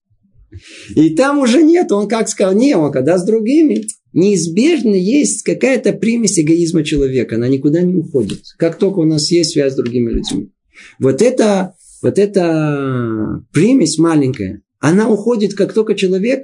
И 0.95 1.15
там 1.15 1.39
уже 1.39 1.63
нет, 1.63 1.93
он 1.93 2.09
как 2.09 2.29
сказал, 2.29 2.55
не, 2.55 2.77
он 2.77 2.93
когда 2.93 3.19
с 3.19 3.25
другими, 3.25 3.87
неизбежно 4.13 4.95
есть 4.95 5.43
какая-то 5.43 5.93
примесь 5.93 6.39
эгоизма 6.39 6.85
человека, 6.85 7.37
она 7.37 7.49
никуда 7.49 7.83
не 7.83 7.95
уходит. 7.95 8.43
Как 8.57 8.77
только 8.77 8.99
у 8.99 9.05
нас 9.05 9.31
есть 9.31 9.53
связь 9.53 9.73
с 9.73 9.77
другими 9.77 10.11
людьми. 10.11 10.53
Вот 10.99 11.23
это, 11.23 11.75
вот 12.03 12.19
эта 12.19 13.45
примесь 13.53 13.99
маленькая, 13.99 14.63
она 14.81 15.09
уходит, 15.09 15.55
как 15.55 15.73
только 15.73 15.95
человек 15.95 16.43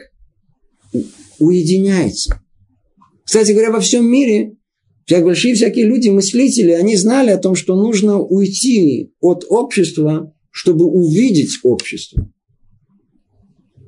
уединяется. 1.38 2.40
Кстати 3.24 3.52
говоря, 3.52 3.72
во 3.72 3.80
всем 3.80 4.06
мире 4.06 4.56
все 5.06 5.22
большие 5.22 5.54
всякие 5.54 5.86
люди, 5.86 6.08
мыслители, 6.08 6.72
они 6.72 6.96
знали 6.96 7.30
о 7.30 7.38
том, 7.38 7.54
что 7.54 7.76
нужно 7.76 8.18
уйти 8.18 9.12
от 9.20 9.44
общества, 9.48 10.34
чтобы 10.50 10.86
увидеть 10.86 11.60
общество. 11.62 12.28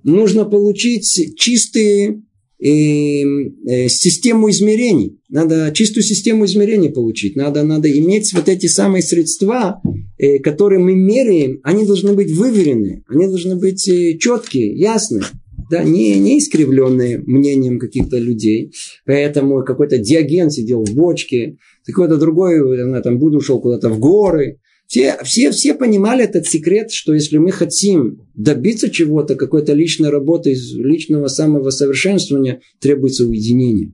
Нужно 0.04 0.44
получить 0.44 1.34
чистые 1.36 2.22
э, 2.60 2.68
э, 2.70 3.88
систему 3.88 4.48
измерений. 4.48 5.18
Надо 5.28 5.72
чистую 5.74 6.04
систему 6.04 6.44
измерений 6.44 6.90
получить. 6.90 7.34
Надо, 7.34 7.64
надо 7.64 7.90
иметь 7.90 8.32
вот 8.32 8.48
эти 8.48 8.66
самые 8.66 9.02
средства, 9.02 9.82
э, 10.18 10.38
которые 10.38 10.78
мы 10.78 10.94
меряем. 10.94 11.58
Они 11.64 11.84
должны 11.84 12.12
быть 12.12 12.30
выверены. 12.30 13.02
Они 13.08 13.26
должны 13.26 13.56
быть 13.56 13.88
э, 13.88 14.16
четкие, 14.18 14.72
ясные. 14.78 15.24
Да, 15.70 15.82
не, 15.84 16.18
не 16.18 16.38
искривленные 16.38 17.18
мнением 17.18 17.78
каких-то 17.78 18.18
людей. 18.18 18.72
Поэтому 19.04 19.64
какой-то 19.64 19.98
Диоген 19.98 20.50
сидел 20.50 20.84
в 20.84 20.94
бочке, 20.94 21.56
какой-то 21.84 22.16
другой, 22.16 22.60
там, 23.02 23.18
Будда 23.18 23.38
ушел 23.38 23.60
куда-то 23.60 23.90
в 23.90 23.98
горы. 23.98 24.60
Все, 24.86 25.16
все, 25.22 25.50
все 25.50 25.74
понимали 25.74 26.24
этот 26.24 26.46
секрет, 26.46 26.90
что 26.90 27.12
если 27.12 27.36
мы 27.36 27.52
хотим 27.52 28.22
добиться 28.34 28.88
чего-то, 28.88 29.34
какой-то 29.34 29.74
личной 29.74 30.08
работы, 30.08 30.56
личного 30.76 31.28
самого 31.28 31.68
совершенствования, 31.70 32.62
требуется 32.80 33.26
уединение. 33.26 33.92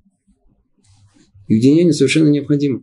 И 1.49 1.55
уединение 1.55 1.93
совершенно 1.93 2.29
необходимо. 2.29 2.83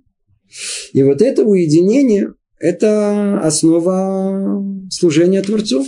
И 0.92 1.02
вот 1.04 1.22
это 1.22 1.44
уединение, 1.44 2.34
это 2.60 3.40
основа 3.40 4.62
служения 4.90 5.42
Творцу. 5.42 5.86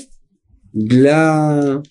Для 0.71 1.83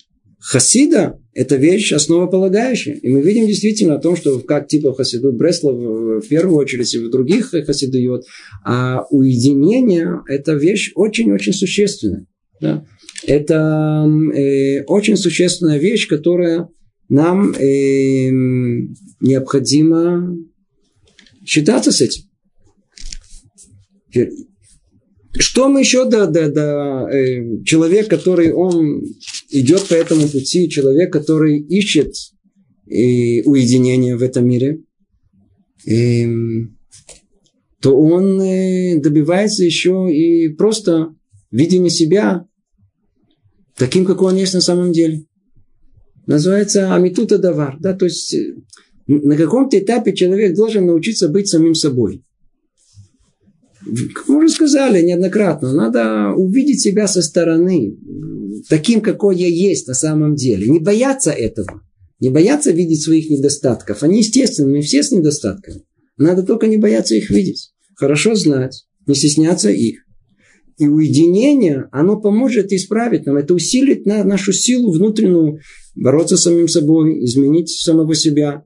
хасида 0.43 1.19
это 1.33 1.55
вещь 1.55 1.93
основополагающая. 1.93 2.95
И 2.95 3.09
мы 3.09 3.21
видим 3.21 3.47
действительно 3.47 3.95
о 3.95 3.99
том, 3.99 4.15
что 4.15 4.39
как 4.39 4.67
типа 4.67 4.93
хасидут 4.93 5.35
Бреслов 5.35 5.75
в 6.23 6.27
первую 6.27 6.57
очередь 6.57 6.93
и 6.93 6.99
в 6.99 7.09
других 7.09 7.51
хасидует, 7.51 8.25
а 8.65 9.05
уединение– 9.09 10.21
это 10.27 10.53
вещь 10.53 10.91
очень-очень 10.95 11.53
существенная. 11.53 12.27
Да? 12.59 12.85
Это 13.25 14.05
э, 14.35 14.83
очень 14.83 15.15
существенная 15.15 15.79
вещь, 15.79 16.07
которая 16.07 16.67
нам 17.07 17.53
э, 17.53 18.29
необходимо 19.21 20.37
считаться 21.45 21.91
с 21.91 22.01
этим. 22.01 22.23
Что 25.39 25.67
мы 25.67 25.79
еще 25.79 26.05
да, 26.05 26.27
да, 26.27 26.47
да, 26.49 27.09
э, 27.11 27.63
человек, 27.63 28.07
который 28.07 28.51
он 28.51 29.01
идет 29.53 29.87
по 29.87 29.93
этому 29.93 30.27
пути, 30.27 30.69
человек, 30.69 31.13
который 31.13 31.59
ищет 31.59 32.13
э, 32.87 33.43
уединение 33.43 34.17
в 34.17 34.23
этом 34.23 34.47
мире, 34.47 34.81
э, 35.87 36.25
то 37.79 37.95
он 37.95 38.41
э, 38.41 38.99
добивается 38.99 39.63
еще 39.63 40.07
и 40.11 40.49
просто 40.49 41.15
видения 41.51 41.89
себя 41.89 42.45
таким, 43.77 44.05
какой 44.05 44.33
он 44.33 44.39
есть 44.39 44.53
на 44.53 44.61
самом 44.61 44.91
деле. 44.91 45.25
Называется 46.25 46.95
амитута 46.95 47.37
давар. 47.37 47.77
Да, 47.79 47.93
то 47.93 48.05
есть 48.05 48.33
э, 48.33 48.55
на 49.07 49.37
каком-то 49.37 49.77
этапе 49.77 50.13
человек 50.13 50.55
должен 50.55 50.87
научиться 50.87 51.29
быть 51.29 51.47
самим 51.47 51.75
собой. 51.75 52.23
Как 54.13 54.29
мы 54.29 54.45
уже 54.45 54.49
сказали 54.49 55.01
неоднократно, 55.01 55.73
надо 55.73 56.31
увидеть 56.31 56.81
себя 56.81 57.05
со 57.05 57.21
стороны, 57.21 57.97
таким, 58.69 59.01
какой 59.01 59.37
я 59.37 59.47
есть 59.47 59.87
на 59.87 59.93
самом 59.93 60.35
деле. 60.35 60.67
Не 60.69 60.79
бояться 60.79 61.31
этого. 61.31 61.81
Не 62.19 62.29
бояться 62.29 62.71
видеть 62.71 63.03
своих 63.03 63.29
недостатков. 63.29 64.03
Они 64.03 64.19
естественны, 64.19 64.77
мы 64.77 64.81
все 64.81 65.03
с 65.03 65.11
недостатками. 65.11 65.83
Надо 66.17 66.43
только 66.43 66.67
не 66.67 66.77
бояться 66.77 67.15
их 67.15 67.29
видеть. 67.29 67.73
Хорошо 67.95 68.35
знать, 68.35 68.85
не 69.07 69.15
стесняться 69.15 69.69
их. 69.69 70.03
И 70.77 70.87
уединение, 70.87 71.85
оно 71.91 72.19
поможет 72.19 72.71
исправить 72.71 73.25
нам. 73.25 73.37
Это 73.37 73.53
усилит 73.53 74.05
на 74.05 74.23
нашу 74.23 74.53
силу 74.53 74.91
внутреннюю 74.91 75.59
бороться 75.95 76.37
с 76.37 76.43
самим 76.43 76.67
собой, 76.67 77.23
изменить 77.23 77.69
самого 77.69 78.15
себя. 78.15 78.63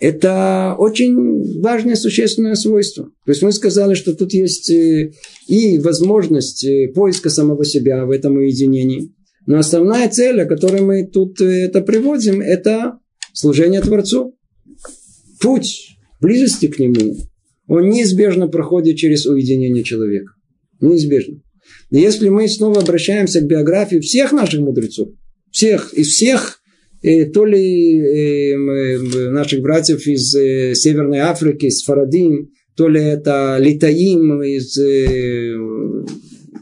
Это 0.00 0.76
очень 0.78 1.60
важное, 1.60 1.96
существенное 1.96 2.54
свойство. 2.54 3.06
То 3.24 3.32
есть 3.32 3.42
мы 3.42 3.52
сказали, 3.52 3.94
что 3.94 4.14
тут 4.14 4.32
есть 4.32 4.70
э, 4.70 5.12
и 5.48 5.78
возможность 5.78 6.64
э, 6.64 6.88
поиска 6.94 7.30
самого 7.30 7.64
себя 7.64 8.06
в 8.06 8.10
этом 8.10 8.36
уединении. 8.36 9.12
Но 9.46 9.58
основная 9.58 10.08
цель, 10.08 10.42
о 10.42 10.46
которой 10.46 10.82
мы 10.82 11.06
тут 11.06 11.40
э, 11.40 11.64
это 11.64 11.80
приводим, 11.80 12.40
это 12.40 12.98
служение 13.32 13.80
Творцу. 13.80 14.36
Путь 15.40 15.96
близости 16.20 16.66
к 16.66 16.78
Нему, 16.78 17.16
он 17.66 17.88
неизбежно 17.90 18.48
проходит 18.48 18.96
через 18.96 19.26
уединение 19.26 19.84
человека. 19.84 20.32
Неизбежно. 20.80 21.40
Если 21.90 22.28
мы 22.28 22.48
снова 22.48 22.80
обращаемся 22.82 23.40
к 23.40 23.46
биографии 23.46 23.98
всех 24.00 24.32
наших 24.32 24.60
мудрецов, 24.60 25.08
всех, 25.50 25.92
из 25.94 26.08
всех 26.08 26.57
то 27.02 27.44
ли 27.44 28.00
э, 28.00 28.56
наших 29.30 29.62
братьев 29.62 30.06
из 30.06 30.34
э, 30.34 30.74
Северной 30.74 31.18
Африки, 31.18 31.66
из 31.66 31.82
Фарадим, 31.84 32.50
то 32.76 32.88
ли 32.88 33.00
это 33.00 33.56
Литаим 33.60 34.42
из 34.42 34.76
э, 34.78 35.54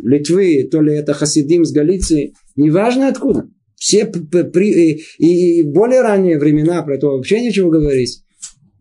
Литвы, 0.02 0.68
то 0.70 0.80
ли 0.80 0.94
это 0.94 1.14
Хасидим 1.14 1.62
из 1.62 1.72
Галиции, 1.72 2.34
неважно 2.54 3.08
откуда. 3.08 3.48
Все 3.76 4.06
при, 4.06 4.92
и, 4.92 5.02
и 5.18 5.62
более 5.62 6.00
ранние 6.02 6.38
времена, 6.38 6.82
про 6.82 6.96
это 6.96 7.08
вообще 7.08 7.40
ничего 7.40 7.70
говорить. 7.70 8.22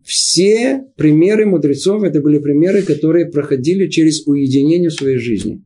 Все 0.04 0.84
примеры 0.96 1.46
мудрецов, 1.46 2.02
это 2.02 2.20
были 2.20 2.38
примеры, 2.38 2.82
которые 2.82 3.26
проходили 3.26 3.88
через 3.88 4.26
уединение 4.26 4.90
своей 4.90 5.18
жизни. 5.18 5.62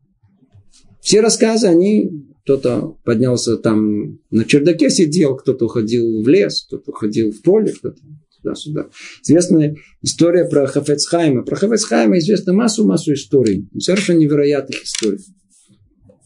Все 1.00 1.20
рассказы, 1.20 1.66
они 1.66 2.10
кто-то 2.50 2.96
поднялся 3.04 3.56
там 3.56 4.18
на 4.30 4.44
чердаке 4.44 4.90
сидел, 4.90 5.36
кто-то 5.36 5.66
уходил 5.66 6.20
в 6.22 6.28
лес, 6.28 6.64
кто-то 6.66 6.90
уходил 6.90 7.30
в 7.30 7.42
поле, 7.42 7.72
кто-то 7.72 7.98
туда-сюда. 8.42 8.88
Известная 9.22 9.76
история 10.02 10.46
про 10.46 10.66
Хафецхайма. 10.66 11.44
Про 11.44 11.54
Хафецхайма 11.54 12.18
известна 12.18 12.52
массу-массу 12.52 13.12
историй. 13.12 13.68
Совершенно 13.78 14.18
невероятных 14.18 14.82
историй. 14.82 15.20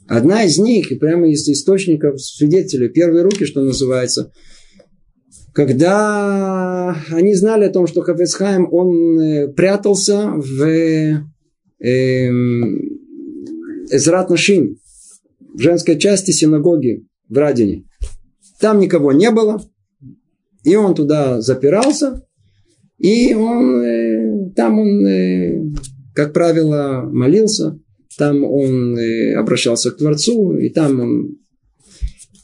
Одна 0.08 0.44
из 0.44 0.56
них, 0.58 0.90
и 0.92 0.94
прямо 0.94 1.28
из 1.28 1.46
источников 1.46 2.18
свидетелей, 2.22 2.88
первые 2.88 3.22
руки, 3.22 3.44
что 3.44 3.60
называется, 3.60 4.32
когда 5.52 6.96
они 7.10 7.34
знали 7.34 7.64
о 7.66 7.70
том, 7.70 7.86
что 7.86 8.00
Хафецхайм, 8.00 8.66
он 8.72 9.20
э, 9.20 9.48
прятался 9.48 10.32
в 10.36 10.62
э, 10.62 11.20
Эзрат 13.90 14.30
Нашим, 14.30 14.78
в 15.54 15.60
женской 15.60 15.98
части 15.98 16.32
синагоги 16.32 17.06
в 17.28 17.38
Радине. 17.38 17.84
Там 18.60 18.78
никого 18.80 19.12
не 19.12 19.30
было. 19.30 19.62
И 20.64 20.76
он 20.76 20.94
туда 20.94 21.40
запирался. 21.40 22.22
И 22.98 23.34
он, 23.34 23.82
э, 23.82 24.50
там 24.56 24.78
он, 24.78 25.06
э, 25.06 25.60
как 26.14 26.32
правило, 26.32 27.08
молился. 27.10 27.78
Там 28.18 28.44
он 28.44 28.96
э, 28.98 29.34
обращался 29.34 29.90
к 29.90 29.96
Творцу. 29.96 30.56
И 30.56 30.68
там 30.70 31.00
он... 31.00 31.38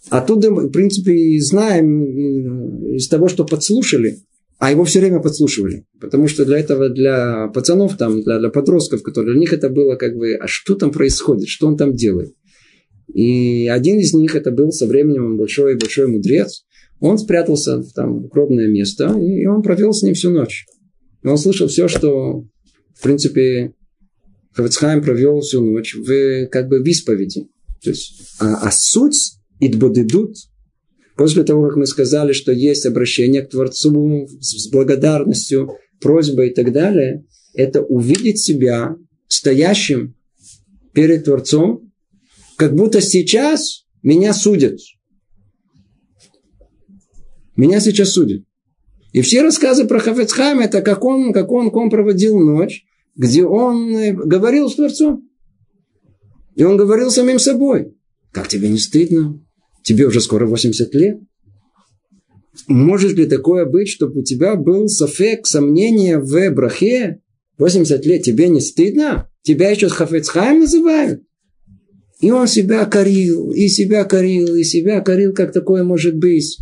Оттуда, 0.08 0.50
в 0.50 0.70
принципе, 0.70 1.38
знаем 1.40 2.02
э, 2.02 2.96
из 2.96 3.08
того, 3.08 3.28
что 3.28 3.44
подслушали, 3.44 4.18
а 4.58 4.70
его 4.70 4.84
все 4.84 5.00
время 5.00 5.20
подслушивали. 5.20 5.86
Потому 6.00 6.28
что 6.28 6.44
для 6.44 6.58
этого, 6.58 6.90
для 6.90 7.48
пацанов, 7.48 7.96
там, 7.96 8.20
для, 8.22 8.38
для 8.38 8.50
подростков, 8.50 9.02
которые 9.02 9.32
для 9.32 9.40
них 9.40 9.52
это 9.52 9.70
было 9.70 9.94
как 9.94 10.16
бы, 10.16 10.34
а 10.34 10.46
что 10.46 10.74
там 10.74 10.90
происходит, 10.90 11.48
что 11.48 11.66
он 11.66 11.76
там 11.76 11.94
делает. 11.94 12.34
И 13.12 13.68
один 13.68 13.98
из 13.98 14.14
них, 14.14 14.34
это 14.34 14.50
был 14.50 14.72
со 14.72 14.86
временем 14.86 15.36
большой-большой 15.36 16.06
мудрец, 16.08 16.64
он 17.00 17.18
спрятался 17.18 17.78
в 17.78 17.92
там 17.92 18.26
укромное 18.26 18.68
место, 18.68 19.18
и 19.18 19.46
он 19.46 19.62
провел 19.62 19.92
с 19.92 20.02
ним 20.02 20.14
всю 20.14 20.30
ночь. 20.30 20.66
И 21.22 21.26
он 21.26 21.38
слышал 21.38 21.68
все, 21.68 21.88
что, 21.88 22.44
в 22.94 23.02
принципе, 23.02 23.72
Хавицхайм 24.52 25.02
провел 25.02 25.40
всю 25.40 25.64
ночь 25.64 25.94
в, 25.94 26.46
как 26.46 26.68
бы, 26.68 26.82
в 26.82 26.86
исповеди. 26.86 27.48
То 27.82 27.90
есть, 27.90 28.36
а, 28.38 28.68
а 28.68 28.70
суть 28.70 29.32
идбодидут, 29.61 30.36
после 31.16 31.44
того, 31.44 31.66
как 31.68 31.76
мы 31.76 31.86
сказали, 31.86 32.32
что 32.32 32.52
есть 32.52 32.84
обращение 32.84 33.42
к 33.42 33.50
Творцу 33.50 34.26
с, 34.40 34.66
с 34.66 34.70
благодарностью, 34.70 35.76
просьбой 36.00 36.50
и 36.50 36.54
так 36.54 36.72
далее, 36.72 37.24
это 37.54 37.82
увидеть 37.82 38.38
себя 38.38 38.96
стоящим 39.28 40.14
перед 40.92 41.24
Творцом 41.24 41.89
как 42.61 42.74
будто 42.74 43.00
сейчас 43.00 43.86
меня 44.02 44.34
судят. 44.34 44.78
Меня 47.56 47.80
сейчас 47.80 48.11
судят. 48.11 48.42
И 49.14 49.22
все 49.22 49.40
рассказы 49.40 49.86
про 49.86 49.98
Хафецхайма, 49.98 50.64
это 50.64 50.82
как 50.82 51.02
он, 51.02 51.32
как 51.32 51.50
он, 51.50 51.68
как 51.68 51.76
он 51.76 51.88
проводил 51.88 52.38
ночь, 52.38 52.84
где 53.16 53.46
он 53.46 53.96
э, 53.96 54.12
говорил 54.12 54.68
с 54.68 54.74
Творцом. 54.74 55.26
И 56.54 56.62
он 56.62 56.76
говорил 56.76 57.11
самим 57.11 57.38
собой. 57.38 57.96
Как 58.30 58.46
тебе 58.46 58.68
не 58.68 58.78
стыдно? 58.78 59.42
Тебе 59.82 60.06
уже 60.06 60.20
скоро 60.20 60.46
80 60.46 60.94
лет. 60.94 61.18
Может 62.68 63.12
ли 63.14 63.24
такое 63.24 63.64
быть, 63.64 63.88
чтобы 63.88 64.20
у 64.20 64.22
тебя 64.22 64.54
был 64.54 64.86
софек, 64.88 65.46
сомнение 65.46 66.18
в 66.18 66.50
брахе? 66.50 67.22
80 67.56 68.04
лет 68.04 68.22
тебе 68.22 68.48
не 68.48 68.61
стыдно? 68.61 69.30
Тебя 69.40 69.70
еще 69.70 69.88
Хафецхайм 69.88 70.61
называют? 70.61 71.22
И 72.20 72.30
он 72.30 72.46
себя 72.46 72.84
корил, 72.84 73.50
и 73.50 73.68
себя 73.68 74.04
корил, 74.04 74.54
и 74.54 74.62
себя 74.62 75.00
корил, 75.00 75.32
как 75.32 75.52
такое 75.52 75.84
может 75.84 76.16
быть. 76.16 76.58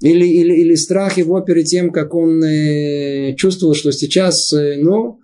Или, 0.00 0.26
или, 0.26 0.52
или 0.60 0.74
страх 0.74 1.16
его 1.16 1.40
перед 1.40 1.66
тем, 1.66 1.90
как 1.90 2.14
он 2.14 2.42
э, 2.44 3.34
чувствовал, 3.36 3.74
что 3.74 3.92
сейчас, 3.92 4.52
э, 4.52 4.76
ну, 4.78 5.20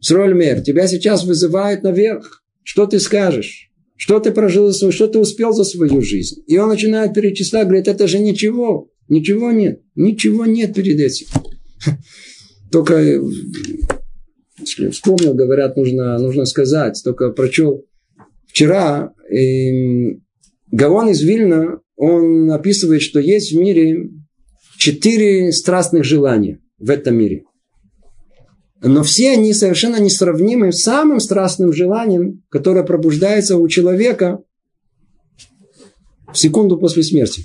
Срольмер, 0.00 0.62
тебя 0.62 0.86
сейчас 0.88 1.24
вызывают 1.24 1.82
наверх. 1.82 2.42
Что 2.62 2.86
ты 2.86 2.98
скажешь? 2.98 3.70
Что 3.96 4.18
ты 4.18 4.32
прожил 4.32 4.72
свою, 4.72 4.92
что 4.92 5.06
ты 5.06 5.18
успел 5.18 5.52
за 5.52 5.64
свою 5.64 6.02
жизнь? 6.02 6.42
И 6.46 6.58
он 6.58 6.68
начинает 6.68 7.14
перечислять, 7.14 7.66
говорит, 7.66 7.88
это 7.88 8.08
же 8.08 8.18
ничего, 8.18 8.90
ничего 9.08 9.52
нет, 9.52 9.80
ничего 9.94 10.44
нет 10.44 10.74
перед 10.74 10.98
этим. 10.98 11.26
Только 12.72 12.94
э, 12.94 13.20
вспомнил, 14.90 15.34
говорят, 15.34 15.76
нужно, 15.76 16.18
нужно 16.18 16.46
сказать, 16.46 17.00
только 17.04 17.30
прочел 17.30 17.84
вчера 18.56 19.12
э, 19.28 20.16
Гавон 20.70 21.10
из 21.10 21.20
Вильна, 21.20 21.80
он 21.94 22.50
описывает, 22.50 23.02
что 23.02 23.20
есть 23.20 23.52
в 23.52 23.58
мире 23.58 24.08
четыре 24.78 25.52
страстных 25.52 26.04
желания 26.04 26.58
в 26.78 26.88
этом 26.88 27.16
мире. 27.16 27.44
Но 28.82 29.02
все 29.02 29.32
они 29.32 29.52
совершенно 29.52 30.00
несравнимы 30.00 30.72
с 30.72 30.80
самым 30.80 31.20
страстным 31.20 31.74
желанием, 31.74 32.44
которое 32.48 32.82
пробуждается 32.82 33.58
у 33.58 33.68
человека 33.68 34.38
в 36.32 36.38
секунду 36.38 36.78
после 36.78 37.02
смерти. 37.02 37.42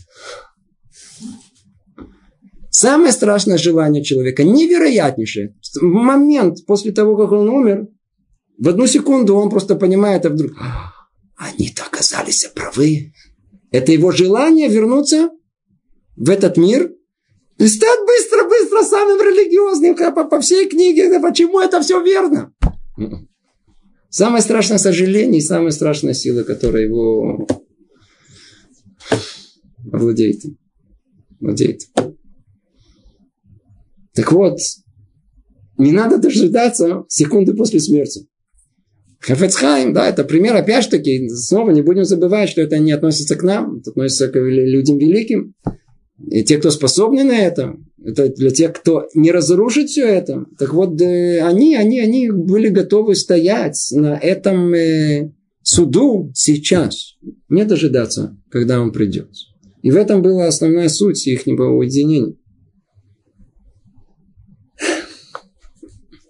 Самое 2.70 3.12
страшное 3.12 3.58
желание 3.58 4.02
человека, 4.02 4.46
невероятнейшее. 4.46 5.56
В 5.76 5.84
момент 5.84 6.66
после 6.66 6.94
того, 6.94 7.18
как 7.18 7.34
он 7.34 7.50
умер, 7.50 7.88
в 8.58 8.70
одну 8.70 8.88
секунду 8.88 9.36
он 9.36 9.50
просто 9.50 9.76
понимает, 9.76 10.26
а 10.26 10.30
вдруг, 10.30 10.52
«А, 10.58 11.01
они-то 11.42 11.84
оказались 11.86 12.46
правы. 12.54 13.14
Это 13.72 13.92
его 13.92 14.12
желание 14.12 14.70
вернуться 14.70 15.32
в 16.16 16.30
этот 16.30 16.58
мир 16.58 16.94
и 17.58 17.68
стать 17.68 18.00
быстро-быстро 18.06 18.84
самым 18.84 19.20
религиозным 19.20 19.96
по, 19.96 20.26
по 20.26 20.40
всей 20.40 20.70
книге. 20.70 21.20
Почему 21.20 21.60
это 21.60 21.82
все 21.82 22.02
верно? 22.04 22.54
Самое 24.10 24.44
страшное 24.44 24.78
сожаление 24.78 25.40
и 25.40 25.44
самая 25.44 25.72
страшная 25.72 26.14
сила, 26.14 26.44
которая 26.44 26.84
его 26.84 27.48
владеет. 29.80 30.42
владеет. 31.40 31.82
Так 34.14 34.32
вот, 34.32 34.60
не 35.78 35.92
надо 35.92 36.18
дожидаться 36.18 37.06
секунды 37.08 37.54
после 37.54 37.80
смерти. 37.80 38.28
Хафецхайм, 39.22 39.94
да, 39.94 40.10
это 40.10 40.24
пример, 40.24 40.56
опять 40.56 40.86
же 40.86 40.90
таки, 40.90 41.30
снова 41.30 41.70
не 41.70 41.84
будем 41.84 42.06
забывать, 42.06 42.50
что 42.50 42.62
это 42.62 42.80
не 42.80 42.92
относится 42.92 43.36
к 43.36 43.44
нам, 43.44 43.78
это 43.78 43.92
относится 43.92 44.30
к 44.30 44.36
людям 44.36 44.98
великим. 44.98 45.54
И 46.30 46.44
те, 46.44 46.58
кто 46.58 46.72
способны 46.72 47.24
на 47.24 47.38
это, 47.38 47.76
это 48.04 48.30
для 48.30 48.50
тех, 48.50 48.74
кто 48.74 49.08
не 49.14 49.32
разрушит 49.32 49.90
все 49.90 50.08
это. 50.08 50.46
Так 50.58 50.74
вот, 50.74 51.00
э, 51.02 51.42
они, 51.42 51.76
они, 51.76 52.00
они 52.00 52.32
были 52.32 52.70
готовы 52.70 53.16
стоять 53.16 53.80
на 53.92 54.18
этом 54.18 54.74
э, 54.74 55.32
суду 55.62 56.32
сейчас, 56.34 57.18
не 57.48 57.64
дожидаться, 57.64 58.38
когда 58.50 58.82
он 58.82 58.92
придет. 58.92 59.30
И 59.84 59.92
в 59.92 59.98
этом 59.98 60.24
была 60.24 60.48
основная 60.48 60.90
суть 60.90 61.28
их 61.28 61.46
уединения. 61.46 62.36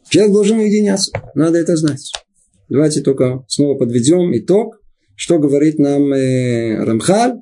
Человек 0.10 0.34
должен 0.34 0.58
уединяться, 0.58 1.12
надо 1.36 1.58
это 1.58 1.78
знать. 1.78 2.12
Давайте 2.72 3.02
только 3.02 3.44
снова 3.50 3.78
подведем 3.78 4.34
итог, 4.34 4.82
что 5.16 5.40
говорит 5.40 5.78
нам 5.78 6.14
э, 6.14 6.82
Рамхаль. 6.82 7.34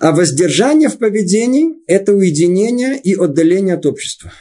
А 0.00 0.12
воздержание 0.12 0.90
в 0.90 0.98
поведении– 0.98 1.68
это 1.86 2.12
уединение 2.12 3.00
и 3.00 3.14
отдаление 3.14 3.76
от 3.76 3.86
общества. 3.86 4.34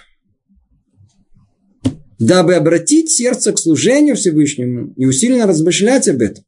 Дабы 2.19 2.55
обратить 2.55 3.09
сердце 3.09 3.53
к 3.53 3.59
служению 3.59 4.17
Всевышнему 4.17 4.93
и 4.97 5.05
усиленно 5.05 5.47
размышлять 5.47 6.09
об 6.09 6.21
этом. 6.21 6.43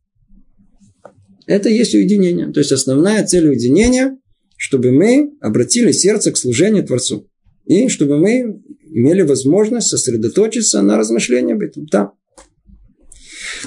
Это 1.48 1.70
есть 1.70 1.96
уединение. 1.96 2.52
То 2.52 2.60
есть 2.60 2.74
основная 2.74 3.26
цель 3.26 3.48
уединения, 3.48 4.18
чтобы 4.58 4.92
мы 4.92 5.32
обратили 5.40 5.94
сердце 5.94 6.34
к 6.34 6.38
служению 6.38 6.84
Творцу. 6.84 7.26
И 7.66 7.88
чтобы 7.88 8.18
мы 8.18 8.62
имели 8.92 9.22
возможность 9.22 9.88
сосредоточиться 9.88 10.82
на 10.82 10.98
размышлении 10.98 11.54
об 11.54 11.62
этом. 11.62 11.88
Там. 11.88 12.19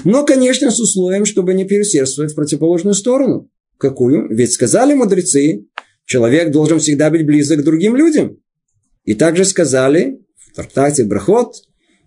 Но, 0.03 0.25
конечно, 0.25 0.71
с 0.71 0.79
условием, 0.79 1.25
чтобы 1.25 1.53
не 1.53 1.65
переусердствовать 1.65 2.31
в 2.31 2.35
противоположную 2.35 2.93
сторону. 2.93 3.49
Какую? 3.77 4.27
Ведь 4.29 4.51
сказали 4.53 4.93
мудрецы, 4.93 5.65
человек 6.05 6.51
должен 6.51 6.79
всегда 6.79 7.09
быть 7.09 7.25
близок 7.25 7.59
к 7.59 7.63
другим 7.63 7.95
людям. 7.95 8.37
И 9.03 9.13
также 9.13 9.45
сказали 9.45 10.19
в 10.37 10.55
трактате 10.55 11.03
Брахот, 11.03 11.55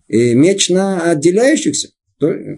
меч 0.08 0.70
на 0.70 1.10
отделяющихся, 1.10 1.90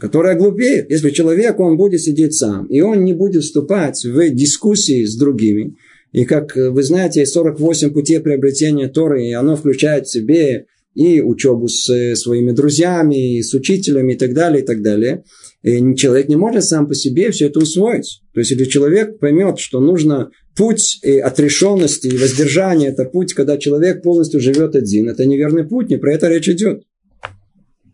который 0.00 0.36
глупеет. 0.36 0.90
Если 0.90 1.10
человек, 1.10 1.58
он 1.58 1.76
будет 1.76 2.00
сидеть 2.00 2.34
сам, 2.34 2.66
и 2.66 2.80
он 2.80 3.04
не 3.04 3.14
будет 3.14 3.42
вступать 3.42 4.04
в 4.04 4.30
дискуссии 4.30 5.04
с 5.04 5.16
другими, 5.16 5.74
и 6.12 6.24
как 6.24 6.54
вы 6.56 6.82
знаете, 6.82 7.26
48 7.26 7.90
путей 7.90 8.20
приобретения 8.20 8.88
Торы, 8.88 9.26
и 9.26 9.32
оно 9.32 9.56
включает 9.56 10.06
в 10.06 10.12
себе 10.12 10.66
и 10.94 11.20
учебу 11.20 11.68
с 11.68 11.88
э, 11.90 12.16
своими 12.16 12.52
друзьями, 12.52 13.38
и 13.38 13.42
с 13.42 13.54
учителями 13.54 14.14
и 14.14 14.16
так 14.16 14.34
далее, 14.34 14.62
и 14.62 14.66
так 14.66 14.82
далее. 14.82 15.24
И 15.62 15.94
человек 15.96 16.28
не 16.28 16.36
может 16.36 16.64
сам 16.64 16.86
по 16.86 16.94
себе 16.94 17.30
все 17.30 17.46
это 17.46 17.60
усвоить. 17.60 18.22
То 18.32 18.40
есть, 18.40 18.50
если 18.52 18.64
человек 18.64 19.18
поймет, 19.18 19.58
что 19.58 19.80
нужно 19.80 20.30
путь 20.56 20.98
э, 21.02 21.20
отрешенности 21.20 22.08
и 22.08 22.16
воздержания, 22.16 22.88
это 22.88 23.04
путь, 23.04 23.34
когда 23.34 23.58
человек 23.58 24.02
полностью 24.02 24.40
живет 24.40 24.74
один, 24.74 25.08
это 25.08 25.26
неверный 25.26 25.64
путь, 25.64 25.88
не 25.88 25.98
про 25.98 26.14
это 26.14 26.28
речь 26.28 26.48
идет. 26.48 26.82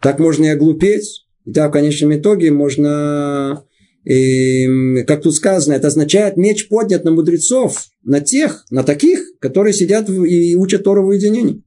Так 0.00 0.18
можно 0.18 0.44
и 0.44 0.48
оглупеть. 0.48 1.26
И 1.44 1.52
да, 1.52 1.68
в 1.68 1.72
конечном 1.72 2.14
итоге 2.14 2.50
можно, 2.50 3.64
и, 4.04 5.02
как 5.06 5.22
тут 5.22 5.34
сказано, 5.34 5.74
это 5.74 5.88
означает 5.88 6.38
меч 6.38 6.68
поднят 6.68 7.04
на 7.04 7.10
мудрецов, 7.10 7.84
на 8.02 8.20
тех, 8.20 8.64
на 8.70 8.82
таких, 8.82 9.20
которые 9.40 9.74
сидят 9.74 10.08
и 10.08 10.56
учат 10.56 10.84
Тору 10.84 11.04
в 11.04 11.08
уединении 11.08 11.62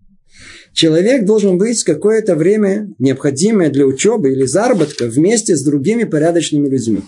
человек 0.77 1.25
должен 1.25 1.57
быть 1.57 1.83
какое-то 1.83 2.35
время 2.35 2.87
необходимое 2.99 3.71
для 3.71 3.85
учебы 3.85 4.31
или 4.31 4.45
заработка 4.45 5.07
вместе 5.07 5.55
с 5.55 5.63
другими 5.63 6.03
порядочными 6.03 6.69
людьми. 6.69 7.01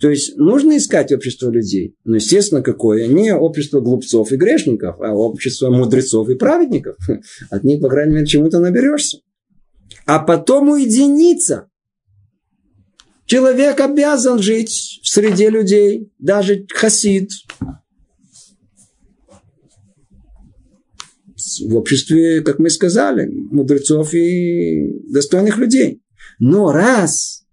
То 0.00 0.10
есть 0.10 0.36
нужно 0.36 0.76
искать 0.76 1.12
общество 1.12 1.48
людей. 1.48 1.94
Но, 2.04 2.16
естественно, 2.16 2.62
какое? 2.62 3.06
Не 3.06 3.34
общество 3.34 3.80
глупцов 3.80 4.32
и 4.32 4.36
грешников, 4.36 4.96
а 5.00 5.14
общество 5.14 5.70
мудрецов 5.70 6.28
и 6.28 6.34
праведников. 6.34 6.96
От 7.50 7.62
них, 7.64 7.80
по 7.80 7.88
крайней 7.88 8.14
мере, 8.14 8.26
чему-то 8.26 8.58
наберешься. 8.58 9.20
А 10.04 10.18
потом 10.18 10.68
уединиться. 10.70 11.68
Человек 13.24 13.80
обязан 13.80 14.40
жить 14.40 15.00
в 15.02 15.08
среде 15.08 15.48
людей, 15.48 16.12
даже 16.18 16.66
хасид, 16.74 17.30
в 21.60 21.76
обществе, 21.76 22.40
как 22.42 22.58
мы 22.58 22.70
сказали, 22.70 23.28
мудрецов 23.28 24.14
и 24.14 25.00
достойных 25.10 25.58
людей. 25.58 26.02
Но 26.38 26.72
раз 26.72 27.44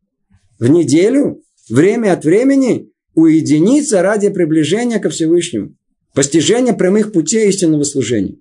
в 0.60 0.68
неделю, 0.70 1.41
время 1.70 2.14
от 2.14 2.26
времени, 2.26 2.89
уединиться 3.16 4.01
ради 4.01 4.30
приближения 4.30 4.99
ко 4.99 5.10
Всевышнему, 5.10 5.76
постижения 6.14 6.74
прямых 6.74 7.12
путей 7.12 7.49
истинного 7.49 7.84
служения. 7.84 8.38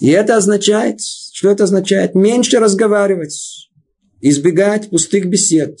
И 0.00 0.08
это 0.08 0.36
означает, 0.36 1.00
что 1.00 1.50
это 1.50 1.64
означает? 1.64 2.14
Меньше 2.14 2.58
разговаривать, 2.58 3.68
избегать 4.20 4.88
пустых 4.88 5.26
бесед, 5.26 5.78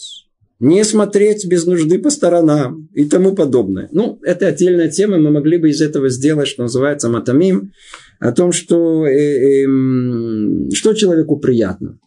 не 0.58 0.84
смотреть 0.84 1.46
без 1.46 1.64
нужды 1.64 1.98
по 1.98 2.10
сторонам 2.10 2.88
и 2.94 3.06
тому 3.06 3.34
подобное. 3.34 3.88
Ну, 3.92 4.18
это 4.22 4.46
отдельная 4.46 4.88
тема, 4.90 5.18
мы 5.18 5.30
могли 5.30 5.56
бы 5.56 5.70
из 5.70 5.80
этого 5.80 6.10
сделать, 6.10 6.48
что 6.48 6.62
называется 6.62 7.08
матамим, 7.08 7.72
о 8.20 8.32
том, 8.32 8.52
что, 8.52 9.06
э, 9.06 9.64
э, 9.64 10.70
что 10.74 10.92
человеку 10.92 11.38
приятно. 11.38 11.98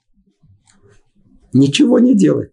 Ничего 1.53 1.99
не 1.99 2.16
делать. 2.16 2.51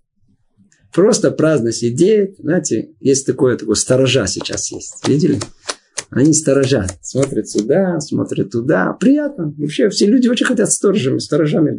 Просто 0.93 1.31
праздно 1.31 1.71
сидеть. 1.71 2.37
Знаете, 2.39 2.91
есть 3.01 3.27
такое, 3.27 3.57
такое 3.57 3.77
сторожа 3.77 4.27
сейчас 4.27 4.73
есть. 4.73 5.07
Видели? 5.07 5.39
Они 6.11 6.33
сторожат. 6.33 6.99
Смотрят 7.03 7.49
сюда, 7.49 8.01
смотрят 8.01 8.51
туда. 8.51 8.93
Приятно. 8.95 9.55
Вообще 9.57 9.89
все 9.91 10.07
люди 10.07 10.27
очень 10.27 10.47
хотят 10.47 10.73
сторожами, 10.73 11.19
сторожами. 11.19 11.77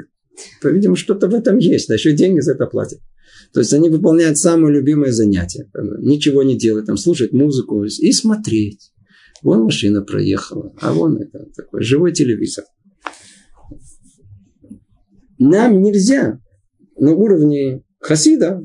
По-видимому, 0.62 0.96
что-то 0.96 1.28
в 1.28 1.36
этом 1.36 1.58
есть. 1.58 1.90
А 1.90 1.96
еще 1.96 2.14
деньги 2.14 2.40
за 2.40 2.54
это 2.54 2.68
платят. 2.68 3.00
То 3.54 3.60
есть 3.60 3.74
они 3.74 3.90
выполняют 3.90 4.38
самое 4.38 4.74
любимое 4.74 5.12
занятие. 5.12 5.70
Ничего 6.00 6.44
не 6.44 6.58
делать, 6.58 6.86
там 6.86 6.96
слушать 6.96 7.34
музыку 7.34 7.84
и 7.84 8.12
смотреть. 8.14 8.92
Вон 9.44 9.64
машина 9.64 10.02
проехала, 10.04 10.74
а 10.80 10.94
вон 10.94 11.18
это 11.18 11.46
такой 11.56 11.84
живой 11.84 12.14
телевизор. 12.14 12.66
Нам 15.40 15.82
нельзя 15.82 16.40
на 16.98 17.14
уровне 17.14 17.84
хасида 18.00 18.62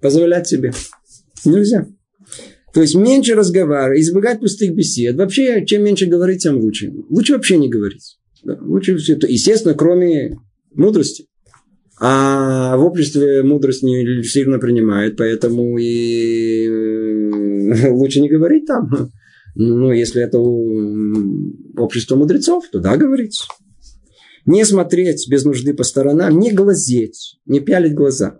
позволять 0.00 0.48
себе. 0.48 0.72
Нельзя. 1.44 1.86
То 2.72 2.80
есть 2.80 2.94
меньше 2.94 3.34
разговаривать, 3.34 4.00
избегать 4.00 4.40
пустых 4.40 4.74
бесед. 4.74 5.16
Вообще, 5.16 5.64
чем 5.66 5.84
меньше 5.84 6.06
говорить, 6.06 6.42
тем 6.42 6.58
лучше. 6.58 6.92
Лучше 7.10 7.34
вообще 7.34 7.58
не 7.58 7.68
говорить. 7.68 8.18
Да, 8.42 8.58
лучше 8.60 8.96
все 8.96 9.14
это. 9.14 9.26
Естественно, 9.26 9.74
кроме 9.74 10.38
мудрости. 10.72 11.26
А 11.98 12.76
в 12.76 12.84
обществе 12.84 13.42
мудрость 13.42 13.82
не 13.82 14.22
сильно 14.22 14.58
принимает, 14.58 15.16
поэтому 15.16 15.78
и 15.78 16.66
э, 16.66 17.90
лучше 17.90 18.20
не 18.20 18.28
говорить 18.28 18.66
там. 18.66 19.10
Ну, 19.56 19.92
если 19.92 20.22
это 20.22 20.38
общество 21.82 22.16
мудрецов, 22.16 22.64
то 22.70 22.78
да, 22.78 22.96
говорить. 22.96 23.42
Не 24.44 24.64
смотреть 24.64 25.26
без 25.28 25.44
нужды 25.44 25.74
по 25.74 25.82
сторонам, 25.82 26.38
не 26.38 26.52
глазеть, 26.52 27.38
не 27.46 27.60
пялить 27.60 27.94
глаза 27.94 28.38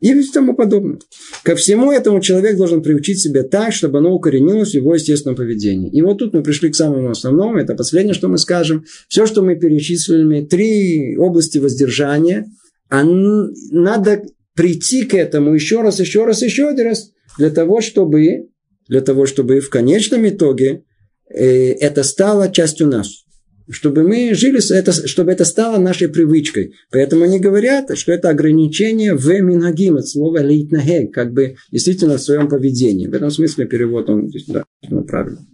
и 0.00 0.22
тому 0.32 0.54
подобное. 0.54 0.98
Ко 1.42 1.56
всему 1.56 1.90
этому 1.90 2.20
человек 2.20 2.56
должен 2.56 2.82
приучить 2.82 3.20
себя 3.20 3.42
так, 3.42 3.72
чтобы 3.72 3.98
оно 3.98 4.14
укоренилось 4.14 4.70
в 4.70 4.74
его 4.74 4.94
естественном 4.94 5.36
поведении. 5.36 5.90
И 5.90 6.02
вот 6.02 6.18
тут 6.18 6.34
мы 6.34 6.42
пришли 6.42 6.70
к 6.70 6.76
самому 6.76 7.10
основному, 7.10 7.58
это 7.58 7.74
последнее, 7.74 8.14
что 8.14 8.28
мы 8.28 8.38
скажем. 8.38 8.84
Все, 9.08 9.26
что 9.26 9.42
мы 9.42 9.56
перечислили, 9.56 10.44
три 10.44 11.16
области 11.16 11.58
воздержания, 11.58 12.46
а 12.90 13.02
надо 13.04 14.22
прийти 14.54 15.04
к 15.04 15.14
этому 15.14 15.54
еще 15.54 15.82
раз, 15.82 16.00
еще 16.00 16.24
раз, 16.24 16.42
еще 16.42 16.68
один 16.68 16.86
раз, 16.86 17.10
для 17.36 17.50
того, 17.50 17.80
чтобы, 17.80 18.48
для 18.88 19.00
того, 19.00 19.26
чтобы 19.26 19.60
в 19.60 19.70
конечном 19.70 20.28
итоге 20.28 20.84
э, 21.30 21.72
это 21.72 22.02
стало 22.02 22.50
частью 22.50 22.88
нас 22.88 23.24
чтобы 23.70 24.02
мы 24.02 24.34
жили, 24.34 24.60
это, 24.74 24.92
чтобы 25.06 25.32
это 25.32 25.44
стало 25.44 25.78
нашей 25.78 26.08
привычкой. 26.08 26.72
Поэтому 26.90 27.24
они 27.24 27.38
говорят, 27.38 27.96
что 27.98 28.12
это 28.12 28.30
ограничение 28.30 29.14
в 29.14 29.28
минагим, 29.40 29.96
от 29.96 30.08
слова 30.08 30.38
лейтнагег, 30.38 31.12
как 31.12 31.32
бы 31.32 31.56
действительно 31.70 32.16
в 32.16 32.22
своем 32.22 32.48
поведении. 32.48 33.06
В 33.06 33.14
этом 33.14 33.30
смысле 33.30 33.66
перевод 33.66 34.08
он 34.08 34.30
да, 34.48 34.64
правильно. 35.06 35.46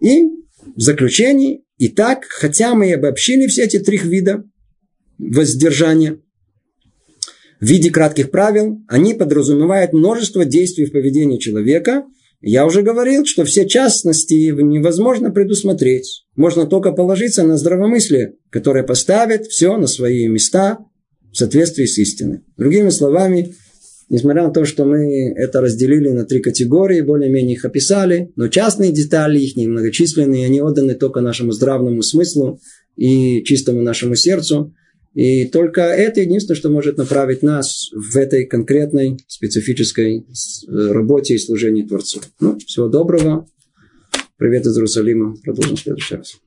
И 0.00 0.22
в 0.76 0.80
заключении, 0.80 1.62
итак, 1.78 2.24
хотя 2.28 2.74
мы 2.74 2.88
и 2.88 2.92
обобщили 2.92 3.46
все 3.46 3.64
эти 3.64 3.78
три 3.78 3.98
вида 3.98 4.44
воздержания, 5.18 6.18
в 7.60 7.64
виде 7.66 7.90
кратких 7.90 8.30
правил, 8.30 8.80
они 8.88 9.14
подразумевают 9.14 9.92
множество 9.92 10.44
действий 10.44 10.86
в 10.86 10.92
поведении 10.92 11.38
человека– 11.38 12.04
я 12.42 12.66
уже 12.66 12.82
говорил, 12.82 13.24
что 13.24 13.44
все 13.44 13.66
частности 13.68 14.34
невозможно 14.34 15.30
предусмотреть. 15.30 16.24
Можно 16.34 16.66
только 16.66 16.90
положиться 16.90 17.44
на 17.44 17.56
здравомыслие, 17.56 18.34
которое 18.50 18.82
поставит 18.82 19.46
все 19.46 19.76
на 19.76 19.86
свои 19.86 20.26
места 20.26 20.78
в 21.30 21.36
соответствии 21.36 21.86
с 21.86 21.96
истиной. 21.98 22.40
Другими 22.56 22.90
словами, 22.90 23.54
несмотря 24.08 24.42
на 24.48 24.52
то, 24.52 24.64
что 24.64 24.84
мы 24.84 25.32
это 25.36 25.60
разделили 25.60 26.08
на 26.08 26.24
три 26.24 26.40
категории, 26.40 27.00
более-менее 27.00 27.54
их 27.54 27.64
описали, 27.64 28.32
но 28.34 28.48
частные 28.48 28.90
детали, 28.90 29.38
их 29.38 29.56
немногочисленные, 29.56 30.46
они 30.46 30.60
отданы 30.60 30.94
только 30.94 31.20
нашему 31.20 31.52
здравому 31.52 32.02
смыслу 32.02 32.58
и 32.96 33.44
чистому 33.44 33.82
нашему 33.82 34.16
сердцу. 34.16 34.74
И 35.14 35.46
только 35.46 35.82
это 35.82 36.20
единственное, 36.20 36.56
что 36.56 36.70
может 36.70 36.96
направить 36.96 37.42
нас 37.42 37.90
в 37.92 38.16
этой 38.16 38.46
конкретной 38.46 39.18
специфической 39.28 40.20
э, 40.20 40.92
работе 40.92 41.34
и 41.34 41.38
служении 41.38 41.82
Творцу. 41.82 42.20
Ну, 42.40 42.58
всего 42.58 42.88
доброго. 42.88 43.46
Привет 44.38 44.64
из 44.66 44.76
Иерусалима. 44.76 45.36
Продолжим 45.44 45.76
в 45.76 45.80
следующий 45.80 46.16
раз. 46.16 46.41